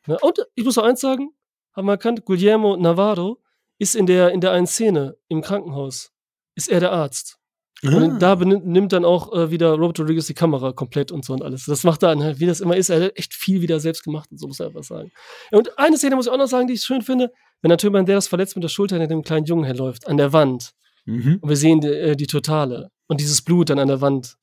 [0.07, 0.19] Ne?
[0.21, 1.31] Und ich muss auch eins sagen,
[1.75, 3.39] haben wir erkannt, Guillermo Navarro,
[3.79, 6.13] ist in der, in der einen Szene im Krankenhaus,
[6.55, 7.39] ist er der Arzt.
[7.85, 7.95] Ah.
[7.95, 11.43] Und da nimmt dann auch äh, wieder Robert Rodriguez die Kamera komplett und so und
[11.43, 11.67] alles.
[11.67, 12.89] Das macht er dann, halt, wie das immer ist.
[12.89, 15.11] Er hat echt viel wieder selbst gemacht und so, muss er einfach sagen.
[15.51, 17.31] Und eine Szene muss ich auch noch sagen, die ich schön finde.
[17.61, 20.73] wenn Antonio Banderas verletzt mit der Schulter hinter dem kleinen Jungen herläuft, an der Wand.
[21.05, 21.39] Mhm.
[21.41, 22.91] Und wir sehen die, äh, die Totale.
[23.09, 24.37] Und dieses Blut dann an der Wand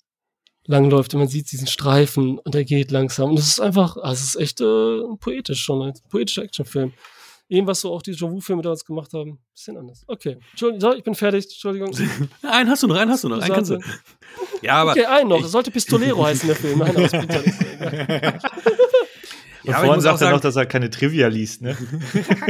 [0.66, 3.32] langläuft und man sieht diesen Streifen und er geht langsam.
[3.32, 6.94] Und das ist einfach, also es ist echt äh, poetisch schon, ein poetischer Actionfilm.
[7.50, 10.04] Eben, was so auch die Jean-Filme damals gemacht haben, bisschen anders.
[10.08, 11.94] Okay, Entschuldigung, so, ich bin fertig, Entschuldigung.
[12.42, 13.80] Einen hast du noch, einen hast du noch, einen kannst du.
[14.62, 14.92] Ja, aber.
[14.92, 15.44] Okay, einen noch.
[15.44, 16.80] Es sollte Pistolero heißen, der Film.
[16.80, 16.96] Nein.
[16.96, 17.12] Und
[19.66, 21.78] Ja, vorhin muss sagt auch er noch, sagen- dass er keine Trivia liest, ne?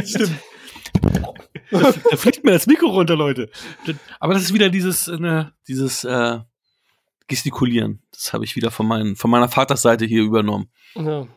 [0.06, 0.32] Stimmt.
[1.70, 3.50] Da, da fliegt mir das Mikro runter, Leute.
[4.20, 6.40] Aber das ist wieder dieses, ne, dieses äh,
[7.28, 8.02] Gestikulieren.
[8.12, 10.70] Das habe ich wieder von, meinen, von meiner Vatersseite hier übernommen.
[10.96, 11.28] Ja,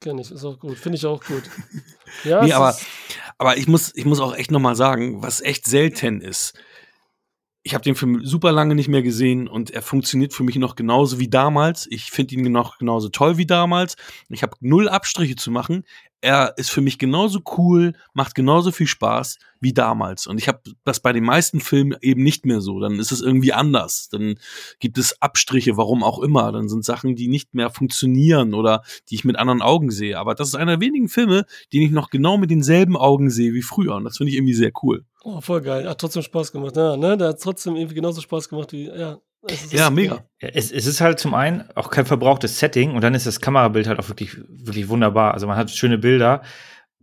[0.00, 0.78] kenne ich, ist auch gut.
[0.78, 1.42] Finde ich auch gut.
[2.24, 2.76] Ja, Nee, aber,
[3.38, 6.58] aber ich muss, ich muss auch echt nochmal sagen, was echt selten ist.
[7.62, 10.74] Ich habe den Film super lange nicht mehr gesehen und er funktioniert für mich noch
[10.74, 11.86] genauso wie damals.
[11.88, 13.94] Ich finde ihn noch genauso toll wie damals.
[14.28, 15.84] Ich habe null Abstriche zu machen.
[16.20, 20.26] Er ist für mich genauso cool, macht genauso viel Spaß wie damals.
[20.26, 22.80] Und ich habe das bei den meisten Filmen eben nicht mehr so.
[22.80, 24.08] Dann ist es irgendwie anders.
[24.10, 24.36] Dann
[24.80, 26.52] gibt es Abstriche, warum auch immer.
[26.52, 30.18] Dann sind Sachen, die nicht mehr funktionieren oder die ich mit anderen Augen sehe.
[30.18, 33.52] Aber das ist einer der wenigen Filme, den ich noch genau mit denselben Augen sehe
[33.52, 33.94] wie früher.
[33.94, 35.04] Und das finde ich irgendwie sehr cool.
[35.22, 35.88] oh, voll geil.
[35.88, 36.76] Hat trotzdem Spaß gemacht.
[36.76, 37.16] Ja, ne?
[37.16, 39.18] Der hat trotzdem irgendwie genauso Spaß gemacht wie, ja.
[39.48, 40.24] Es ist- Ja, mega.
[40.40, 43.40] Ja, Es, es ist halt zum einen auch kein verbrauchtes Setting und dann ist das
[43.40, 45.34] Kamerabild halt auch wirklich, wirklich wunderbar.
[45.34, 46.42] Also man hat schöne Bilder.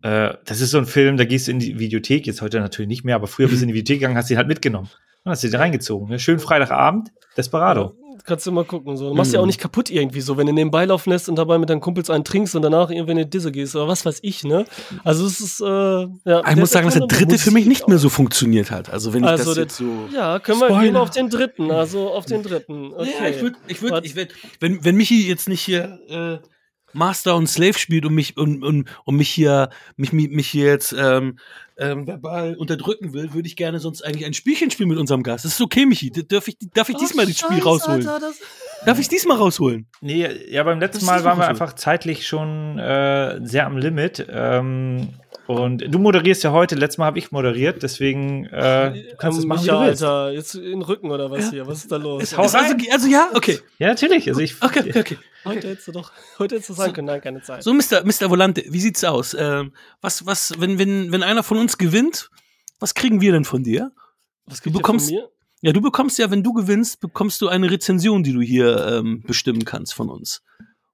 [0.04, 2.88] Äh, das ist so ein Film, da gehst du in die Videothek, jetzt heute natürlich
[2.90, 4.90] nicht mehr, aber früher bist du in die Videothek gegangen, hast ihn halt mitgenommen.
[5.24, 6.08] Und hast ihn reingezogen.
[6.10, 6.20] Ne?
[6.20, 7.96] Schön Freitagabend, Desperado.
[8.26, 8.98] Kannst du mal gucken.
[8.98, 9.10] So.
[9.10, 9.44] Du machst ja Mhm.
[9.44, 12.10] auch nicht kaputt irgendwie so, wenn du nebenbei laufen lässt und dabei mit deinen Kumpels
[12.10, 14.66] einen trinkst und danach irgendwie in eine Disse gehst oder was weiß ich, ne?
[15.04, 16.42] Also es ist, äh, ja.
[16.50, 18.90] Ich muss sagen, dass der dritte für mich nicht mehr so funktioniert hat.
[18.90, 20.10] Also wenn ich Also das der- jetzt so.
[20.14, 20.84] Ja, können wir Spoiler.
[20.84, 22.94] gehen auf den dritten, also auf den dritten.
[22.94, 23.10] Okay.
[23.22, 26.38] Ja, ich würde, ich würde, ich würde, wenn, wenn Michi jetzt nicht hier äh,
[26.94, 30.66] Master und Slave spielt und mich und, und, und mich hier mich, mich, mich hier
[30.68, 31.38] jetzt ähm,
[31.80, 35.46] ähm, verbal unterdrücken will, würde ich gerne sonst eigentlich ein Spielchen spielen mit unserem Gast.
[35.46, 36.12] Das ist okay, Michi.
[36.12, 38.08] Darf ich, darf ich Ach, diesmal das Spiel rausholen?
[38.08, 38.40] Alter, das-
[38.86, 39.88] Darf ich diesmal rausholen?
[40.02, 41.50] Nee, ja, beim letzten Mal waren wir so.
[41.50, 44.26] einfach zeitlich schon äh, sehr am Limit.
[44.30, 45.10] Ähm,
[45.48, 49.44] und du moderierst ja heute, letztes Mal habe ich moderiert, deswegen äh, du kannst es
[49.44, 50.04] Ähm, machen, wie du willst.
[50.04, 51.66] Alter, jetzt in den Rücken oder was hier?
[51.68, 52.24] Was ist da los?
[52.24, 53.60] Ist also, also ja, okay.
[53.78, 54.28] Ja, natürlich.
[54.28, 55.18] Also ich, Okay, okay, okay.
[55.46, 57.64] Heute hättest du doch, heute hättest du sagen können, nein, keine Zeit.
[57.64, 58.04] So, Mr.
[58.04, 58.30] Mr.
[58.30, 59.34] Volante, wie sieht's aus?
[59.40, 59.72] Ähm,
[60.02, 62.30] was, was, wenn, wenn, wenn einer von uns gewinnt,
[62.82, 63.92] was kriegen wir denn von dir?
[64.46, 65.30] was du bekommst- von mir?
[65.62, 69.24] Ja, du bekommst ja, wenn du gewinnst, bekommst du eine Rezension, die du hier ähm,
[69.26, 70.42] bestimmen kannst von uns.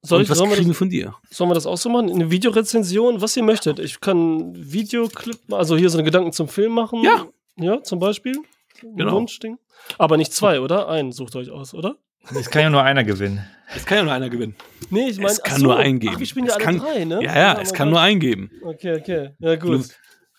[0.01, 1.15] Soll ich, was sollen, wir kriegen wir das, von dir?
[1.29, 2.09] sollen wir das auch so machen?
[2.11, 3.79] Eine Videorezension, was ihr möchtet.
[3.79, 7.01] Ich kann Videoclip, also hier so eine Gedanken zum Film machen.
[7.03, 7.25] Ja.
[7.57, 8.35] Ja, zum Beispiel.
[8.83, 9.13] Ein Genau.
[9.15, 9.57] Wunschding.
[9.97, 10.89] Aber nicht zwei, oder?
[10.89, 11.95] Einen sucht euch aus, oder?
[12.37, 13.45] es kann ja nur einer gewinnen.
[13.75, 14.55] Es kann ja nur einer gewinnen.
[14.89, 16.13] Nee, ich meine, Es kann nur einen geben.
[16.15, 17.19] Ach, wir spielen Es ja alle kann- drei, ne?
[17.23, 18.49] Ja, ja, es kann nur einen geben.
[18.63, 19.29] Okay, okay.
[19.39, 19.89] Ja, Nur, gut.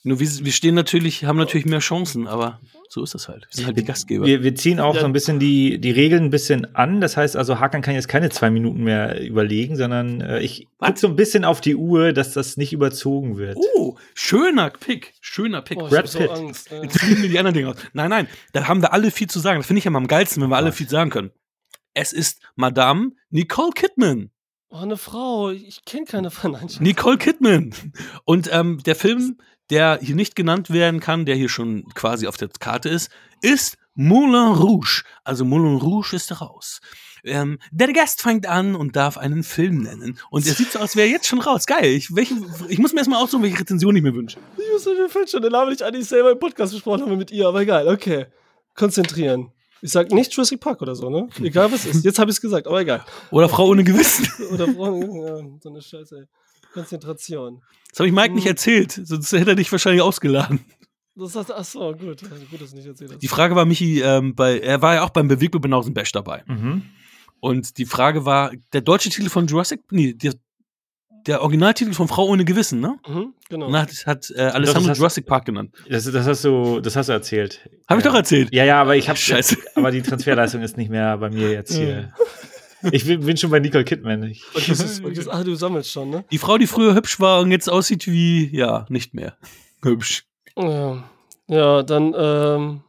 [0.03, 2.61] nur wir, wir stehen natürlich, haben natürlich mehr Chancen, aber
[2.95, 3.47] so ist das halt.
[3.51, 4.25] Wir sind halt die Gastgeber.
[4.25, 5.01] Wir, wir ziehen auch Ja.
[5.01, 7.01] so ein bisschen die, die Regeln ein bisschen an.
[7.01, 10.99] Das heißt also, Hakan kann jetzt keine zwei Minuten mehr überlegen, sondern äh, ich gucke
[10.99, 13.57] so ein bisschen auf die Uhr, dass das nicht überzogen wird.
[13.77, 15.13] Oh, schöner Pick.
[15.21, 15.79] Schöner Pick.
[15.79, 16.31] Oh, ich Brad hab so Pitt.
[16.31, 16.71] Angst.
[16.71, 17.77] Jetzt fliegen mir die anderen Dinge aus.
[17.93, 19.59] Nein, nein, da haben wir alle viel zu sagen.
[19.59, 21.31] Das finde ich ja mal am geilsten, wenn wir alle viel sagen können.
[21.95, 24.31] Es ist Madame Nicole Kidman.
[24.71, 25.51] Oh, eine Frau.
[25.51, 27.73] Ich kenne keine ich- Nicole Kidman.
[28.25, 29.39] Und ähm, der Film,
[29.71, 33.11] der hier nicht genannt werden kann, der hier schon quasi auf der Karte ist,
[33.41, 35.03] ist Moulin Rouge.
[35.23, 36.81] Also Moulin Rouge ist raus.
[37.25, 40.19] Ähm, der Gast fängt an und darf einen Film nennen.
[40.31, 41.65] Und er sieht so aus, als wäre er jetzt schon raus.
[41.67, 41.87] Geil.
[41.87, 44.39] Ich, welchen, ich muss mir erstmal aussuchen, welche Rezension ich mir wünsche.
[44.59, 47.03] Ich muss mir fällt schon der Name nicht an, den ich selber im Podcast besprochen
[47.03, 48.27] habe mit ihr, aber egal, okay.
[48.75, 49.53] Konzentrieren.
[49.81, 51.29] Ich sag nicht Jurassic Park oder so, ne?
[51.41, 52.05] Egal was ist.
[52.05, 53.05] Jetzt habe ich es gesagt, aber egal.
[53.31, 54.27] Oder Frau ohne Gewissen.
[54.53, 56.17] Oder Frauen, ja, so eine Scheiße.
[56.17, 56.25] ey.
[56.75, 57.63] Konzentration.
[57.91, 58.51] Das habe ich Mike nicht Mhm.
[58.51, 60.61] erzählt, sonst hätte er dich wahrscheinlich ausgeladen.
[61.17, 62.23] Das heißt, ach so, gut.
[62.51, 63.23] Gut, dass du nicht erzählt hast.
[63.23, 66.43] Die Frage war, Michi, ähm, bei, er war ja auch beim Bewegtbild Banausen Bash dabei.
[66.47, 66.83] Mhm.
[67.41, 70.35] Und die Frage war, der deutsche Titel von Jurassic, nee, der,
[71.27, 72.99] der Originaltitel von Frau ohne Gewissen, ne?
[73.07, 73.67] Mhm, genau.
[73.69, 75.73] Und hat, hat äh, Alessandro hast- Jurassic Park genannt.
[75.89, 77.71] Das, das hast du, das hast du erzählt.
[77.89, 78.11] Habe ich ja.
[78.11, 78.49] doch erzählt.
[78.53, 79.57] Ja, ja, aber ich habe Scheiße.
[79.77, 82.13] aber die Transferleistung ist nicht mehr bei mir jetzt hier.
[82.93, 84.23] Ich bin, bin schon bei Nicole Kidman.
[84.25, 86.25] Ich, Und das ist, und das, ach, du sammelst schon, ne?
[86.31, 89.37] Die Frau, die früher hübsch war und jetzt aussieht wie, ja, nicht mehr
[89.83, 90.27] hübsch.
[90.57, 91.05] Ja,
[91.49, 92.83] ja dann ähm,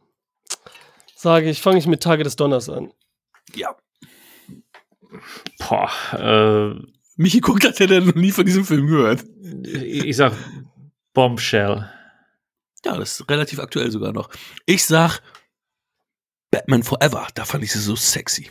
[1.14, 2.92] sage ich, fange ich mit Tage des Donners an.
[3.54, 3.74] Ja.
[5.58, 6.82] boah, äh,
[7.16, 9.24] Michi guckt, als hätte er noch nie von diesem Film gehört.
[9.64, 10.32] ich, ich sag
[11.14, 11.90] Bombshell.
[12.84, 14.28] Ja, das ist relativ aktuell sogar noch.
[14.66, 15.20] Ich sag
[16.50, 17.26] Batman Forever.
[17.34, 18.50] Da fand ich sie so sexy.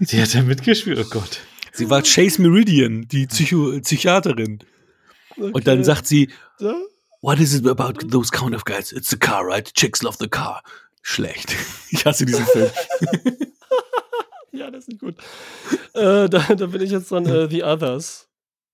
[0.00, 1.40] Sie hat ja mitgespielt, oh Gott.
[1.72, 4.58] Sie war Chase Meridian, die Psycho Psychiaterin.
[5.36, 5.84] Und dann Okay.
[5.84, 6.30] sagt sie?
[7.22, 8.92] What is it about those kind of guys?
[8.92, 9.72] It's the car, right?
[9.74, 10.62] Chicks love the car.
[11.02, 11.54] Schlecht.
[11.90, 12.70] Ich hasse diesen Film.
[14.52, 15.16] ja, das ist gut.
[15.92, 17.26] Äh, da, da, bin ich jetzt dran.
[17.26, 18.28] Äh, The Others.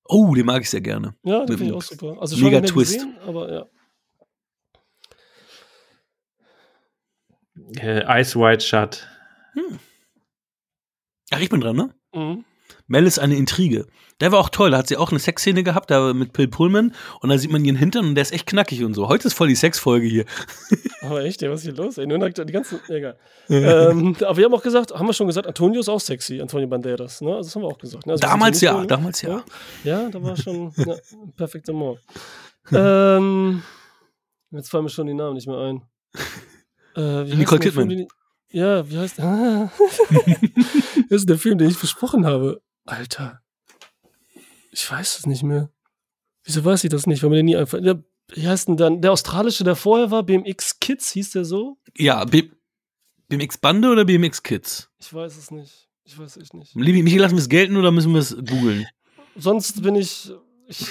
[0.04, 1.14] Oh, den mag ich sehr gerne.
[1.24, 2.16] Ja, den finde ich auch super.
[2.20, 2.94] Also schon mega Twist.
[2.94, 3.66] Gesehen, aber ja.
[7.80, 9.06] Äh, Ice White Shut.
[9.54, 9.78] Hm.
[11.38, 11.94] Ach, ich bin dran, ne?
[12.12, 12.44] Mhm.
[12.88, 13.86] Mel ist eine Intrige.
[14.20, 16.92] Der war auch toll, da hat sie auch eine Sexszene gehabt, da mit Bill Pullman
[17.20, 19.08] und da sieht man ihren Hintern und der ist echt knackig und so.
[19.08, 20.24] Heute ist voll die Sexfolge hier.
[21.02, 21.96] Aber echt, was ist hier los?
[21.98, 23.16] Ey, nur die ganzen, egal.
[23.48, 26.66] ähm, aber wir haben auch gesagt, haben wir schon gesagt, Antonio ist auch sexy, Antonio
[26.66, 27.36] Banderas, ne?
[27.36, 28.06] Also das haben wir auch gesagt.
[28.06, 28.14] Ne?
[28.14, 29.44] Also damals ja, damals ja.
[29.84, 30.96] Ja, da war schon ja,
[31.36, 32.00] perfekter Mord.
[32.72, 33.62] ähm,
[34.50, 35.82] jetzt fallen mir schon die Namen nicht mehr ein.
[36.96, 38.08] Äh, Nicole Kidman.
[38.50, 39.70] Ja, wie heißt ah.
[41.10, 42.62] Das ist der Film, den ich versprochen habe.
[42.86, 43.42] Alter.
[44.70, 45.70] Ich weiß es nicht mehr.
[46.44, 47.22] Wieso weiß ich das nicht?
[47.22, 47.80] Weil mir den nie einfach.
[47.80, 48.02] Der,
[48.32, 49.02] wie heißt denn dann?
[49.02, 51.78] Der australische, der vorher war, BMX Kids, hieß der so?
[51.96, 52.50] Ja, B
[53.28, 54.90] BMX Bande oder BMX Kids?
[54.98, 55.88] Ich weiß es nicht.
[56.04, 56.74] Ich weiß es nicht.
[56.74, 58.86] Liebe Michael, lassen wir es gelten oder müssen wir es googeln?
[59.36, 60.32] Sonst bin ich.
[60.66, 60.86] ich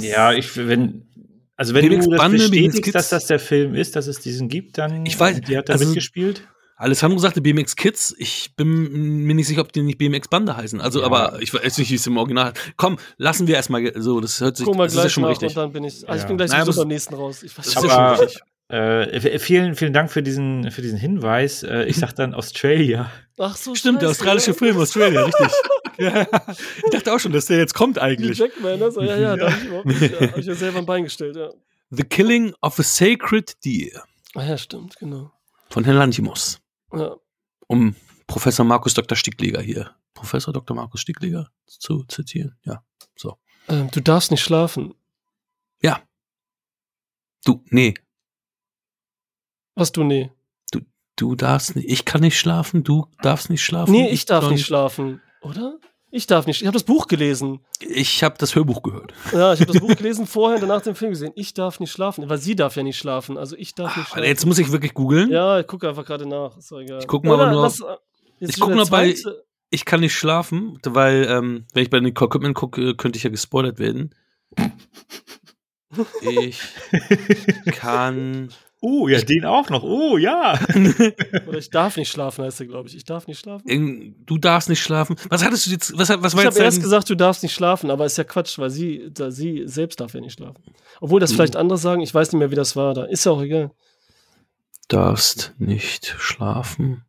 [0.00, 1.06] ja, ich, wenn,
[1.56, 4.48] also wenn BMX du das Bande, bestätigst, dass das der Film ist, dass es diesen
[4.48, 6.48] gibt, dann ich weiß, die hat da also, mitgespielt.
[6.82, 8.14] Alessandro sagte BMX Kids.
[8.18, 10.80] Ich bin mir nicht sicher, ob die nicht BMX Bande heißen.
[10.80, 11.06] Also, ja.
[11.06, 14.20] aber ich weiß nicht, wie es im Original Komm, lassen wir erstmal so.
[14.20, 15.50] Das hört sich Guck mal das gleich ist schon richtig.
[15.50, 16.16] Und dann bin ich, also ja.
[16.16, 17.42] ich bin gleich naja, beim nächsten raus.
[17.42, 18.42] Ich weiß aber, schon richtig.
[18.68, 21.62] Äh, vielen, vielen Dank für diesen, für diesen Hinweis.
[21.62, 23.12] Äh, ich sag dann Australia.
[23.38, 25.48] Ach so, Stimmt, der australische Film Australia, richtig.
[25.98, 26.26] ja.
[26.84, 28.38] Ich dachte auch schon, dass der jetzt kommt eigentlich.
[28.38, 31.04] Die Jackman, also, ja, ja, da habe ich, ja, hab ich ja selber ein Bein
[31.04, 31.50] gestellt, ja.
[31.90, 34.02] The Killing of a Sacred Deer.
[34.34, 35.30] Ah ja, stimmt, genau.
[35.68, 36.61] Von Herrn Lantimos.
[37.66, 37.94] Um
[38.26, 39.16] Professor Markus Dr.
[39.16, 40.76] Stickleger hier, Professor Dr.
[40.76, 42.56] Markus Stickleger zu zitieren.
[42.64, 42.84] Ja,
[43.16, 43.38] so.
[43.68, 44.94] Ähm, du darfst nicht schlafen.
[45.82, 46.02] Ja.
[47.44, 47.94] Du, nee.
[49.74, 50.30] Was du, nee?
[50.70, 50.80] Du,
[51.16, 53.92] du darfst nicht, ich kann nicht schlafen, du darfst nicht schlafen.
[53.92, 55.78] Nee, ich, ich darf nicht schlafen, oder?
[56.14, 56.60] Ich darf nicht.
[56.60, 57.60] Ich habe das Buch gelesen.
[57.80, 59.14] Ich habe das Hörbuch gehört.
[59.32, 61.32] Ja, ich habe das Buch gelesen vorher und danach den Film gesehen.
[61.36, 63.38] Ich darf nicht schlafen, weil sie darf ja nicht schlafen.
[63.38, 64.24] Also ich darf nicht schlafen.
[64.24, 65.30] Jetzt muss ich wirklich googeln.
[65.30, 66.58] Ja, ich gucke einfach gerade nach.
[66.58, 67.00] Ist doch egal.
[67.00, 67.62] Ich gucke mal aber nur.
[67.62, 67.82] Was,
[68.40, 69.16] ich gucke nur bei.
[69.70, 73.30] Ich kann nicht schlafen, weil ähm, wenn ich bei Nicole Kidman gucke, könnte ich ja
[73.30, 74.14] gespoilert werden.
[76.22, 76.58] Ich
[77.66, 78.48] kann
[78.84, 79.84] Oh, ja, ich, den auch noch.
[79.84, 80.58] Oh, ja.
[81.46, 82.96] Oder ich darf nicht schlafen, heißt er, glaube ich.
[82.96, 84.16] Ich darf nicht schlafen.
[84.26, 85.14] Du darfst nicht schlafen.
[85.28, 85.96] Was hattest du jetzt?
[85.96, 88.58] Was, was war ich habe erst gesagt, du darfst nicht schlafen, aber ist ja Quatsch,
[88.58, 90.64] weil sie, da, sie selbst darf ja nicht schlafen.
[91.00, 91.36] Obwohl das mhm.
[91.36, 92.92] vielleicht andere sagen, ich weiß nicht mehr, wie das war.
[92.92, 93.70] Da ist ja auch egal.
[94.88, 97.04] Darfst nicht schlafen.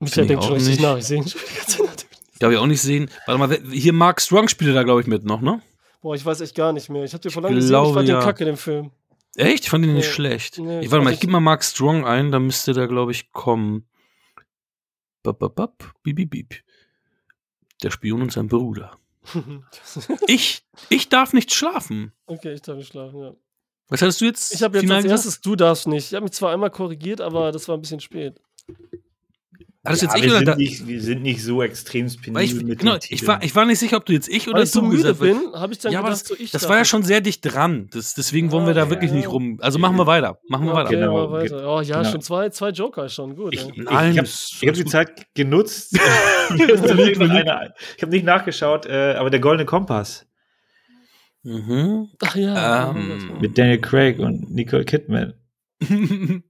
[0.00, 0.96] Michael denkt schon richtig nach.
[0.96, 2.06] Ich sehe ihn schon die ganze Zeit.
[2.40, 3.08] Darf ich auch nicht sehen.
[3.26, 5.62] Warte mal, hier Mark Strong spielt da, glaube ich, mit noch, ne?
[6.00, 7.04] Boah, ich weiß echt gar nicht mehr.
[7.04, 8.18] Ich habe dir vor langem gesehen, ich fand ja.
[8.18, 8.90] den Kacke, den Film.
[9.36, 9.64] Echt?
[9.64, 10.58] Ich fand ihn nicht nee, schlecht.
[10.58, 13.32] Nee, ich, warte mal, ich gebe mal Mark Strong ein, dann müsste der, glaube ich,
[13.32, 13.86] kommen.
[15.22, 16.54] Bap, bap, bap, bip, bip, bip.
[17.82, 18.98] Der Spion und sein Bruder.
[20.26, 22.12] ich, ich darf nicht schlafen.
[22.26, 23.34] Okay, ich darf nicht schlafen, ja.
[23.88, 24.54] Was hattest du jetzt?
[24.54, 26.06] Ich habe jetzt als erstes, du darfst nicht.
[26.06, 28.40] Ich habe mich zwar einmal korrigiert, aber das war ein bisschen spät.
[29.84, 32.78] Hat ja, jetzt ich wir, sind nicht, wir sind nicht so extrem penibel ich, mit
[32.78, 34.80] genau, ich war, ich war nicht sicher, ob du jetzt ich oder Weil ich so
[34.80, 37.20] müde bin, habe ich dann ja, gedacht, das, so ich Das war ja schon sehr
[37.20, 37.88] dicht dran.
[37.90, 39.16] Das, deswegen wollen wir da ja, wirklich ja.
[39.16, 39.58] nicht rum.
[39.60, 40.38] Also machen wir weiter.
[40.48, 40.90] Machen wir okay, weiter.
[40.90, 41.32] Genau.
[41.32, 41.68] weiter.
[41.68, 42.12] Oh ja, genau.
[42.12, 43.54] schon zwei, zwei Joker schon gut.
[43.54, 45.94] Ich, ich, Nein, ich habe hab die Zeit genutzt.
[46.54, 50.26] ich habe nicht nachgeschaut, äh, aber der Goldene Kompass.
[51.42, 52.08] Mhm.
[52.22, 52.90] Ach ja.
[52.90, 55.34] Ähm, mit Daniel Craig und Nicole Kidman.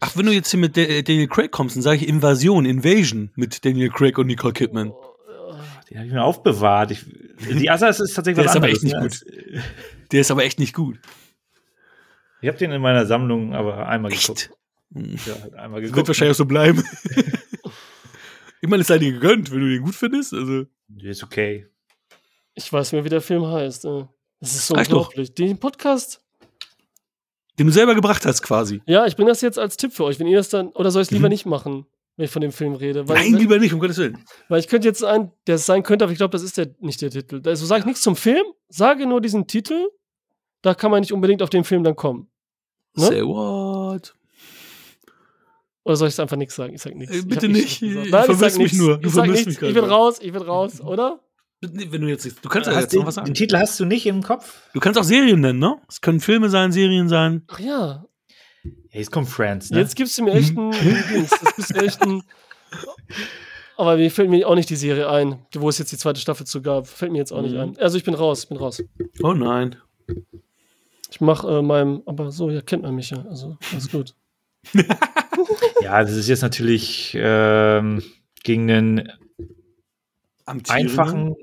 [0.00, 3.64] Ach, wenn du jetzt hier mit Daniel Craig kommst, dann sage ich Invasion, Invasion mit
[3.64, 4.92] Daniel Craig und Nicole Kidman.
[5.88, 6.90] Den habe ich mir aufbewahrt.
[6.90, 7.06] Ich,
[7.38, 9.02] die Assas ist tatsächlich Der was ist aber echt nicht ne?
[9.02, 9.24] gut.
[10.12, 10.98] Der ist aber echt nicht gut.
[12.42, 14.26] Ich habe den in meiner Sammlung aber einmal echt?
[14.26, 14.50] geguckt.
[14.90, 15.96] Ja, halt einmal geguckt.
[15.96, 16.84] Wird wahrscheinlich auch so bleiben.
[18.60, 20.34] ich meine, es sei dir gegönnt, wenn du den gut findest.
[20.34, 20.66] Also.
[20.88, 21.66] Der ist okay.
[22.54, 23.84] Ich weiß mir, wie der Film heißt.
[23.84, 25.34] Das ist so unglaublich.
[25.34, 26.25] Den Podcast
[27.58, 28.82] den du selber gebracht hast, quasi.
[28.86, 30.18] Ja, ich bringe das jetzt als Tipp für euch.
[30.18, 31.32] Wenn ihr das dann, oder soll ich es lieber mhm.
[31.32, 33.08] nicht machen, wenn ich von dem Film rede?
[33.08, 34.18] Weil, Nein, wenn, lieber nicht, um Gottes Willen.
[34.48, 36.68] Weil ich könnte jetzt ein, der es sein könnte, aber ich glaube, das ist der,
[36.80, 37.40] nicht der Titel.
[37.44, 39.88] Also sage ich nichts zum Film, sage nur diesen Titel,
[40.62, 42.28] da kann man nicht unbedingt auf den Film dann kommen.
[42.94, 43.06] Ne?
[43.06, 44.14] Say what?
[45.84, 46.74] Oder soll ich einfach nichts sagen?
[46.74, 47.14] Ich sag nichts.
[47.14, 47.80] Äh, bitte nicht.
[47.80, 48.98] nicht Nein, ich sag mich nur.
[48.98, 49.62] Du ich sag nichts.
[49.62, 51.20] Ich bin raus, ich bin raus, oder?
[51.60, 53.26] Wenn du jetzt, du kannst ja jetzt den, noch was sagen.
[53.26, 54.60] Den Titel hast du nicht im Kopf?
[54.74, 55.76] Du kannst auch Serien nennen, ne?
[55.88, 57.42] Es können Filme sein, Serien sein.
[57.48, 58.04] Ach ja.
[58.64, 58.70] Ja,
[59.00, 59.78] jetzt kommt Friends, ne?
[59.78, 60.70] Jetzt gibst du mir echt einen,
[61.30, 62.22] Das bist echt ein.
[63.78, 66.46] Aber mir fällt mir auch nicht die Serie ein, wo es jetzt die zweite Staffel
[66.46, 66.86] zu gab.
[66.86, 67.60] Fällt mir jetzt auch nicht Mhm.
[67.60, 67.78] ein.
[67.78, 68.82] Also ich bin raus, ich bin raus.
[69.22, 69.76] Oh nein.
[71.10, 73.24] Ich mache äh, meinem, aber so, ja, kennt man mich ja.
[73.28, 74.14] Also, alles gut.
[75.82, 78.02] Ja, das ist jetzt natürlich ähm,
[78.42, 79.12] gegen einen
[80.46, 81.34] einfachen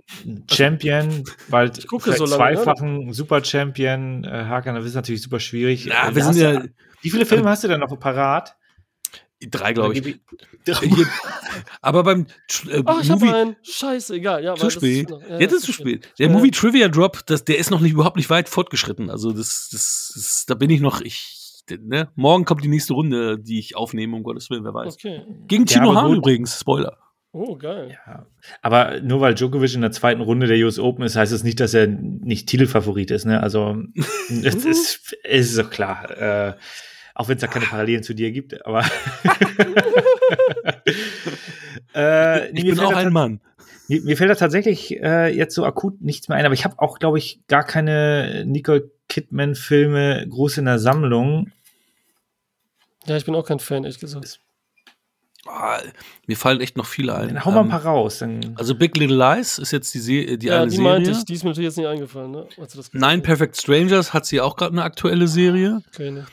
[0.49, 4.23] Champion, bald Ich gucke so lange, zweifachen Super-Champion.
[4.23, 5.85] Äh, Hakan, das ist natürlich super schwierig.
[5.85, 6.63] Ja, Äh, wir sind ja
[7.01, 8.55] Wie viele Filme hast du denn noch parat?
[9.51, 10.03] drei, glaube ich.
[10.65, 11.07] Hier-
[11.81, 12.27] Aber beim
[12.69, 13.55] äh, Ach, ich Movie habe einen.
[13.61, 14.41] Scheiße, egal.
[14.41, 15.09] Ja, zu weil spät.
[15.09, 16.05] noch- ja, Jetzt ja, ist zu spät.
[16.05, 16.33] Ja, Der ja.
[16.33, 19.09] Movie Trivia Drop, das, der ist noch nicht überhaupt nicht weit fortgeschritten.
[19.09, 21.01] Also das, das, das da bin ich noch.
[21.01, 22.09] Ich, ne?
[22.15, 24.15] Morgen kommt die nächste Runde, die ich aufnehme.
[24.15, 24.93] Um Gottes Willen, wer weiß.
[24.93, 25.23] Okay.
[25.47, 26.57] Gegen Ja, Tino aber Hahn übrigens.
[26.57, 26.97] Spoiler.
[27.35, 27.97] Oh, geil.
[28.05, 28.27] Ja.
[28.61, 31.59] Aber nur weil Djokovic in der zweiten Runde der US Open ist, heißt es nicht,
[31.59, 33.25] dass er nicht Titelfavorit ist.
[33.25, 33.41] Ne?
[33.41, 33.83] Also
[34.29, 36.11] es ist, es ist doch klar.
[36.11, 36.53] Äh,
[37.15, 38.81] auch wenn es da keine Parallelen zu dir gibt, aber
[41.95, 43.41] äh, nee, Ich bin auch ein Mann.
[43.87, 46.79] Mir, mir fällt da tatsächlich äh, jetzt so akut nichts mehr ein, aber ich habe
[46.79, 51.51] auch, glaube ich, gar keine Nicole Kidman-Filme groß in der Sammlung.
[53.05, 54.39] Ja, ich bin auch kein Fan, ehrlich gesagt.
[55.45, 55.79] Ah,
[56.25, 57.27] mir fallen echt noch viele ein.
[57.29, 58.19] Dann hau mal ein Ähm, paar raus.
[58.19, 60.91] Dann also Big Little Lies ist jetzt die, Se die ja, eine die Serie.
[60.91, 61.25] meinte ich.
[61.25, 62.47] Die ist mir natürlich jetzt nicht eingefallen, ne?
[62.59, 62.91] Hast.
[63.23, 65.81] Perfect Strangers hat sie auch gerade eine aktuelle Serie.
[65.93, 66.25] Okay, ne.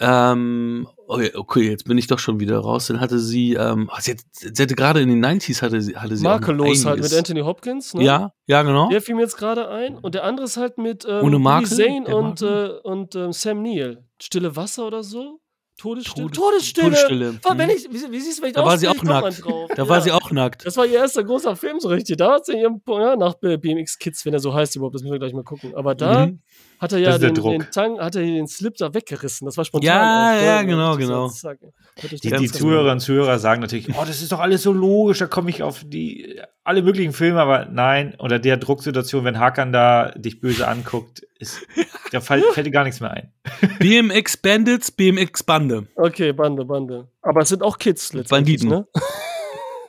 [0.00, 2.88] Ähm, okay, okay, jetzt bin ich doch schon wieder raus.
[2.88, 5.96] Dann hatte sie, ähm, ah, sie, hat, sie hatte gerade in den 90s hatte sie,
[5.96, 8.02] hatte sie Makellos halt mit Anthony Hopkins, ne?
[8.04, 8.88] Ja, ja, genau.
[8.88, 9.96] Der fiel mir jetzt gerade ein.
[9.96, 11.68] Und der andere ist halt mit ähm, Ohne Makel?
[11.68, 14.04] Zane und, äh, und ähm, Sam Neill.
[14.20, 15.40] Stille Wasser oder so?
[15.76, 16.26] Todesstille?
[16.30, 16.38] Todes-
[16.72, 16.84] Todesstille!
[16.90, 17.32] Todesstille.
[17.42, 17.74] Boah, Wenn Mhm.
[17.76, 19.44] ich, wie, wie siehst du, wenn ich Da war sie auch nackt.
[19.44, 19.70] drauf.
[19.74, 20.02] Da war Ja.
[20.02, 20.64] sie auch nackt.
[20.64, 22.16] Das war ihr erster großer Film so richtig.
[22.16, 25.12] Da hat sie ihren, ja, nach BMX Kids, wenn er so heißt überhaupt, das müssen
[25.12, 25.74] wir gleich mal gucken.
[25.74, 26.40] Aber da Mhm.
[26.84, 29.46] Hat er Das ja den, den Tang, hat er den Slip da weggerissen.
[29.46, 29.86] Das war spontan.
[29.86, 31.28] Ja, auch, ja, genau, ich so, genau.
[31.28, 31.58] zack.
[32.02, 35.18] Die, das die Zuhörerinnen und Zuhörer sagen natürlich, oh, das ist doch alles so logisch,
[35.18, 39.72] da komme ich auf die alle möglichen Filme, aber nein, unter der Drucksituation, wenn Hakan
[39.72, 41.60] da dich böse anguckt, ist,
[42.12, 43.32] da fällt, fällt dir gar nichts mehr ein.
[43.78, 45.86] BMX Bandits, BMX Bande.
[45.94, 47.08] Okay, Bande, Bande.
[47.22, 48.68] Aber es sind auch Kids letztendlich, Banditen.
[48.68, 48.86] ne?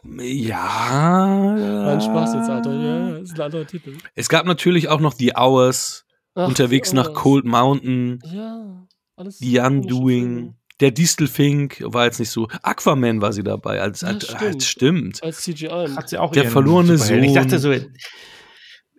[0.08, 1.56] Ja.
[1.58, 2.72] Mein Spaß jetzt, Alter.
[2.74, 3.98] Ja, ja, ist ein anderer Titel.
[4.14, 6.05] Es gab natürlich auch noch die Hours,
[6.36, 7.14] Ach, unterwegs nach.
[7.14, 8.86] Cold Mountain, Ja,
[9.16, 9.40] alles.
[9.40, 12.48] The Undoing, der Distelfink war jetzt nicht so.
[12.62, 13.80] Aquaman war sie dabei.
[13.82, 14.42] Als, Ja, als, stimmt.
[14.42, 15.24] als, stimmt.
[15.24, 15.88] Als CGI.
[15.96, 17.24] Hat sie auch Der verlorene Superhelden.
[17.26, 17.44] Ich Sohn.
[17.44, 17.74] dachte so,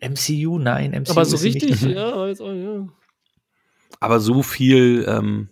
[0.00, 1.10] MCU, nein, MCU.
[1.12, 1.82] Aber so richtig, nicht.
[1.96, 2.86] ja, aber jetzt auch, ja.
[4.00, 5.48] Aber so viel ähm,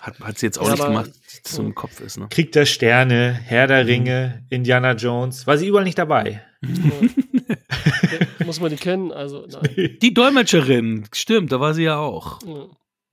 [0.00, 2.18] hat, hat sie jetzt auch Ja, nicht gemacht, dass es so im Kopf ist.
[2.18, 2.26] Ne?
[2.30, 3.68] Krieg der Sterne, Herr Mhm.
[3.68, 5.46] der Ringe, Indiana Jones.
[5.46, 6.42] War sie überall nicht dabei?
[6.62, 7.08] ja.
[8.50, 9.12] Muss man die kennen?
[9.12, 9.98] Also, nein.
[10.02, 12.40] Die Dolmetscherin, stimmt, da war sie ja auch.
[12.44, 12.66] Ja.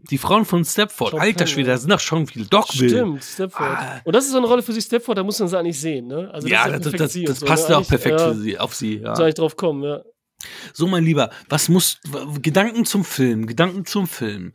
[0.10, 1.76] Die Frauen von Stepford, Sean alter Schwede, ja.
[1.76, 2.46] da sind doch schon viele.
[2.46, 2.90] Dogville.
[2.90, 3.70] Stimmt, Stepford.
[3.70, 4.02] Ah.
[4.04, 6.08] Und das ist so eine Rolle für sich, Stepford, da muss man sie eigentlich sehen,
[6.08, 6.28] ne?
[6.34, 7.76] Also ja, das, perfekt das, sie und das so, passt ne?
[7.76, 8.98] ja auch perfekt ja, für sie, auf sie.
[8.98, 9.14] Ja.
[9.14, 10.02] eigentlich drauf kommen, ja.
[10.74, 12.00] So, mein Lieber, was muss.
[12.42, 14.54] Gedanken zum Film, Gedanken zum Film.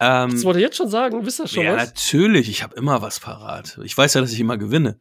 [0.00, 1.86] Ähm, Das wollte ich jetzt schon sagen, wisst ihr schon ja, was?
[1.86, 3.78] natürlich, ich habe immer was parat.
[3.84, 4.98] Ich weiß ja, dass ich immer gewinne.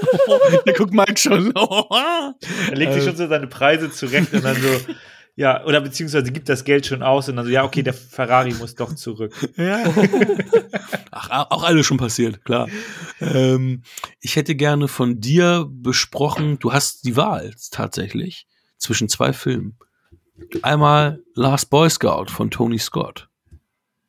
[0.66, 1.52] Der guckt Mike schon.
[1.56, 4.68] Er legt sich schon so seine Preise zurecht und dann so,
[5.36, 8.54] ja, oder beziehungsweise gibt das Geld schon aus und dann so, ja, okay, der Ferrari
[8.54, 9.32] muss doch zurück.
[9.56, 9.84] Ja.
[11.10, 12.68] Ach, auch alles schon passiert, klar.
[13.20, 13.82] Ähm,
[14.20, 18.46] ich hätte gerne von dir besprochen, du hast die Wahl tatsächlich
[18.78, 19.78] zwischen zwei Filmen.
[20.62, 23.28] Einmal Last Boy Scout von Tony Scott.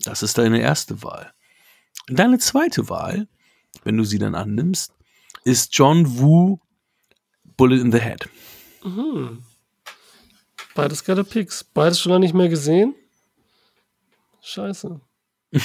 [0.03, 1.31] Das ist deine erste Wahl.
[2.07, 3.27] Deine zweite Wahl,
[3.83, 4.93] wenn du sie dann annimmst,
[5.47, 6.59] ist John Woo
[7.55, 8.29] Bullet in the Head.
[8.83, 9.43] Mhm.
[10.75, 11.63] Beides geile Picks.
[11.63, 12.93] Beides schon lange nicht mehr gesehen.
[14.41, 15.01] Scheiße.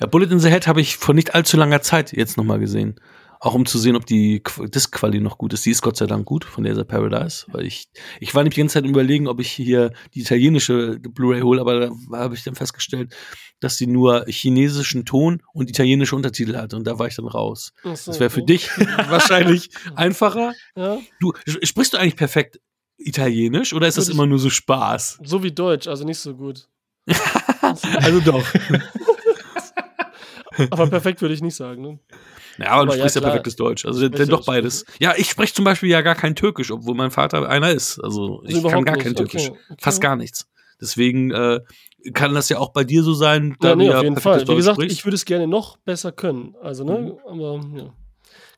[0.00, 2.98] Ja, Bullet in the Head habe ich vor nicht allzu langer Zeit jetzt nochmal gesehen.
[3.46, 5.64] Auch um zu sehen, ob die Qu- Disc-Quali noch gut ist.
[5.64, 7.44] Die ist Gott sei Dank gut von dieser Paradise.
[7.48, 7.88] Weil ich,
[8.20, 11.60] ich war nämlich die ganze Zeit im überlegen, ob ich hier die italienische Blu-ray hole,
[11.60, 13.14] aber da habe ich dann festgestellt,
[13.60, 16.74] dass die nur chinesischen Ton und italienische Untertitel hat.
[16.74, 17.72] Und da war ich dann raus.
[17.84, 18.54] So, Das wäre für okay.
[18.54, 18.68] dich
[19.08, 20.52] wahrscheinlich einfacher.
[20.76, 21.32] Ja, Du,
[21.62, 22.60] sprichst du eigentlich perfekt
[22.98, 25.20] Italienisch oder ist das ich- immer nur so Spaß?
[25.22, 26.68] so wie Deutsch, also nicht so gut.
[28.00, 28.44] Also doch.
[30.70, 31.82] Aber perfekt würde ich nicht sagen.
[31.82, 31.98] Ne?
[32.58, 33.30] Ja, aber, Aber du ja, sprichst ja, klar.
[33.32, 33.84] perfektes Deutsch.
[33.84, 34.84] Also spreche- doch beides.
[34.98, 37.98] Ja, ich spreche zum Beispiel ja gar kein Türkisch, obwohl mein Vater einer ist.
[38.02, 39.04] Also ich kann überhaupt gar nicht.
[39.04, 39.48] kein Türkisch.
[39.50, 39.76] Okay, okay.
[39.82, 40.48] Fast gar nichts.
[40.80, 41.60] Deswegen äh,
[42.12, 44.14] kann das ja auch bei dir so sein, da Ja, nee, du ja auf jeden
[44.14, 44.40] perfektes Fall.
[44.42, 44.98] Wie Deutsch gesagt, sprichst.
[44.98, 46.54] ich würde es gerne noch besser können.
[46.62, 47.16] Also, ne?
[47.26, 47.92] Aber, ja.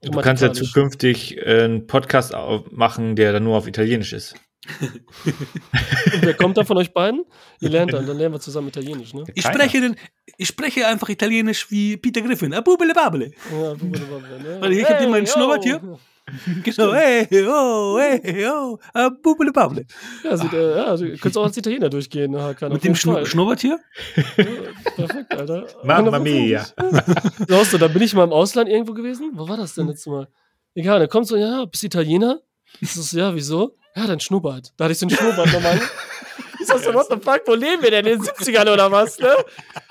[0.03, 2.35] Du kannst ja zukünftig äh, einen Podcast
[2.71, 4.35] machen, der dann nur auf Italienisch ist.
[4.83, 7.25] Und wer kommt da von euch beiden?
[7.61, 9.25] Ihr lernt dann, dann lernen wir zusammen Italienisch, ne?
[9.35, 9.97] ich spreche, denn,
[10.37, 12.53] ich spreche einfach Italienisch wie Peter Griffin.
[12.53, 13.31] Abubele babele.
[13.53, 14.61] Ja, bubble, bubble, ne?
[14.61, 15.81] Warte, ich hab dir meinen Schnurrbart hier.
[16.63, 19.87] genau, hey, oh, hey, oh, uh, bubble, bubble.
[20.25, 22.73] Ja, also, äh, ja, also, du könntest auch als Italiener durchgehen, Hakan.
[22.73, 23.79] Mit dem Schnu Schnurrbart Ja,
[24.97, 25.67] perfekt, Alter.
[25.85, 26.67] Mamma mia.
[27.49, 29.31] So, da bin ich mal im Ausland irgendwo gewesen.
[29.35, 30.29] Wo war das denn jetzt mal?
[30.75, 32.41] Egal, da kommt so, ja, bist Italiener?
[32.81, 33.79] Das ist, ja, wieso?
[33.99, 34.73] Ja, dein Schnurrbart.
[34.77, 35.81] Da hatte ich so einen Schnurrbart nochmal.
[36.61, 38.05] Ich sag so, what the fuck, wo leben wir denn?
[38.05, 39.31] In den 70ern oder was, ne?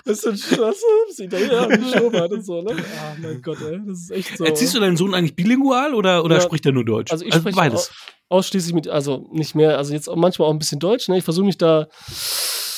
[0.05, 0.73] Das ist so ein
[1.17, 2.75] Italiener, ein Schnurrbart und so, ne?
[2.99, 4.43] Ah, mein Gott, ey, das ist echt so.
[4.43, 6.41] Erziehst du deinen Sohn eigentlich bilingual oder, oder Ja.
[6.41, 7.09] spricht er nur Deutsch?
[7.11, 7.89] Also ich spreche beides.
[8.29, 11.17] au- ausschließlich mit, also nicht mehr, also jetzt manchmal auch ein bisschen Deutsch, ne?
[11.17, 11.87] Ich versuche mich da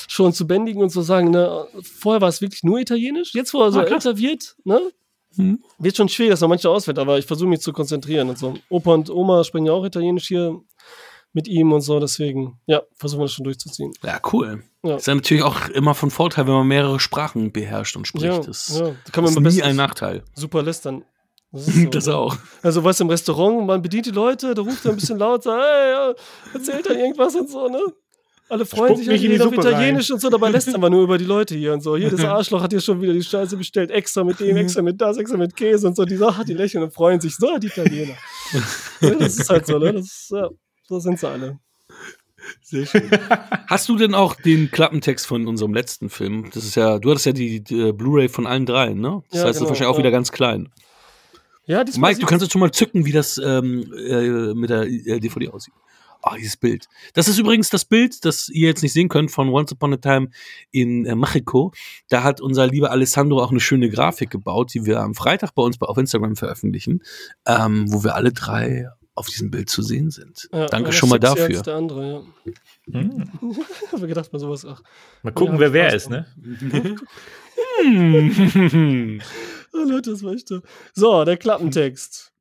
[0.08, 1.68] schon zu bändigen und zu sagen, ne?
[2.00, 3.34] Vorher war es wirklich nur Italienisch.
[3.34, 4.80] Jetzt, wo er so Ah, älter wird, ne?
[5.36, 5.64] Hm.
[5.80, 8.54] Wird schon schwierig, dass man manchmal ausfällt, aber ich versuche mich zu konzentrieren und so.
[8.70, 10.60] Opa und Oma sprechen ja auch Italienisch hier
[11.34, 13.94] mit ihm und so, deswegen, ja, versuchen wir das schon durchzuziehen.
[14.04, 14.64] Ja, cool.
[14.84, 14.96] Ja.
[14.96, 18.26] Ist ja natürlich auch immer von Vorteil, wenn man mehrere Sprachen beherrscht und spricht.
[18.26, 20.24] Ja, das ja, da kann man ist nie ein Nachteil.
[20.34, 21.04] super lästern.
[21.52, 21.90] Das ist so.
[21.90, 22.38] Das auch.
[22.62, 25.58] Also, weißt du, im Restaurant, man bedient die Leute, da ruft er ein bisschen lauter,
[25.58, 26.14] hey, ja,
[26.54, 27.82] erzählt er irgendwas und so, ne?
[28.50, 31.26] Alle freuen Spuck sich reden auf Italienisch und so, dabei lässt aber nur über die
[31.26, 31.96] Leute hier und so.
[31.96, 35.00] Hier, das Arschloch hat hier schon wieder die Scheiße bestellt, extra mit dem, extra mit
[35.00, 36.04] das, extra mit Käse und so.
[36.04, 37.36] Die Sache, die lächeln und freuen sich.
[37.36, 38.16] So, die Italiener.
[39.02, 39.94] ja, das ist halt so, ne?
[39.94, 40.50] Das ist, ja,
[40.90, 41.60] so sind sie alle.
[42.64, 43.10] Sehr schön.
[43.68, 46.50] Hast du denn auch den Klappentext von unserem letzten Film?
[46.54, 49.22] Das ist ja, du hattest ja die, die äh, Blu-ray von allen dreien, ne?
[49.30, 50.00] Das Ja, heißt, das genau, ist wahrscheinlich auch ja.
[50.00, 50.70] wieder ganz klein.
[51.66, 55.20] Ja, Mike, du kannst jetzt schon mal zücken, wie das ähm, äh, mit der äh,
[55.20, 55.74] DVD aussieht.
[56.22, 56.88] Ah, dieses Bild.
[57.14, 59.98] Das ist übrigens das Bild, das ihr jetzt nicht sehen könnt von Once Upon a
[59.98, 60.30] Time
[60.72, 61.72] in äh, Mexiko.
[62.10, 65.62] Da hat unser lieber Alessandro auch eine schöne Grafik gebaut, die wir am Freitag bei
[65.62, 67.04] uns bei- auf Instagram veröffentlichen,
[67.46, 68.90] ähm, wo wir alle drei
[69.20, 70.50] auf diesem Bild zu sehen sind.
[70.52, 71.46] Ja, Danke schon mal dafür.
[71.46, 72.94] Als der andere, ja.
[72.94, 73.30] Hm.
[73.86, 74.82] Ich habe gedacht, mal sowas, ach.
[75.24, 76.26] Mal gucken, Ja, wer wer ist, ne?
[79.72, 80.62] Oh, Leute, das war echt so.
[80.94, 82.32] So, der Klappentext.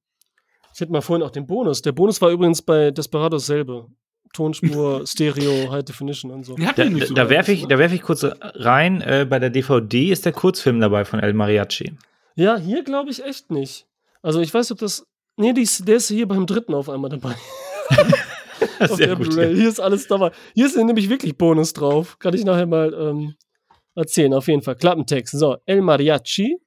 [0.75, 1.83] Ich hätte mal vorhin auch den Bonus.
[1.83, 3.89] Der Bonus war übrigens bei Desperados selbe.
[4.33, 6.55] Tonspur, Stereo, High Definition und so.
[6.55, 7.25] Da, da, sogar.
[7.25, 9.01] da werfe ich, da werf ich kurz rein.
[9.01, 11.97] Äh, bei der DVD ist der Kurzfilm dabei von El Mariachi.
[12.37, 13.87] Ja, hier glaube ich echt nicht.
[14.23, 15.07] Also ich weiß, ob das.
[15.39, 17.35] Nee, die ist, der ist hier beim dritten auf einmal dabei.
[18.81, 19.31] auf Sehr der gut.
[19.31, 19.55] Blu-ray.
[19.55, 20.33] Hier ist alles dabei.
[20.55, 22.19] Hier ist nämlich wirklich Bonus drauf.
[22.19, 23.35] Kann ich nachher mal ähm,
[23.95, 24.75] erzählen, auf jeden Fall.
[24.75, 25.39] Klappentext.
[25.39, 26.59] So, El Mariachi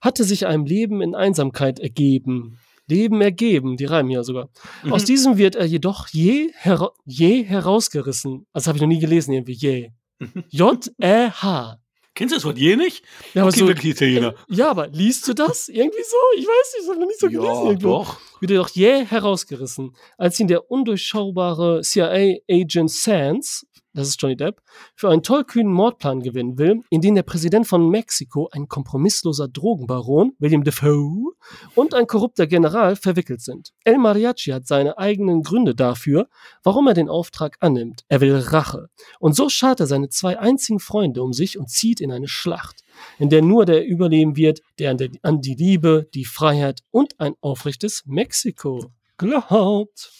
[0.00, 2.58] hatte sich einem Leben in Einsamkeit ergeben.
[2.88, 4.48] Leben ergeben, die reimen hier sogar.
[4.82, 4.92] Mhm.
[4.92, 8.46] Aus diesem wird er jedoch je, hera je herausgerissen.
[8.52, 9.52] Das habe ich noch nie gelesen, irgendwie.
[9.52, 9.90] Je.
[10.50, 11.78] J-E-H.
[12.14, 13.02] Kennst du das Wort je nicht?
[13.32, 14.34] Ja, aber okay, so, wirklich Italiener.
[14.48, 16.16] ja, aber liest du das irgendwie so?
[16.36, 17.66] Ich weiß nicht, ich habe noch nicht so gelesen.
[17.66, 17.88] irgendwo.
[17.88, 18.20] doch.
[18.40, 24.60] Wird er doch jäh herausgerissen, als ihn der undurchschaubare CIA-Agent Sands, das ist Johnny Depp,
[24.94, 30.32] für einen tollkühnen Mordplan gewinnen will, in den der Präsident von Mexiko, ein kompromissloser Drogenbaron,
[30.38, 31.32] William Defoe,
[31.74, 33.72] und ein korrupter General verwickelt sind.
[33.84, 36.28] El Mariachi hat seine eigenen Gründe dafür,
[36.62, 38.04] warum er den Auftrag annimmt.
[38.08, 38.88] Er will Rache.
[39.18, 42.82] Und so schart er seine zwei einzigen Freunde um sich und zieht in eine Schlacht,
[43.18, 47.18] in der nur der überleben wird, der an, der an die Liebe, die Freiheit und
[47.20, 50.12] ein aufrechtes Mexiko glaubt.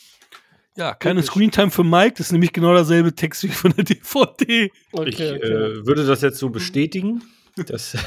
[0.76, 1.30] Ja, keine Wirklich.
[1.30, 4.70] Screentime für Mike, das ist nämlich genau derselbe Text wie von der DVD.
[4.92, 5.36] Okay, Ich okay.
[5.36, 7.22] äh, würde das jetzt so bestätigen.
[7.66, 8.00] Das, ja,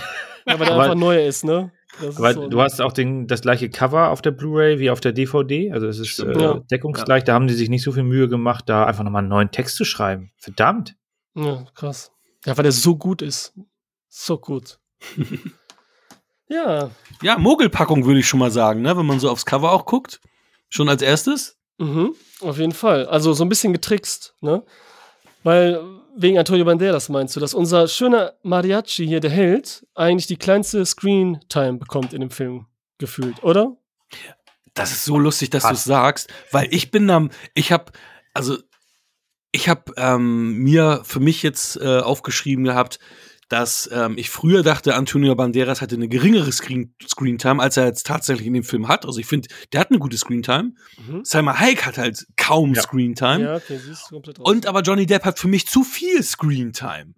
[0.59, 1.71] weil der aber- einfach neu ist, ne?
[2.01, 4.89] Das ist aber so, du hast auch den, das gleiche Cover auf der Blu-ray wie
[4.89, 5.71] auf der DVD.
[5.71, 6.55] Also es ist äh, ja.
[6.69, 7.23] deckungsgleich.
[7.23, 9.77] Da haben die sich nicht so viel Mühe gemacht, da einfach nochmal einen neuen Text
[9.77, 10.31] zu schreiben.
[10.37, 10.95] Verdammt.
[11.35, 12.11] Ja, krass.
[12.45, 13.53] Ja, weil der so gut ist.
[14.09, 14.77] So gut.
[16.49, 16.89] ja.
[17.21, 18.97] Ja, Mogelpackung würde ich schon mal sagen, ne?
[18.97, 20.19] wenn man so aufs Cover auch guckt.
[20.69, 21.57] Schon als erstes.
[21.77, 23.05] Mhm, auf jeden Fall.
[23.07, 24.63] Also so ein bisschen getrickst, ne?
[25.43, 25.81] Weil
[26.17, 30.85] wegen Antonio Banderas meinst du, dass unser schöner Mariachi hier, der Held, eigentlich die kleinste
[30.85, 32.65] Screen-Time bekommt in dem Film
[32.97, 33.75] gefühlt, oder?
[34.73, 37.91] Das ist so lustig, dass du es sagst, weil ich bin da, ich habe,
[38.33, 38.57] also
[39.51, 42.99] ich habe ähm, mir für mich jetzt äh, aufgeschrieben gehabt,
[43.47, 48.05] dass ähm, ich früher dachte, Antonio Banderas hatte eine geringere Screen Screentime, als er jetzt
[48.07, 49.05] tatsächlich in dem Film hat.
[49.05, 50.73] Also ich finde, der hat eine gute Screentime.
[51.07, 51.23] Mhm.
[51.23, 52.81] Salma Hayek hat halt kaum Ja.
[52.81, 53.43] Screentime.
[53.43, 54.49] Ja, okay, siehst du komplett raus.
[54.49, 57.13] Und aber Johnny Depp hat für mich zu viel Screentime.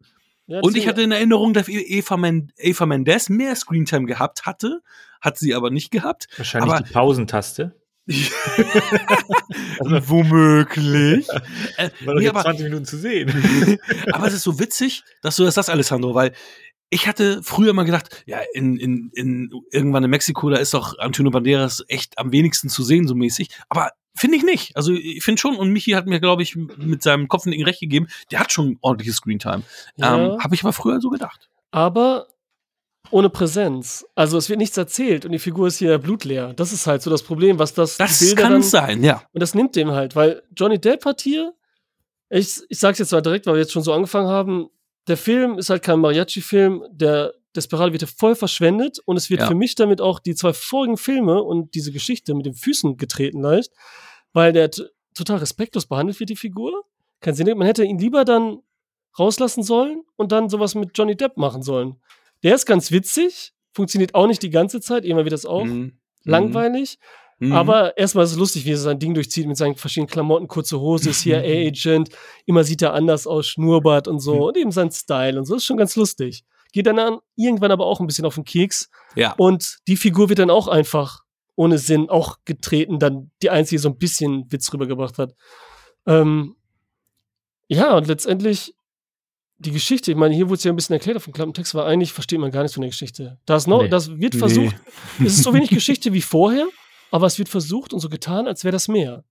[0.47, 4.81] Ja, Und ich hatte in Erinnerung, dass Eva, Men Eva Mendes mehr Screentime gehabt hatte,
[5.19, 6.27] hat sie aber nicht gehabt.
[6.37, 7.75] Wahrscheinlich Aber- die Pausentaste.
[9.79, 11.27] Womöglich.
[11.77, 13.29] äh, nee, aber, 20 Minuten zu sehen.
[14.11, 16.33] aber es ist so witzig, dass du das sagst, Alessandro, weil
[16.89, 20.97] ich hatte früher mal gedacht, ja, in, in, in irgendwann in Mexiko, da ist doch
[20.99, 23.49] Antonio Banderas echt am wenigsten zu sehen, so mäßig.
[23.67, 24.75] Aber finde ich nicht.
[24.77, 28.07] Also ich finde schon, und Michi hat mir, glaube ich, mit seinem Kopfnicken recht gegeben,
[28.31, 29.63] der hat schon ordentliches Screentime.
[29.97, 30.17] Ja.
[30.17, 31.49] Ähm, Habe ich aber früher so gedacht.
[31.71, 32.27] Aber
[33.11, 34.05] ohne Präsenz.
[34.15, 36.53] Also es wird nichts erzählt und die Figur ist hier blutleer.
[36.53, 37.97] Das ist halt so das Problem, was das.
[37.97, 39.23] Das kann dann, sein, ja.
[39.33, 41.53] Und das nimmt dem halt, weil Johnny Depp hat hier,
[42.29, 44.69] ich, ich sag's jetzt mal direkt, weil wir jetzt schon so angefangen haben,
[45.07, 49.47] der Film ist halt kein Mariachi-Film, der Desperado wird voll verschwendet und es wird ja.
[49.47, 53.41] für mich damit auch die zwei vorigen Filme und diese Geschichte mit den Füßen getreten
[53.41, 53.71] leicht,
[54.33, 54.69] weil der
[55.15, 56.83] total respektlos behandelt wird, die Figur.
[57.19, 58.59] Kein Sinn, man hätte ihn lieber dann
[59.17, 61.95] rauslassen sollen und dann sowas mit Johnny Depp machen sollen.
[62.43, 65.99] Der ist ganz witzig, funktioniert auch nicht die ganze Zeit, immer wird das auch mhm.
[66.23, 66.99] langweilig.
[67.39, 67.51] Mhm.
[67.51, 70.79] Aber erstmal ist es lustig, wie er sein Ding durchzieht mit seinen verschiedenen Klamotten, kurze
[70.79, 72.09] Hose, CIA-Agent,
[72.45, 74.41] immer sieht er anders aus, Schnurrbart und so mhm.
[74.41, 75.55] und eben sein Style und so.
[75.55, 76.43] Ist schon ganz lustig.
[76.73, 78.89] Geht dann an, irgendwann aber auch ein bisschen auf den Keks.
[79.15, 79.33] Ja.
[79.37, 81.21] Und die Figur wird dann auch einfach
[81.55, 85.33] ohne Sinn auch getreten, dann die einzige so ein bisschen Witz rübergebracht hat.
[86.05, 86.55] Ähm,
[87.67, 88.75] ja, und letztendlich
[89.59, 91.85] die Geschichte, ich meine, hier wurde es ja ein bisschen erklärt auf dem Klappentext, war
[91.85, 93.39] eigentlich versteht man gar nichts von der Geschichte.
[93.45, 93.89] Das, no, nee.
[93.89, 94.75] das wird versucht,
[95.17, 95.25] nee.
[95.25, 96.67] es ist so wenig Geschichte wie vorher,
[97.11, 99.23] aber es wird versucht und so getan, als wäre das mehr.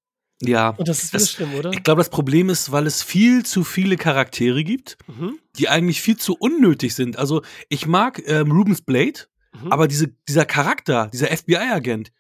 [0.43, 0.71] Ja.
[0.71, 1.71] Und das ist wieder schlimm, oder?
[1.73, 5.39] Ich glaube, das Problem ist, weil es viel zu viele Charaktere gibt, mhm.
[5.59, 7.19] die eigentlich viel zu unnötig sind.
[7.19, 9.21] Also, ich mag ähm, Rubens Blade,
[9.53, 9.73] mhm.
[9.73, 12.13] aber diese, dieser Charakter, dieser FBI-Agent,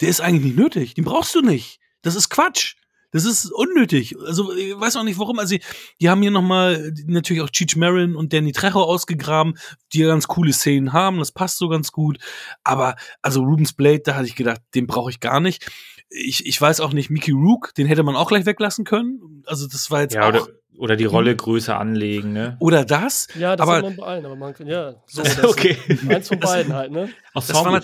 [0.00, 0.94] der ist eigentlich nicht nötig.
[0.94, 1.80] Den brauchst du nicht.
[2.02, 2.76] Das ist Quatsch.
[3.14, 4.16] Das ist unnötig.
[4.26, 5.38] Also ich weiß auch nicht warum.
[5.38, 5.56] Also
[6.00, 9.54] die haben hier nochmal natürlich auch Cheech Marin und Danny Trejo ausgegraben,
[9.92, 11.20] die ja ganz coole Szenen haben.
[11.20, 12.18] Das passt so ganz gut.
[12.64, 15.70] Aber also Rubens Blade, da hatte ich gedacht, den brauche ich gar nicht.
[16.08, 19.44] Ich, ich weiß auch nicht, Mickey Rook, den hätte man auch gleich weglassen können.
[19.46, 20.48] Also das war jetzt ja, auch oder,
[20.78, 22.56] oder die Rolle größer anlegen, ne?
[22.58, 23.28] Oder das.
[23.38, 25.76] Ja, das aber, man bei allen, aber man kann, ja, so das, okay.
[26.08, 27.08] Eins von beiden halt, ne?
[27.34, 27.80] Das war,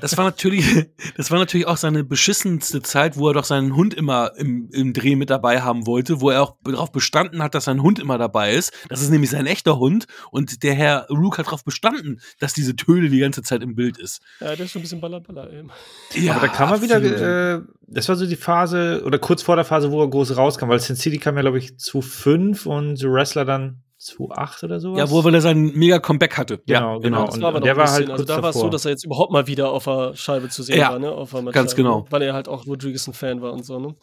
[0.00, 0.86] das war natürlich,
[1.16, 4.92] das war natürlich auch seine beschissenste Zeit, wo er doch seinen Hund immer im, im
[4.92, 8.18] Dreh mit dabei haben wollte, wo er auch darauf bestanden hat, dass sein Hund immer
[8.18, 8.72] dabei ist.
[8.88, 12.76] Das ist nämlich sein echter Hund und der Herr Rook hat darauf bestanden, dass diese
[12.76, 14.20] Töle die ganze Zeit im Bild ist.
[14.40, 15.70] Ja, der ist schon ein bisschen ballerballer eben.
[16.14, 19.56] Ja, aber da kam er wieder, äh, das war so die Phase, oder kurz vor
[19.56, 22.66] der Phase, wo er groß rauskam, weil Sin City kam ja, glaube ich, zu fünf
[22.66, 24.98] und The Wrestler dann 2,8 oder sowas.
[24.98, 26.58] Ja, wo er sein mega Comeback hatte.
[26.66, 27.26] Genau, genau.
[27.26, 29.32] Das war und, der war halt also da war es so, dass er jetzt überhaupt
[29.32, 31.10] mal wieder auf der Scheibe zu sehen ja, war, ne?
[31.10, 32.06] Auf der ganz genau.
[32.10, 33.94] Weil er halt auch Rodriguez ein Fan war und so, ne?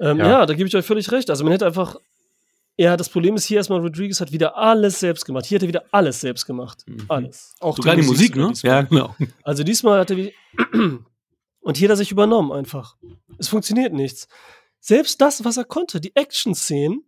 [0.00, 0.28] Ähm, ja.
[0.28, 0.46] ja.
[0.46, 1.30] da gebe ich euch völlig recht.
[1.30, 1.96] Also man hätte einfach,
[2.76, 5.46] ja, das Problem ist hier erstmal, Rodriguez hat wieder alles selbst gemacht.
[5.46, 6.84] Hier hat er wieder alles selbst gemacht.
[6.86, 7.04] Mhm.
[7.08, 7.54] Alles.
[7.60, 8.52] Auch Sogar die, die Musik, ne?
[8.62, 9.14] Ja, genau.
[9.44, 10.34] Also diesmal hat er wie
[11.60, 12.96] und hier hat er sich übernommen einfach.
[13.38, 14.28] Es funktioniert nichts.
[14.78, 17.04] Selbst das, was er konnte, die Action-Szenen,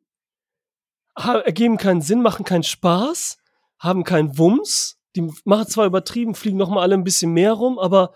[1.14, 3.38] ergeben keinen Sinn, machen keinen Spaß,
[3.78, 4.98] haben keinen Wumms.
[5.14, 8.12] Die machen zwar übertrieben, fliegen noch mal alle ein bisschen mehr rum, aber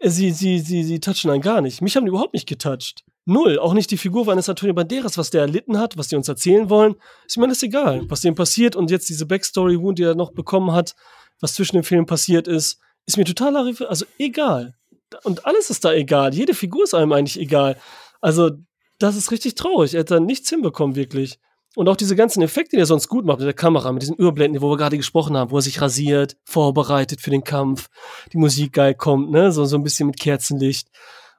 [0.00, 1.82] sie, sie, sie, sie touchen einen gar nicht.
[1.82, 3.04] Mich haben die überhaupt nicht getoucht.
[3.26, 3.58] Null.
[3.58, 6.68] Auch nicht die Figur von Antonio Banderas, was der erlitten hat, was die uns erzählen
[6.68, 6.96] wollen.
[7.26, 10.72] Ist mir das egal, was dem passiert und jetzt diese Backstory-Wound, die er noch bekommen
[10.72, 10.94] hat,
[11.40, 14.74] was zwischen den Filmen passiert ist, ist mir total, also egal.
[15.22, 16.34] Und alles ist da egal.
[16.34, 17.78] Jede Figur ist einem eigentlich egal.
[18.20, 18.50] Also,
[18.98, 19.94] das ist richtig traurig.
[19.94, 21.38] Er hat da nichts hinbekommen, wirklich.
[21.76, 24.16] Und auch diese ganzen Effekte, die er sonst gut macht mit der Kamera, mit diesen
[24.16, 27.88] Überblenden, wo wir gerade gesprochen haben, wo er sich rasiert, vorbereitet für den Kampf,
[28.32, 30.88] die Musik geil kommt, ne, so, so ein bisschen mit Kerzenlicht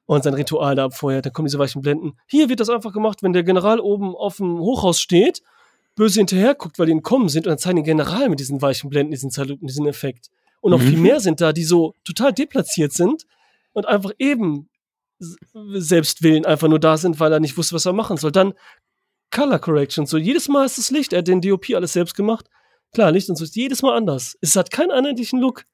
[0.06, 2.18] und sein Ritual da abfeuert, dann kommen diese weichen Blenden.
[2.28, 5.42] Hier wird das einfach gemacht, wenn der General oben auf dem Hochhaus steht,
[5.96, 8.90] böse hinterher guckt, weil die entkommen sind und dann zeigen den General mit diesen weichen
[8.90, 10.30] Blenden, diesen Saluten, diesen Effekt.
[10.60, 10.88] Und noch mhm.
[10.88, 13.26] viel mehr sind da, die so total deplatziert sind
[13.74, 14.70] und einfach eben
[15.20, 18.32] selbst willen einfach nur da sind, weil er nicht wusste, was er machen soll.
[18.32, 18.54] Dann
[19.36, 20.06] Color Correction.
[20.06, 21.12] So jedes Mal ist das Licht.
[21.12, 22.50] Er hat den DOP alles selbst gemacht.
[22.94, 24.38] Klar, Licht und so ist jedes Mal anders.
[24.40, 25.66] Es hat keinen einheitlichen Look.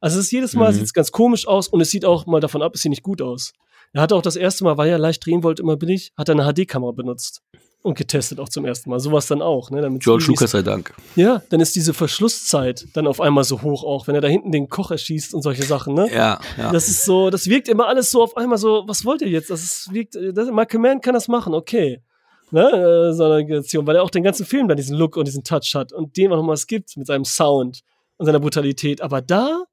[0.00, 0.76] Also es ist jedes Mal mhm.
[0.76, 3.22] sieht ganz komisch aus und es sieht auch mal davon ab, es sieht nicht gut
[3.22, 3.54] aus.
[3.94, 6.38] Er hat auch das erste Mal, weil er leicht drehen wollte, immer billig, hat er
[6.38, 7.40] eine HD-Kamera benutzt
[7.80, 9.00] und getestet auch zum ersten Mal.
[9.00, 9.70] Sowas dann auch.
[9.70, 9.80] Ne?
[9.80, 10.92] Damit George Lucas sei Dank.
[11.14, 14.52] Ja, dann ist diese Verschlusszeit dann auf einmal so hoch auch, wenn er da hinten
[14.52, 15.94] den Koch erschießt und solche Sachen.
[15.94, 16.12] Ne?
[16.12, 16.70] Ja, ja.
[16.70, 19.48] Das ist so, das wirkt immer alles so auf einmal so, was wollt ihr jetzt?
[19.48, 22.02] Das ist, wirkt, das, Michael Mann kann das machen, okay
[22.50, 25.26] ne, äh, so eine Generation, weil er auch den ganzen Film dann diesen Look und
[25.26, 27.80] diesen Touch hat und dem auch nochmal was gibt mit seinem Sound
[28.16, 29.00] und seiner Brutalität.
[29.00, 29.64] Aber da,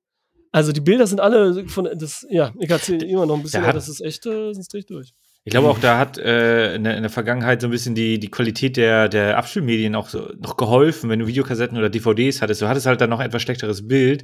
[0.52, 3.76] also die Bilder sind alle von, das, ja, ich erzähle immer noch ein bisschen, hat,
[3.76, 5.14] das ist echt, äh, drehe ich durch.
[5.46, 8.18] Ich glaube auch, da hat äh, in, der, in, der, Vergangenheit so ein bisschen die,
[8.18, 12.62] die Qualität der, der Abspielmedien auch so noch geholfen, wenn du Videokassetten oder DVDs hattest.
[12.62, 14.24] Du hattest halt dann noch etwas schlechteres Bild.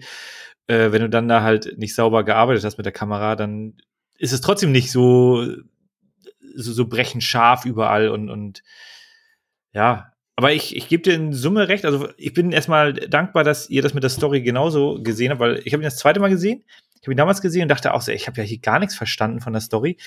[0.67, 3.73] Äh, wenn du dann da halt nicht sauber gearbeitet hast mit der Kamera, dann
[4.17, 5.45] ist es trotzdem nicht so
[6.61, 8.63] so, so brechen scharf überall und, und
[9.73, 11.85] ja, aber ich, ich gebe dir in Summe recht.
[11.85, 15.61] Also ich bin erstmal dankbar, dass ihr das mit der Story genauso gesehen habt, weil
[15.65, 16.63] ich habe ihn das zweite Mal gesehen.
[16.95, 18.95] Ich habe ihn damals gesehen und dachte auch so, ich habe ja hier gar nichts
[18.95, 19.97] verstanden von der Story.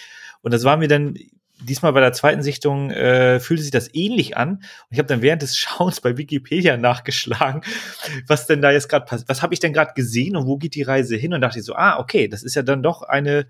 [0.40, 1.16] Und das war mir dann
[1.60, 4.56] diesmal bei der zweiten Sichtung äh, fühlte sich das ähnlich an.
[4.56, 7.62] Und ich habe dann während des Schauens bei Wikipedia nachgeschlagen,
[8.26, 9.28] was denn da jetzt gerade passiert.
[9.28, 11.34] Was habe ich denn gerade gesehen und wo geht die Reise hin?
[11.34, 13.46] Und dachte ich so, ah, okay, das ist ja dann doch eine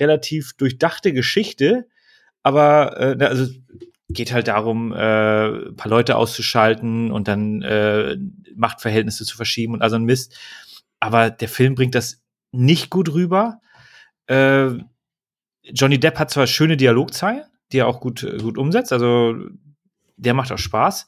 [0.00, 1.86] relativ durchdachte Geschichte.
[2.42, 3.46] Aber äh, also
[4.08, 8.16] geht halt darum, äh, ein paar Leute auszuschalten und dann äh,
[8.54, 10.36] Machtverhältnisse zu verschieben und also ein Mist.
[11.00, 12.20] Aber der Film bringt das
[12.52, 13.60] nicht gut rüber.
[14.26, 14.70] Äh,
[15.64, 19.34] Johnny Depp hat zwar schöne Dialogzeilen, die er auch gut, gut umsetzt, also
[20.16, 21.06] der macht auch Spaß.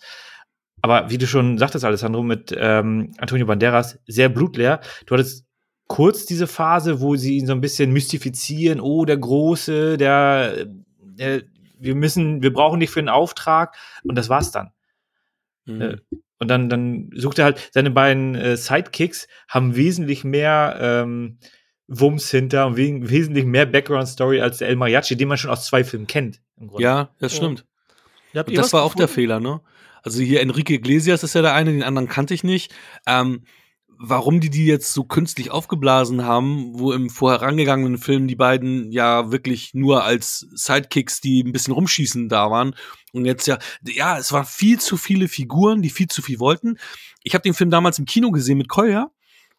[0.82, 4.80] Aber wie du schon sagtest, Alessandro, mit ähm, Antonio Banderas, sehr blutleer.
[5.06, 5.46] Du hattest
[5.86, 10.66] kurz diese Phase, wo sie ihn so ein bisschen mystifizieren, oh, der Große, der,
[11.16, 11.42] der
[11.78, 14.70] wir müssen, wir brauchen dich für einen Auftrag und das war's dann.
[15.66, 15.80] Mhm.
[15.80, 15.96] Äh,
[16.38, 21.38] und dann, dann sucht er halt, seine beiden äh, Sidekicks haben wesentlich mehr ähm,
[21.86, 25.66] Wumms hinter und we wesentlich mehr Background-Story als der El Mariachi, den man schon aus
[25.66, 26.40] zwei Filmen kennt.
[26.78, 27.66] Ja, das stimmt.
[28.32, 28.42] Ja.
[28.42, 29.60] Und das war auch der Fehler, ne?
[30.02, 32.74] Also hier Enrique Iglesias ist ja der eine, den anderen kannte ich nicht.
[33.06, 33.44] Ähm,
[34.08, 39.30] warum die die jetzt so künstlich aufgeblasen haben, wo im vorherangegangenen Film die beiden ja
[39.30, 42.74] wirklich nur als Sidekicks, die ein bisschen rumschießen, da waren.
[43.12, 46.78] Und jetzt ja, ja, es waren viel zu viele Figuren, die viel zu viel wollten.
[47.22, 49.10] Ich habe den Film damals im Kino gesehen mit Kolja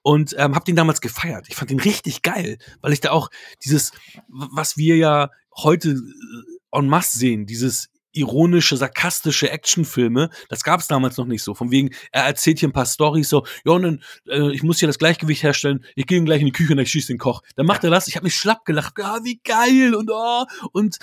[0.02, 1.48] und ähm, habe den damals gefeiert.
[1.50, 3.30] Ich fand den richtig geil, weil ich da auch
[3.64, 3.92] dieses,
[4.28, 10.30] was wir ja heute äh, en masse sehen, dieses ironische, sarkastische Actionfilme.
[10.50, 11.54] Das gab es damals noch nicht so.
[11.54, 14.80] Von wegen, er erzählt hier ein paar Storys so, ja, und dann, äh, ich muss
[14.80, 17.42] hier das Gleichgewicht herstellen, ich gehe gleich in die Küche und ich schieße den Koch.
[17.56, 20.98] Dann macht er das, ich habe mich schlapp gelacht, ja, wie geil und oh, und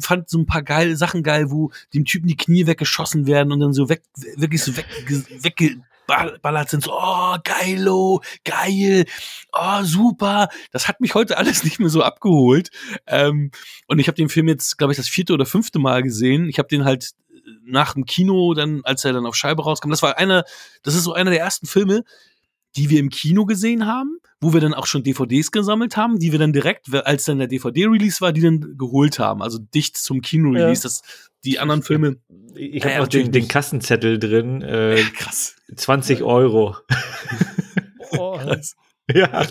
[0.00, 3.60] fand so ein paar geile Sachen geil, wo dem Typen die Knie weggeschossen werden und
[3.60, 4.02] dann so weg,
[4.36, 4.86] wirklich so weg,
[5.40, 5.56] weg
[6.06, 9.04] ballert sind, so, oh, geilo, geil,
[9.52, 10.48] oh, super.
[10.72, 12.70] Das hat mich heute alles nicht mehr so abgeholt.
[13.06, 13.50] Ähm,
[13.86, 16.48] und ich habe den Film jetzt, glaube ich, das vierte oder fünfte Mal gesehen.
[16.48, 19.90] Ich habe den halt äh, nach dem Kino, dann, als er dann auf Scheibe rauskam,
[19.90, 20.44] das war einer,
[20.82, 22.04] das ist so einer der ersten Filme,
[22.76, 26.30] die wir im Kino gesehen haben, wo wir dann auch schon DVDs gesammelt haben, die
[26.30, 29.42] wir dann direkt, als dann der DVD-Release war, die dann geholt haben.
[29.42, 30.82] Also dicht zum Kino-Release.
[30.82, 30.88] Ja.
[30.88, 31.02] Das,
[31.46, 32.16] die anderen Filme.
[32.54, 34.62] Ich habe noch den, den, Kassenzettel drin.
[34.62, 35.56] Äh, Krass.
[35.74, 36.76] 20 Euro.
[38.18, 38.76] Oh, Krass.
[39.12, 39.46] Ja.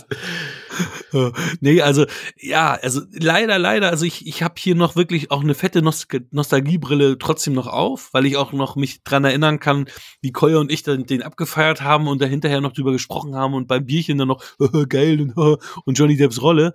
[1.60, 2.06] nee, also
[2.38, 6.08] ja, also leider, leider, also ich, ich habe hier noch wirklich auch eine fette Nost
[6.32, 9.88] Nostalgiebrille trotzdem noch auf, weil ich auch noch mich dran erinnern kann,
[10.22, 13.54] wie Koya und ich dann den abgefeiert haben und da hinterher noch drüber gesprochen haben
[13.54, 14.44] und beim Bierchen dann noch
[14.90, 15.38] geil und,
[15.86, 16.74] und Johnny Depps Rolle.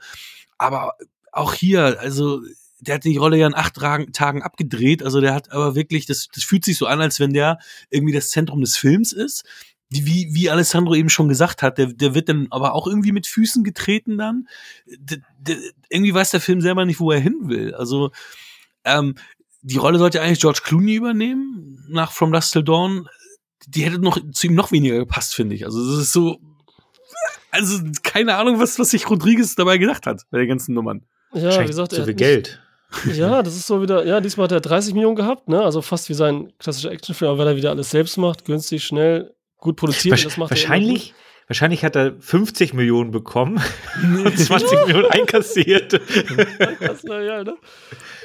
[0.57, 0.95] Aber
[1.33, 2.41] auch hier, also
[2.81, 5.03] der hat die Rolle ja in acht Tagen abgedreht.
[5.03, 7.59] Also der hat aber wirklich, das, das fühlt sich so an, als wenn der
[7.91, 9.45] irgendwie das Zentrum des Films ist.
[9.93, 13.27] Wie, wie Alessandro eben schon gesagt hat, der, der wird dann aber auch irgendwie mit
[13.27, 14.47] Füßen getreten dann.
[14.87, 15.57] Der, der,
[15.89, 17.75] irgendwie weiß der Film selber nicht, wo er hin will.
[17.75, 18.13] Also
[18.85, 19.17] ähm,
[19.63, 23.09] die Rolle sollte eigentlich George Clooney übernehmen nach From Dust Till Dawn.
[23.67, 25.65] Die hätte noch zu ihm noch weniger gepasst, finde ich.
[25.65, 26.39] Also das ist so,
[27.51, 31.05] also keine Ahnung, was, was sich Rodriguez dabei gedacht hat bei den ganzen Nummern.
[31.33, 32.61] Ja, wie gesagt, zu viel Geld.
[33.13, 35.63] Ja, das ist so wieder, ja, diesmal hat er 30 Millionen gehabt, ne?
[35.63, 39.35] Also fast wie sein klassischer Actionfilm, aber weil er wieder alles selbst macht, günstig, schnell,
[39.59, 40.13] gut produziert.
[40.13, 41.15] Wasch, das macht wahrscheinlich,
[41.47, 43.63] wahrscheinlich hat er 50 Millionen bekommen
[44.03, 45.93] und 20 Millionen einkassiert.
[47.05, 47.57] ja, ne?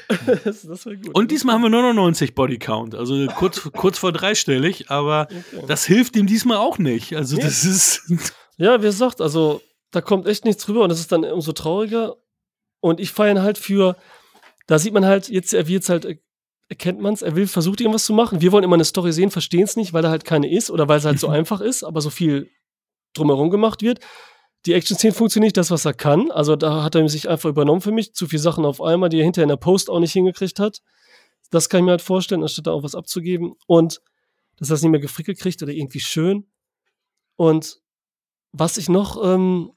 [0.43, 1.09] das, das gut.
[1.13, 5.65] Und diesmal haben wir 99 Bodycount, also kurz, kurz vor dreistellig, aber okay.
[5.67, 7.15] das hilft ihm diesmal auch nicht.
[7.15, 8.01] Also, das ist.
[8.57, 9.61] Ja, wie gesagt, also
[9.91, 12.15] da kommt echt nichts rüber und das ist dann umso trauriger.
[12.79, 13.97] Und ich feiere halt für,
[14.67, 16.19] da sieht man halt, jetzt, er wird halt,
[16.67, 18.41] erkennt man es, er will, versucht irgendwas zu machen.
[18.41, 20.87] Wir wollen immer eine Story sehen, verstehen es nicht, weil da halt keine ist oder
[20.87, 22.49] weil es halt so einfach ist, aber so viel
[23.13, 23.99] drumherum gemacht wird.
[24.65, 26.31] Die Action-Szene funktioniert nicht, das, was er kann.
[26.31, 28.13] Also da hat er sich einfach übernommen für mich.
[28.13, 30.81] Zu viele Sachen auf einmal, die er hinterher in der Post auch nicht hingekriegt hat.
[31.51, 33.53] Das kann ich mir halt vorstellen, anstatt da auch was abzugeben.
[33.67, 34.01] Und
[34.57, 36.47] dass er es nicht mehr gefrickelt kriegt oder irgendwie schön.
[37.35, 37.79] Und
[38.53, 39.71] was ich noch ähm,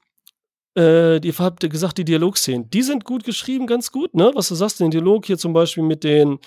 [0.79, 4.31] äh, ihr habt gesagt, die Dialogszenen, die sind gut geschrieben, ganz gut, ne?
[4.33, 6.39] Was du sagst, den Dialog hier zum Beispiel mit den,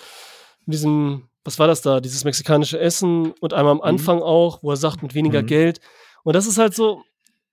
[0.65, 3.83] mit diesem, was war das da, dieses mexikanische Essen und einmal am mhm.
[3.83, 4.23] Anfang mhm.
[4.23, 5.47] auch, wo er sagt, mit weniger mhm.
[5.47, 5.79] Geld.
[6.23, 7.03] Und das ist halt so,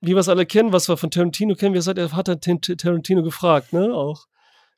[0.00, 2.26] wie wir es alle kennen, was wir von Tarantino kennen, wie er sagt, er hat
[2.78, 3.92] Tarantino gefragt, ne?
[3.94, 4.26] Auch.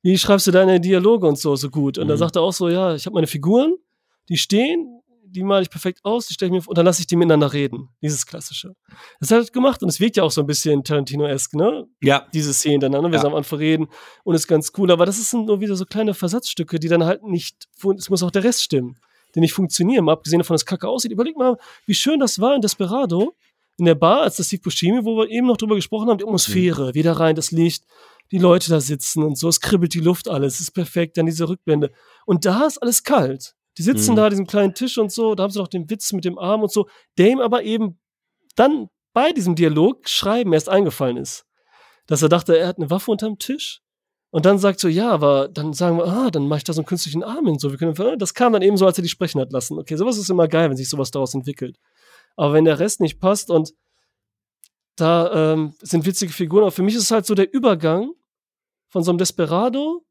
[0.02, 1.98] Wie schreibst du deine Dialoge und so so gut?
[1.98, 2.08] Und mhm.
[2.08, 3.76] da sagt er auch so, ja, ich habe meine Figuren,
[4.28, 5.01] die stehen,
[5.32, 7.52] die male ich perfekt aus, die stelle ich mir und dann lasse ich die miteinander
[7.52, 7.88] reden.
[8.02, 8.74] Dieses klassische.
[9.20, 11.86] Das hat er gemacht und es wirkt ja auch so ein bisschen Tarantino-esque, ne?
[12.00, 12.28] Ja.
[12.32, 13.10] Diese Szenen dann, ne?
[13.10, 13.24] Wir ja.
[13.24, 13.88] am Anfang reden
[14.24, 17.22] und ist ganz cool, aber das sind nur wieder so kleine Versatzstücke, die dann halt
[17.22, 17.68] nicht,
[17.98, 18.98] es muss auch der Rest stimmen,
[19.34, 21.12] die nicht funktionieren, mal abgesehen davon, dass Kacke aussieht.
[21.12, 21.56] Überleg mal,
[21.86, 23.34] wie schön das war in Desperado,
[23.78, 26.24] in der Bar, als das Steve Buscemi, wo wir eben noch drüber gesprochen haben, die
[26.24, 26.94] Atmosphäre, mhm.
[26.94, 27.84] wieder rein, das Licht,
[28.30, 31.26] die Leute da sitzen und so, es kribbelt die Luft alles, es ist perfekt, dann
[31.26, 31.90] diese Rückblende.
[32.24, 33.54] Und da ist alles kalt.
[33.78, 34.16] Die sitzen Mhm.
[34.16, 36.39] da an diesem kleinen Tisch und so, da haben sie noch den Witz mit dem
[36.39, 36.89] Arm und so,
[37.19, 37.99] der ihm aber eben
[38.57, 41.47] dann bei diesem Dialog schreiben erst eingefallen ist.
[42.07, 43.81] Dass er dachte, er hat eine Waffe unterm Tisch.
[44.31, 46.81] Und dann sagt so, ja, aber dann sagen wir, ah, dann mache ich da so
[46.81, 47.59] einen künstlichen Arm hin.
[47.59, 49.78] So, wir können, ah, das kam dann eben so, als er die sprechen hat lassen.
[49.78, 51.78] Okay, sowas ist immer geil, wenn sich sowas daraus entwickelt.
[52.36, 53.74] Aber wenn der Rest nicht passt und
[54.97, 58.12] da ähm, sind witzige Figuren, aber für mich ist es halt so der Übergang
[58.89, 60.05] von so einem Desperado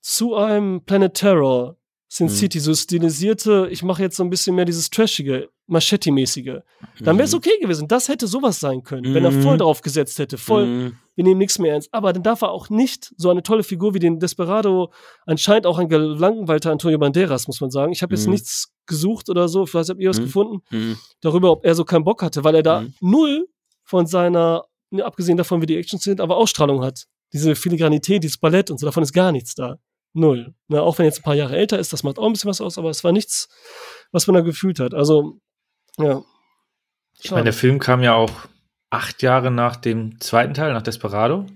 [0.00, 1.76] zu einem Planet Terror,
[2.16, 2.30] Sin Mhm.
[2.30, 6.60] City, so stilisierte, ich mache jetzt so ein bisschen mehr dieses Trashige, Machete-mäßige.
[7.00, 7.38] Dann wäre es Mhm.
[7.38, 7.88] okay gewesen.
[7.88, 9.42] Das hätte sowas sein können, wenn er Mhm.
[9.42, 10.38] voll drauf gesetzt hätte.
[10.38, 11.88] Voll, wir nehmen nichts mehr ernst.
[11.92, 14.92] Aber dann darf er auch nicht so eine tolle Figur wie den Desperado,
[15.26, 17.92] anscheinend auch ein gelangweilter Antonio Banderas, muss man sagen.
[17.92, 20.62] Ich habe jetzt nichts gesucht oder so, vielleicht habt ihr was gefunden,
[21.20, 23.46] darüber, ob er so keinen Bock hatte, weil er da null
[23.84, 27.04] von seiner, ne, abgesehen davon, wie die Actions sind, aber Ausstrahlung hat.
[27.32, 29.76] Diese Filigranität, dieses Ballett und so, davon ist gar nichts da.
[30.16, 30.54] Null.
[30.68, 32.62] Ne, auch wenn jetzt ein paar Jahre älter ist, das macht auch ein bisschen was
[32.62, 33.48] aus, aber es war nichts,
[34.12, 34.94] was man da gefühlt hat.
[34.94, 35.40] Also,
[35.98, 36.22] ja.
[37.18, 38.32] Ich meine, der Film kam ja auch
[38.90, 41.46] acht Jahre nach dem zweiten Teil, nach Desperado.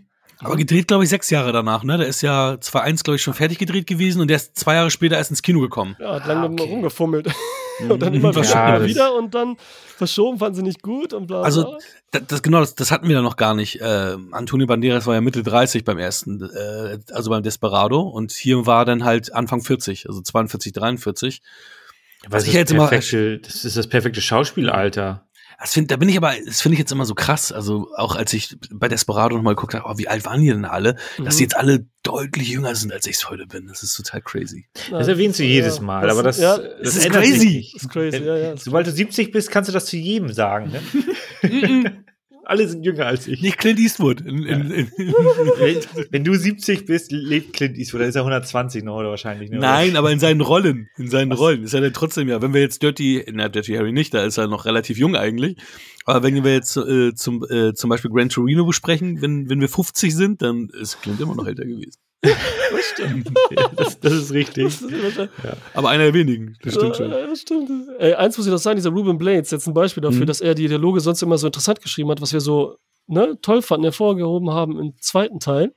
[0.43, 1.99] Aber gedreht, glaube ich, sechs Jahre danach, ne?
[1.99, 4.91] Der ist ja 2.1, glaube ich, schon fertig gedreht gewesen und der ist zwei Jahre
[4.91, 5.97] später erst ins Kino gekommen.
[6.01, 6.63] Ja, hat lange Ah, okay.
[6.71, 7.27] rumgefummelt.
[7.89, 9.57] und dann immer Mhm, wieder, ja, wieder und dann
[9.97, 11.39] verschoben, fanden sie nicht gut und bla.
[11.39, 11.45] bla.
[11.45, 11.77] Also,
[12.11, 13.81] Das, das genau, das, das hatten wir ja noch gar nicht.
[13.81, 18.65] Äh, Antonio Banderas war ja Mitte 30 beim ersten, äh, also beim Desperado und hier
[18.67, 21.43] war dann halt Anfang 40, also 42, 43.
[22.29, 25.27] Was ich jetzt immer- perfekte, das ist das perfekte Schauspielalter.
[25.61, 27.53] Das find, da bin ich aber, das finde ich jetzt immer so krass.
[27.53, 30.65] Also auch als ich bei Desperado nochmal geguckt habe, oh, wie alt waren die denn
[30.65, 30.95] alle?
[31.19, 31.39] Dass Mhm.
[31.39, 33.67] die jetzt alle deutlich jünger sind, als ich es heute bin.
[33.67, 34.67] Das ist total crazy.
[34.91, 37.71] Das erwähnst du jedes Ja, Mal, aber das, ja, das, das ist crazy.
[37.75, 38.57] Das ist crazy, ja, ja.
[38.57, 40.73] Sobald du 70 bist, kannst du das zu jedem sagen.
[40.73, 40.83] Ne?
[42.51, 43.43] Alle sind jünger als ich.
[43.43, 44.23] Nicht Clint Eastwood.
[44.23, 44.93] In, in, in,
[46.11, 49.51] Wenn, du 70 bist, lebt Clint Eastwood, dann ist er 120 noch oder wahrscheinlich.
[49.51, 49.59] Ne?
[49.59, 52.43] Nein, aber in seinen Rollen, in seinen Rollen ist er dann trotzdem ja.
[52.43, 55.59] Wenn wir jetzt Dirty, na Dirty Harry nicht, da ist er noch relativ jung eigentlich.
[56.07, 59.69] Aber wenn wir jetzt äh, zum äh, zum Beispiel Gran Torino besprechen, wenn wenn wir
[59.69, 62.01] 50 sind, dann ist Clint immer noch älter gewesen.
[63.77, 64.65] das, das ist richtig.
[64.65, 65.31] Das ist wahrscheinlich-
[65.75, 67.11] Aber einer der wenigen, das stimmt schon.
[67.11, 67.71] Ja, das stimmt.
[67.99, 70.27] Ey, eins muss ich noch sagen, dieser Ruben Blades, jetzt ein Beispiel dafür, Mhm.
[70.27, 72.77] dass er die Dialoge sonst immer so interessant geschrieben hat, was wir so
[73.07, 75.75] ne, toll fanden, hervorgehoben haben im zweiten Teil,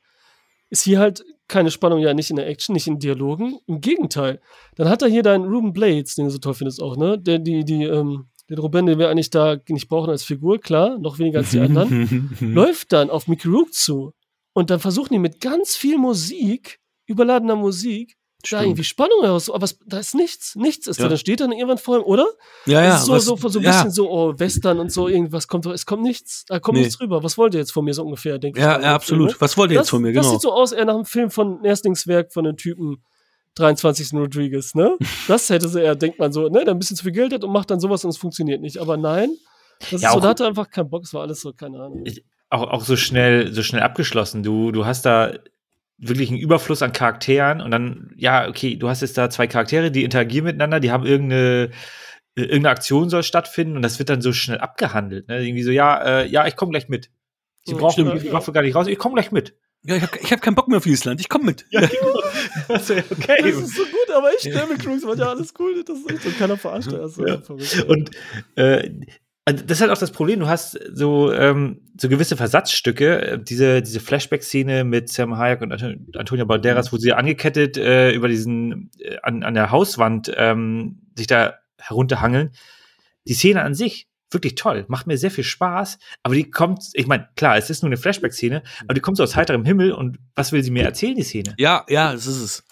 [0.69, 3.57] ist hier halt keine Spannung, ja nicht in der Action, nicht in Dialogen.
[3.67, 4.39] Im Gegenteil.
[4.75, 7.17] Dann hat er hier deinen Ruben Blades, den du so toll findest auch, ne?
[7.19, 10.97] Der, die, die, ähm, den Ruben, den wir eigentlich da nicht brauchen als Figur, klar,
[10.99, 14.13] noch weniger als die anderen, läuft dann auf Mickey Rook zu.
[14.53, 18.63] Und dann versuchen die mit ganz viel Musik, überladener Musik, da Stimmt.
[18.63, 19.49] irgendwie Spannung heraus.
[19.49, 20.55] Aber es, da ist nichts.
[20.55, 21.03] Nichts ist Ja.
[21.05, 21.09] da.
[21.09, 22.27] Dann steht dann irgendwann vor ihm, oder?
[22.65, 22.97] Ja, ja.
[22.97, 25.65] ist so, was- so, so ein ja, bisschen so, oh, Western und so, irgendwas kommt,
[25.67, 26.43] es kommt nichts.
[26.47, 26.83] Da kommt Nee.
[26.83, 27.23] nichts rüber.
[27.23, 28.63] Was wollt ihr jetzt von mir so ungefähr, denke ich.
[28.65, 29.29] Ja, dann ja, absolut.
[29.31, 29.79] Film, Was wollt ihr ne?
[29.81, 30.33] jetzt von mir, Das genau?
[30.33, 33.01] sieht so aus, eher nach einem Film von Erstlingswerk von einem Typen
[33.55, 34.13] 23.
[34.13, 34.97] Rodriguez, ne?
[35.27, 36.65] Das hätte sie eher, denkt man so, ne?
[36.65, 38.77] Der ein bisschen zu viel Geld hat und macht dann sowas und es funktioniert nicht.
[38.79, 39.29] Aber nein,
[39.91, 41.79] das Ja, ist so, da hat er einfach keinen Bock, es war alles so, keine
[41.81, 42.03] Ahnung.
[42.53, 44.43] Auch, auch so schnell, so schnell abgeschlossen.
[44.43, 45.33] Du, du hast da
[45.97, 49.89] wirklich einen Überfluss an Charakteren und dann, ja, okay, du hast jetzt da zwei Charaktere,
[49.89, 51.71] die interagieren miteinander, die haben irgendeine,
[52.35, 55.27] äh, irgendeine Aktion soll stattfinden und das wird dann so schnell abgehandelt.
[55.29, 55.43] Ne?
[55.43, 57.09] Irgendwie so, ja, äh, ja, ich komme gleich mit.
[57.63, 58.23] Sie brauchen stimmt.
[58.23, 59.55] die Waffe gar nicht raus, ich komme gleich mit.
[59.85, 61.19] Ja, ich habe ich hab keinen Bock mehr auf Island.
[61.19, 61.65] Ich komme mit.
[61.71, 62.21] Ja, genau.
[62.69, 63.41] Also, okay.
[63.41, 66.21] Das ist so gut, aber echt, Devil Cruz war ja alles cool, das ist echt
[66.21, 66.91] so keiner verarscht.
[66.91, 67.83] Das ist so Ja.
[67.87, 68.11] Und
[68.55, 70.39] äh, also das ist halt auch das Problem.
[70.39, 73.21] Du hast so, ähm, so gewisse Versatzstücke.
[73.21, 78.11] Äh, Diese, diese Flashback-Szene mit Sam Hayek und Anto- Antonio Banderas, wo sie angekettet äh,
[78.11, 82.51] über diesen, äh, an, an der Hauswand ähm, sich da herunterhangeln.
[83.27, 87.05] Die Szene an sich, wirklich toll, macht mir sehr viel Spaß, aber die kommt, ich
[87.05, 90.17] meine, klar, es ist nur eine Flashback-Szene, aber die kommt so aus heiterem Himmel und
[90.35, 91.53] was will sie mir erzählen, die Szene?
[91.57, 92.63] Ja, ja, das ist es.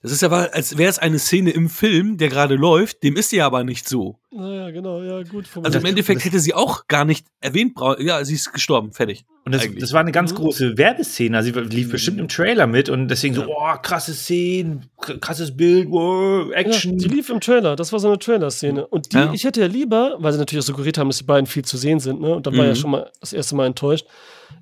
[0.00, 3.30] Das ist ja, als wäre es eine Szene im Film, der gerade läuft, dem ist
[3.30, 4.18] sie aber nicht so.
[4.34, 5.44] Naja, genau, ja, gut.
[5.62, 9.26] Also im Endeffekt das- hätte sie auch gar nicht erwähnt, ja, sie ist gestorben, fertig.
[9.44, 10.36] Und das, das war eine ganz Mhm.
[10.36, 11.36] große Werbeszene.
[11.36, 15.54] Also sie lief bestimmt im Trailer mit und deswegen so, oh, krasse Szenen, k- krasses
[15.54, 16.96] Bild, wow, Ja, Action.
[16.96, 18.86] die lief im Trailer, das war so eine Trailer-Szene.
[18.86, 19.32] Und die, Ja.
[19.34, 21.76] ich hätte ja lieber, weil sie natürlich auch suggeriert haben, dass die beiden viel zu
[21.76, 22.34] sehen sind, ne?
[22.34, 22.68] Und da war Mhm.
[22.68, 24.06] ja schon mal das erste Mal enttäuscht.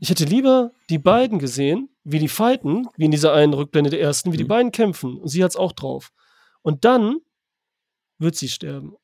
[0.00, 4.00] Ich hätte lieber die beiden gesehen, wie die fighten, wie in dieser einen Rückblende der
[4.00, 4.48] ersten, wie die Mhm.
[4.48, 5.16] beiden kämpfen.
[5.18, 6.10] Und sie hat's auch drauf.
[6.62, 7.18] Und dann
[8.18, 8.94] wird sie sterben.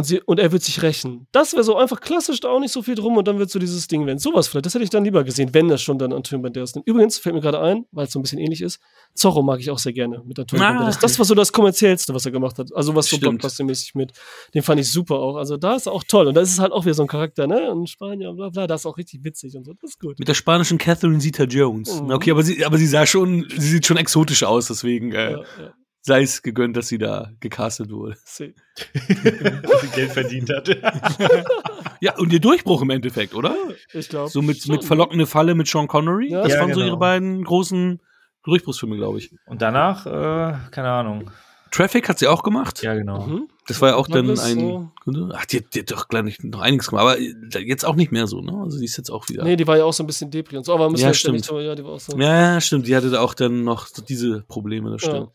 [0.00, 1.26] Und, sie, und er wird sich rächen.
[1.30, 3.58] Das wäre so einfach klassisch, da auch nicht so viel drum und dann wird so
[3.58, 4.18] dieses Ding werden.
[4.18, 6.86] Sowas vielleicht, das hätte ich dann lieber gesehen, wenn das schon dann Antonio Banderas nimmt.
[6.88, 8.80] Übrigens, fällt mir gerade ein, weil es so ein bisschen ähnlich ist,
[9.14, 10.98] Zorro mag ich auch sehr gerne mit Antonio ah, Banderas.
[11.00, 12.74] Das war so das kommerziellste, was er gemacht hat.
[12.74, 14.12] Also was so blockbustermäßig mit.
[14.54, 15.36] Den fand ich super auch.
[15.36, 17.08] Also da ist er auch toll und da ist es halt auch wieder so ein
[17.08, 17.70] Charakter, ne?
[17.70, 19.74] Und Spanier, bla bla, das ist auch richtig witzig und so.
[19.74, 20.18] Das ist gut.
[20.18, 22.00] Mit der spanischen Catherine Zeta-Jones.
[22.00, 22.10] Mhm.
[22.10, 25.12] Okay, aber sie, aber sie sah schon, sie sieht schon exotisch aus, deswegen.
[25.12, 28.16] Äh, ja, ja sei es gegönnt, dass sie da gecastet wurde.
[28.24, 30.68] dass sie Geld verdient hat.
[32.00, 33.54] ja, und ihr Durchbruch im Endeffekt, oder?
[33.92, 34.30] Ich glaube.
[34.30, 36.30] So mit, mit verlockende Falle mit Sean Connery.
[36.30, 36.80] Ja, das ja, waren genau.
[36.80, 38.00] so ihre beiden großen
[38.44, 39.34] Durchbruchsfilme, glaube ich.
[39.46, 41.30] Und danach, äh, keine Ahnung.
[41.70, 42.82] Traffic hat sie auch gemacht.
[42.82, 43.26] Ja, genau.
[43.26, 43.48] Mhm.
[43.68, 44.90] Das war ja auch dann ein.
[45.06, 45.30] So.
[45.32, 48.26] Ach, die, die hat doch gleich nicht noch einiges gemacht, aber jetzt auch nicht mehr
[48.26, 48.60] so, ne?
[48.64, 49.44] Also die ist jetzt auch wieder.
[49.44, 51.44] Nee, die war ja auch so ein bisschen Depri und so, aber ja, stimmt.
[51.44, 52.18] So, ja, die war auch so.
[52.18, 52.88] Ja, ja, stimmt.
[52.88, 55.16] Die hatte da auch dann noch diese Probleme, das stimmt.
[55.16, 55.32] Ja.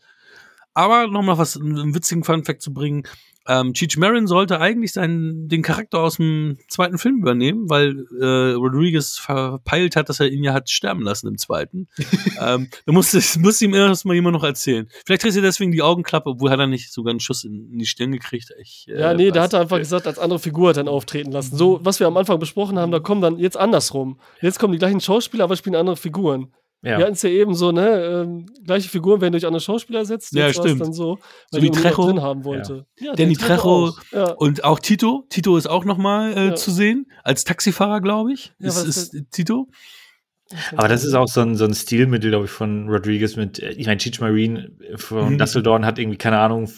[0.76, 3.04] Aber nochmal was, einen witzigen Funfact zu bringen.
[3.48, 8.52] Ähm, Cheech Marin sollte eigentlich seinen, den Charakter aus dem zweiten Film übernehmen, weil äh,
[8.52, 11.88] Rodriguez verpeilt hat, dass er ihn ja hat sterben lassen im zweiten.
[12.40, 14.86] ähm, da musste, musste ihm erstmal jemand noch erzählen.
[15.06, 17.78] Vielleicht kriegt er deswegen die Augenklappe, obwohl hat er nicht sogar einen Schuss in, in
[17.78, 18.52] die Stirn gekriegt.
[18.60, 21.32] Ich, äh, ja, nee, da hat er einfach gesagt, als andere Figur hat dann auftreten
[21.32, 21.56] lassen.
[21.56, 24.20] So, was wir am Anfang besprochen haben, da kommen dann jetzt andersrum.
[24.42, 26.52] Jetzt kommen die gleichen Schauspieler, aber spielen andere Figuren.
[26.82, 26.98] Ja.
[26.98, 27.88] Wir hatten es ja eben so, ne?
[27.88, 30.32] Ähm, gleiche Figuren werden durch andere Schauspieler ersetzt.
[30.34, 30.80] Ja, stimmt.
[30.80, 31.18] Dann so,
[31.50, 32.86] weil so wie Trejo drin haben wollte.
[32.98, 33.06] Ja.
[33.06, 34.32] Ja, Danny Trejo ja.
[34.32, 35.24] und auch Tito.
[35.28, 38.52] Tito ist auch noch mal äh, zu sehen als Taxifahrer, glaube ich.
[38.58, 39.68] Ja, ist, ist Tito.
[40.76, 43.70] Aber das ist auch so ein, so ein Stilmittel, glaube ich, von Rodriguez mit, äh,
[43.70, 45.38] ich meine, Cheech Marine von mhm.
[45.38, 46.70] Dusseldorn hat irgendwie, keine Ahnung,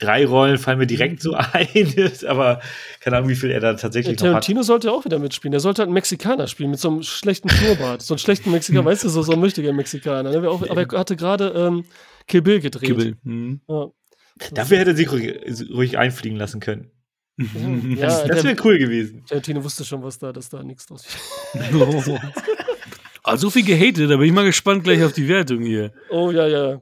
[0.00, 1.94] drei Rollen fallen mir direkt so ein,
[2.26, 2.60] aber
[3.00, 5.52] keine Ahnung, wie viel er da tatsächlich ja, Tarantino sollte auch wieder mitspielen.
[5.52, 8.02] Der sollte halt einen Mexikaner spielen mit so einem schlechten Schnurrbart.
[8.02, 10.30] so einen schlechten Mexikaner, weißt du, so, so ein mächtiger Mexikaner.
[10.30, 10.48] Ne?
[10.48, 11.84] Aber er hatte gerade ähm,
[12.26, 12.86] Kill Bill gedreht.
[12.86, 13.16] Kill Bill.
[13.22, 13.60] Mhm.
[13.68, 13.86] Ja.
[14.52, 15.38] Dafür hätte er sich ruhig,
[15.70, 16.90] ruhig einfliegen lassen können.
[17.36, 19.24] Ja, das, das wäre cool gewesen.
[19.26, 21.06] Tarantino wusste schon, was da, dass da nichts draus
[21.54, 22.18] wird.
[23.24, 25.92] oh, so viel gehatet, da bin ich mal gespannt gleich auf die Wertung hier.
[26.10, 26.80] Oh ja, ja.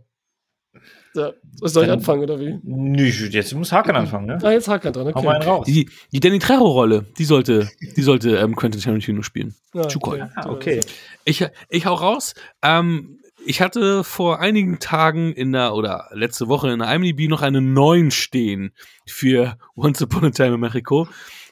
[1.18, 1.32] Ja.
[1.60, 2.58] Soll ich anfangen, oder wie?
[2.62, 4.38] Nö, jetzt muss Hakan anfangen, ne?
[4.42, 5.14] Ah, jetzt Hakan dran, okay.
[5.16, 5.66] Hau mal einen raus.
[5.66, 9.54] Die, die Danny Trejo-Rolle, die sollte, die sollte ähm, Quentin Tarantino spielen.
[9.74, 10.24] Ja, okay.
[10.36, 10.80] Ah, okay.
[11.24, 12.34] Ich, ich hau raus.
[12.62, 17.42] Ähm, ich hatte vor einigen Tagen in der, oder letzte Woche in der IMDb noch
[17.42, 18.72] eine 9 stehen
[19.06, 21.08] für Once Upon a Time in Mexico.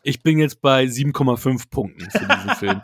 [0.07, 2.81] Ich bin jetzt bei 7,5 Punkten für diesen Film.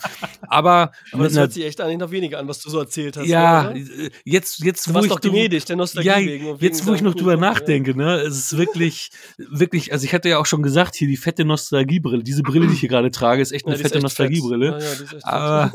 [0.49, 3.29] Aber, Aber das hört sich echt eigentlich noch weniger an, was du so erzählt hast.
[3.29, 3.79] Ja, oder?
[4.25, 5.09] jetzt, jetzt du wo ich.
[5.09, 8.57] Doch gnädig, der Nostalgie ja, wegen, jetzt, wo ich noch drüber nachdenke, ne, es ist
[8.57, 12.67] wirklich, wirklich, also ich hatte ja auch schon gesagt, hier die fette Nostalgiebrille, diese Brille,
[12.67, 14.67] die ich hier gerade trage, ist echt eine ja, fette Nostalgiebrille.
[14.67, 15.73] Ja, ja, aber,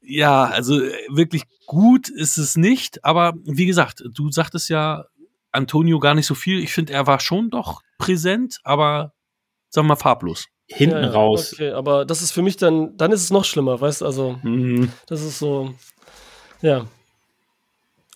[0.00, 0.80] ja, also
[1.10, 5.04] wirklich gut ist es nicht, aber wie gesagt, du sagtest ja,
[5.52, 6.58] Antonio gar nicht so viel.
[6.60, 9.12] Ich finde, er war schon doch präsent, aber
[9.68, 11.52] sagen wir mal farblos hinten ja, raus.
[11.52, 14.06] Okay, aber das ist für mich dann, dann ist es noch schlimmer, weißt du?
[14.06, 14.90] Also, mhm.
[15.06, 15.74] das ist so,
[16.60, 16.86] ja.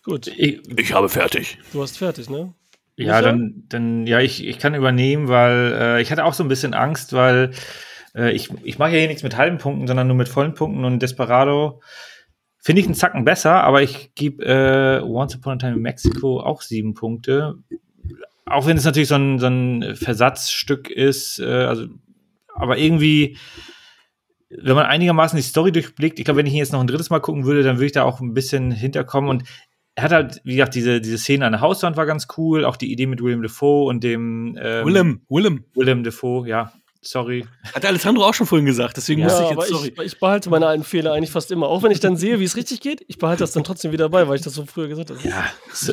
[0.04, 0.28] Gut.
[0.28, 1.58] Ich, ich, habe fertig.
[1.72, 2.54] Du hast fertig, ne?
[2.96, 6.48] Ja, dann, dann, ja, ich, ich kann übernehmen, weil äh, ich hatte auch so ein
[6.48, 7.50] bisschen Angst, weil
[8.14, 10.84] äh, ich, ich mache ja hier nichts mit halben Punkten, sondern nur mit vollen Punkten
[10.84, 11.80] und Desperado
[12.66, 16.40] finde ich einen Zacken besser, aber ich gebe äh, Once Upon a Time in Mexico
[16.40, 17.54] auch sieben Punkte.
[18.44, 21.86] Auch wenn es natürlich so ein, so ein Versatzstück ist, äh, also
[22.56, 23.38] aber irgendwie,
[24.48, 27.10] wenn man einigermaßen die Story durchblickt, ich glaube, wenn ich ihn jetzt noch ein drittes
[27.10, 29.44] Mal gucken würde, dann würde ich da auch ein bisschen hinterkommen und
[29.94, 32.76] er hat halt, wie gesagt, diese, diese Szene an der Hauswand war ganz cool, auch
[32.76, 35.64] die Idee mit William Defoe und dem ähm, Willem, Willem.
[35.74, 36.72] Willem Defoe, ja
[37.06, 37.46] sorry.
[37.74, 39.92] Hat Alessandro auch schon vorhin gesagt, deswegen ja, musste ich jetzt, sorry.
[39.96, 41.68] Ich, ich, behalte meine alten Fehler eigentlich fast immer.
[41.68, 44.08] Auch wenn ich dann sehe, wie es richtig geht, ich behalte das dann trotzdem wieder
[44.08, 45.20] bei, weil ich das so früher gesagt habe.
[45.22, 45.44] Ja.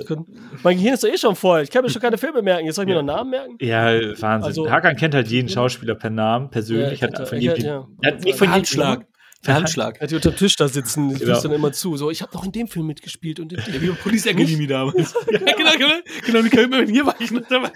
[0.06, 0.26] Können,
[0.64, 1.61] mein Gehirn ist doch eh schon voll.
[1.61, 2.65] Ich kann mir schon keine Filme merken.
[2.65, 3.57] Jetzt soll ich mir noch Namen merken?
[3.61, 3.85] Ja,
[4.19, 4.44] Wahnsinn.
[4.44, 7.02] Also, Hakan kennt halt jeden Schauspieler per Namen, persönlich.
[7.02, 7.88] Ja, hat von jedem, ja.
[8.02, 9.06] er hat nicht von Handschlag.
[9.48, 9.98] Handschlag.
[9.99, 11.41] Er hat unter Tisch da sitzen, ich genau.
[11.41, 11.98] dann immer zu.
[11.98, 13.74] So, ich habe doch in dem Film mitgespielt und in dem.
[13.74, 15.14] Ja, wie Police Academy damals.
[15.32, 15.94] ja, genau, genau.
[16.26, 17.72] Genau, die können hier war ich noch dabei.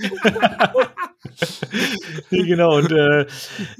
[2.31, 3.25] genau, und äh,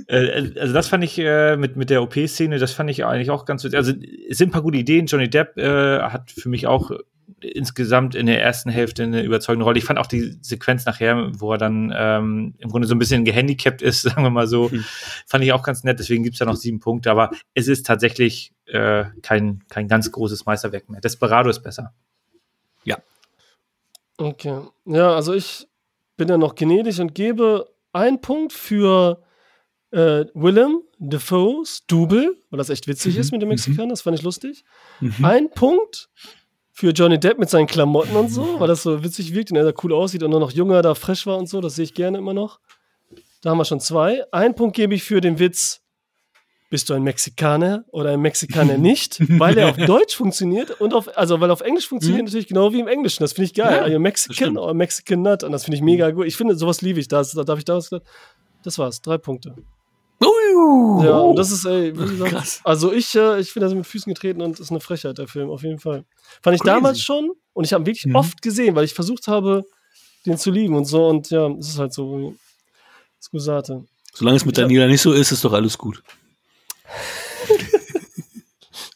[0.08, 3.46] äh, also das fand ich äh, mit, mit der OP-Szene, das fand ich eigentlich auch
[3.46, 3.94] ganz Also
[4.30, 5.06] es sind ein paar gute Ideen.
[5.06, 6.92] Johnny Depp äh, hat für mich auch
[7.42, 9.78] insgesamt in der ersten Hälfte eine überzeugende Rolle.
[9.78, 13.26] Ich fand auch die Sequenz nachher, wo er dann ähm, im Grunde so ein bisschen
[13.26, 14.84] gehandicapt ist, sagen wir mal so, mhm.
[15.26, 16.00] fand ich auch ganz nett.
[16.00, 17.12] Deswegen gibt's da noch sieben Punkte.
[17.12, 21.02] Aber es ist tatsächlich äh, kein, kein ganz großes Meisterwerk mehr.
[21.02, 21.94] Desperado ist besser.
[22.84, 22.98] Ja.
[24.18, 24.62] Okay.
[24.86, 25.68] Ja, also ich
[26.16, 29.22] bin ja noch gnädig und gebe einen Punkt für
[29.92, 33.22] äh, Willem Defoe's Double, weil das echt witzig mhm.
[33.22, 34.64] ist mit dem Mexikanern, das fand ich lustig.
[35.00, 35.24] Mhm.
[35.24, 36.10] Ein Punkt
[36.78, 39.64] für Johnny Depp mit seinen Klamotten und so, weil das so witzig wirkt und er
[39.64, 41.96] da cool aussieht und nur noch junger, da fresh war und so, das sehe ich
[41.96, 42.60] gerne immer noch.
[43.42, 44.24] Da haben wir schon zwei.
[44.32, 45.82] Ein Punkt gebe ich für den Witz,
[46.70, 51.18] bist du ein Mexikaner oder ein Mexikaner nicht, weil der auf Deutsch funktioniert und auf,
[51.18, 52.26] also weil auf Englisch funktioniert mhm.
[52.26, 53.24] natürlich genau wie im Englischen.
[53.24, 53.78] Das finde ich geil.
[53.78, 56.28] Ja, also Mexican oder Mexican Nut und das finde ich mega gut.
[56.28, 57.08] Ich finde, sowas liebe ich.
[57.08, 57.90] Das, da darf ich da was.
[58.64, 59.02] Das war's.
[59.02, 59.56] Drei Punkte.
[60.20, 62.62] Uh, ja, und das ist, ey, wie gesagt, Krass.
[62.64, 65.50] also ich, äh, ich finde das mit Füßen getreten und ist eine Frechheit, der Film,
[65.50, 66.06] auf jeden Fall.
[66.42, 66.76] Fand ich Crazy.
[66.76, 68.16] damals schon und ich habe ihn wirklich mhm.
[68.16, 69.64] oft gesehen, weil ich versucht habe,
[70.26, 72.36] den zu lieben und so und ja, es ist halt so,
[73.22, 73.86] Skusate.
[74.14, 76.02] Solange es mit Daniela nicht so ist, ist doch alles gut.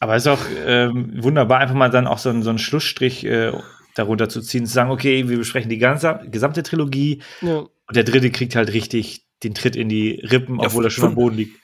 [0.00, 3.24] Aber es ist auch ähm, wunderbar, einfach mal dann auch so, einen, so einen Schlussstrich
[3.24, 3.52] äh,
[3.94, 7.58] darunter zu ziehen, zu sagen, okay, wir besprechen die ganze gesamte Trilogie ja.
[7.58, 11.04] und der dritte kriegt halt richtig den Tritt in die Rippen, ja, obwohl er schon
[11.04, 11.62] am Boden liegt.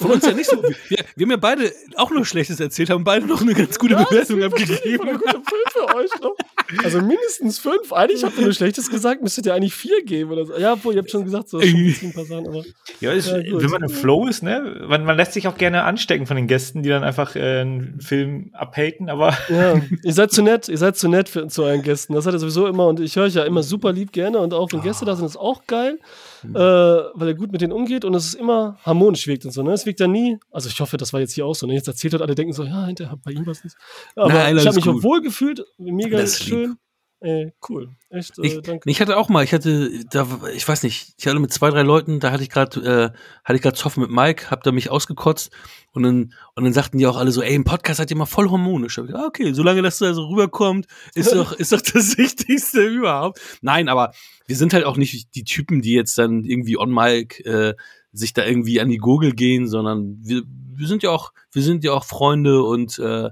[0.00, 0.62] Von uns ja nicht so.
[0.62, 3.96] Wir, wir, haben ja beide auch nur Schlechtes erzählt, haben beide noch eine ganz gute
[3.96, 5.06] Bewertung abgegeben.
[5.06, 6.34] Eine gute fünf für euch noch.
[6.82, 7.92] Also mindestens fünf.
[7.92, 10.56] Eigentlich habt ihr nur Schlechtes gesagt, müsstet ihr eigentlich vier geben oder so.
[10.56, 12.64] Ja, obwohl, ihr habt schon gesagt, so schon ein paar Sachen, aber.
[13.00, 14.86] Ja, ist, ja wenn man im Flow ist, ne?
[14.88, 18.00] Man, man, lässt sich auch gerne anstecken von den Gästen, die dann einfach äh, einen
[18.00, 19.36] Film abhaten, aber.
[19.50, 22.14] Ja, ihr seid zu nett, ihr seid zu nett für, zu euren Gästen.
[22.14, 24.54] Das hat er sowieso immer und ich höre euch ja immer super lieb gerne und
[24.54, 25.98] auch wenn Gäste da sind, ist auch geil.
[26.42, 26.56] Mhm.
[26.56, 29.62] Äh, weil er gut mit denen umgeht und es ist immer harmonisch wirkt und so.
[29.62, 29.72] Ne?
[29.72, 31.66] Es wirkt dann nie, also ich hoffe, das war jetzt hier auch so.
[31.66, 31.74] Ne?
[31.74, 33.76] Jetzt erzählt hat, alle denken so, ja, hinterher bei ihm was nicht.
[34.16, 36.76] Aber Nein, ich habe mich auch wohl gefühlt, mega das schön.
[37.22, 37.90] Ey, cool.
[38.08, 38.88] Echt, äh, ich, danke.
[38.88, 41.82] Ich hatte auch mal, ich hatte, da, ich weiß nicht, ich hatte mit zwei, drei
[41.82, 44.90] Leuten, da hatte ich gerade, äh, hatte ich gerade Zoffen mit Mike, hab da mich
[44.90, 45.52] ausgekotzt
[45.92, 48.24] und dann, und dann sagten die auch alle so, ey, im Podcast seid ihr mal
[48.24, 48.96] voll harmonisch.
[48.96, 53.38] Ich, ah, okay, solange das da so rüberkommt, ist doch, ist doch das Wichtigste überhaupt.
[53.60, 54.12] Nein, aber
[54.46, 57.74] wir sind halt auch nicht die Typen, die jetzt dann irgendwie on Mike, äh,
[58.12, 61.84] sich da irgendwie an die Gurgel gehen, sondern wir, wir sind ja auch, wir sind
[61.84, 63.28] ja auch Freunde und, äh,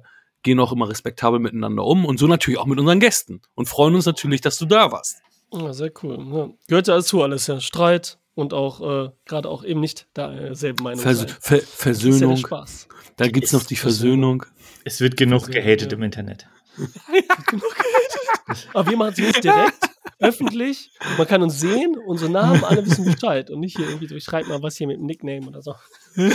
[0.48, 3.94] gehen auch immer respektabel miteinander um und so natürlich auch mit unseren Gästen und freuen
[3.94, 5.18] uns natürlich, dass du da warst.
[5.52, 6.18] Ja, sehr cool.
[6.32, 6.48] Ja.
[6.68, 7.60] Gehört ja alles zu, alles ja.
[7.60, 11.00] Streit und auch äh, gerade auch eben nicht derselben Meinung.
[11.00, 12.30] Vers Ver Versöhnung.
[12.30, 12.88] Ja Spaß.
[13.16, 14.46] Da gibt es noch die Versöhnung.
[14.84, 15.98] Es wird genug Versöhnung, gehatet ja.
[15.98, 16.46] im Internet.
[16.76, 18.68] genug gehatet.
[18.72, 20.90] Aber wir machen es nicht direkt, öffentlich.
[21.18, 23.50] Man kann uns sehen, unsere Namen, alle wissen Bescheid.
[23.50, 25.74] Und nicht hier irgendwie, ich schreibe mal was hier mit dem Nickname oder so.
[26.16, 26.26] ja,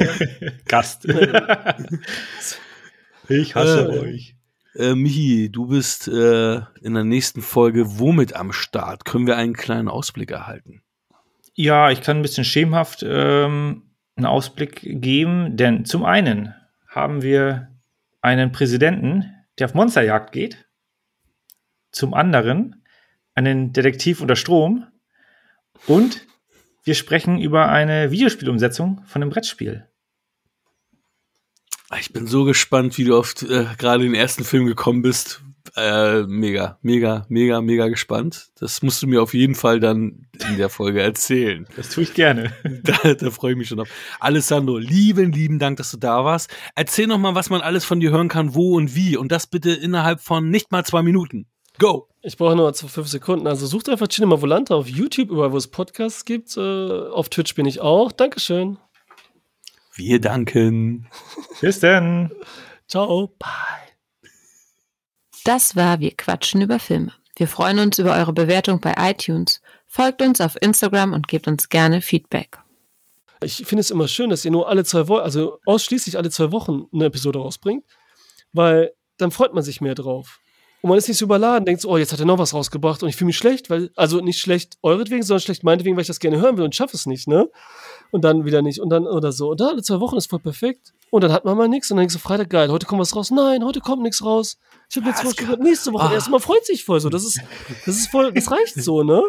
[0.00, 0.50] ja.
[0.66, 1.06] Gast.
[3.30, 4.36] Ich hasse äh, euch.
[4.74, 9.04] Äh, Michi, du bist äh, in der nächsten Folge womit am Start?
[9.04, 10.82] Können wir einen kleinen Ausblick erhalten?
[11.54, 13.82] Ja, ich kann ein bisschen schemenhaft ähm,
[14.16, 16.54] einen Ausblick geben, denn zum einen
[16.88, 17.68] haben wir
[18.20, 20.66] einen Präsidenten, der auf Monsterjagd geht.
[21.92, 22.84] Zum anderen
[23.34, 24.86] einen Detektiv unter Strom.
[25.86, 26.26] Und
[26.84, 29.89] wir sprechen über eine Videospielumsetzung von einem Brettspiel.
[31.98, 35.42] Ich bin so gespannt, wie du oft äh, gerade in den ersten Film gekommen bist.
[35.76, 38.50] Äh, mega, mega, mega, mega gespannt.
[38.58, 41.66] Das musst du mir auf jeden Fall dann in der Folge erzählen.
[41.76, 42.52] Das tue ich gerne.
[42.82, 43.88] Da, da freue ich mich schon auf.
[44.20, 46.50] Alessandro, lieben, lieben Dank, dass du da warst.
[46.74, 49.16] Erzähl noch mal, was man alles von dir hören kann, wo und wie.
[49.16, 51.46] Und das bitte innerhalb von nicht mal zwei Minuten.
[51.78, 52.08] Go!
[52.22, 53.46] Ich brauche nur fünf Sekunden.
[53.46, 56.56] Also sucht einfach Cinema Volante auf YouTube, überall wo es Podcasts gibt.
[56.56, 58.12] Äh, auf Twitch bin ich auch.
[58.12, 58.78] Dankeschön.
[60.00, 61.06] Wir danken.
[61.60, 62.32] Bis dann.
[62.88, 63.34] Ciao.
[63.38, 63.50] Bye.
[65.44, 67.12] Das war Wir quatschen über Filme.
[67.36, 69.60] Wir freuen uns über eure Bewertung bei iTunes.
[69.86, 72.56] Folgt uns auf Instagram und gebt uns gerne Feedback.
[73.42, 76.50] Ich finde es immer schön, dass ihr nur alle zwei Wochen, also ausschließlich alle zwei
[76.50, 77.84] Wochen eine Episode rausbringt,
[78.54, 80.40] weil dann freut man sich mehr drauf.
[80.80, 83.02] Und man ist nicht so überladen, denkt so, oh, jetzt hat er noch was rausgebracht
[83.02, 86.08] und ich fühle mich schlecht, weil, also nicht schlecht euretwegen, sondern schlecht meinetwegen, weil ich
[86.08, 87.50] das gerne hören will und schaffe es nicht, ne?
[88.12, 89.50] Und dann wieder nicht und dann oder so.
[89.50, 90.92] Und dann alle zwei Wochen ist voll perfekt.
[91.10, 93.14] Und dann hat man mal nichts und dann denkst du, Freitag, geil, heute kommt was
[93.14, 93.30] raus.
[93.30, 94.58] Nein, heute kommt nichts raus.
[94.88, 96.14] Ich habe jetzt was nächste Woche oh.
[96.14, 96.28] erst.
[96.30, 97.08] Man freut sich voll so.
[97.08, 97.40] Das ist,
[97.86, 99.22] das ist voll, das reicht so, ne?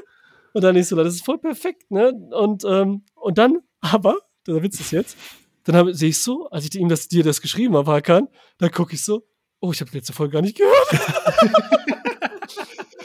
[0.54, 2.12] Und dann nicht so, das ist voll perfekt, ne?
[2.32, 4.18] Und, ähm, und dann, aber,
[4.48, 5.18] der Witz ist jetzt,
[5.64, 8.28] dann sehe ich so, als ich ihm das, dir das geschrieben habe, Hakan,
[8.58, 9.24] dann gucke ich so,
[9.60, 10.92] oh, ich habe die letzte Folge gar nicht gehört.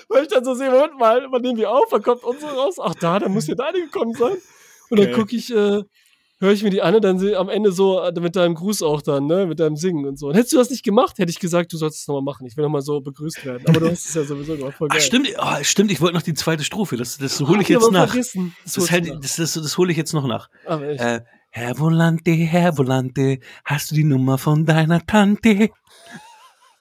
[0.09, 2.77] Weil ich dann so sehe, Moment mal, wann nehmen wir auf, wann kommt unsere raus?
[2.81, 4.39] Ach da, da muss ja deine gekommen sein.
[4.91, 5.17] Und dann okay.
[5.21, 5.83] gucke ich, äh,
[6.39, 9.03] höre ich mir die an und dann am Ende so äh, mit deinem Gruß auch
[9.03, 10.29] dann, ne, mit deinem Singen und so.
[10.29, 12.47] Und hättest du das nicht gemacht, hätte ich gesagt, du sollst es nochmal machen.
[12.47, 13.63] Ich will nochmal so begrüßt werden.
[13.67, 14.77] Aber du hast es ja sowieso gemacht.
[14.77, 14.99] Voll geil.
[15.01, 16.97] Ach, stimmt, oh, stimmt, ich wollte noch die zweite Strophe.
[16.97, 18.15] Das, das hole ich jetzt nach.
[18.15, 20.49] Das, das, halt, das, das, das hole ich jetzt noch nach.
[20.67, 21.01] Aber echt.
[21.01, 25.71] Äh, Herr Volante, Herr Volante, hast du die Nummer von deiner Tante?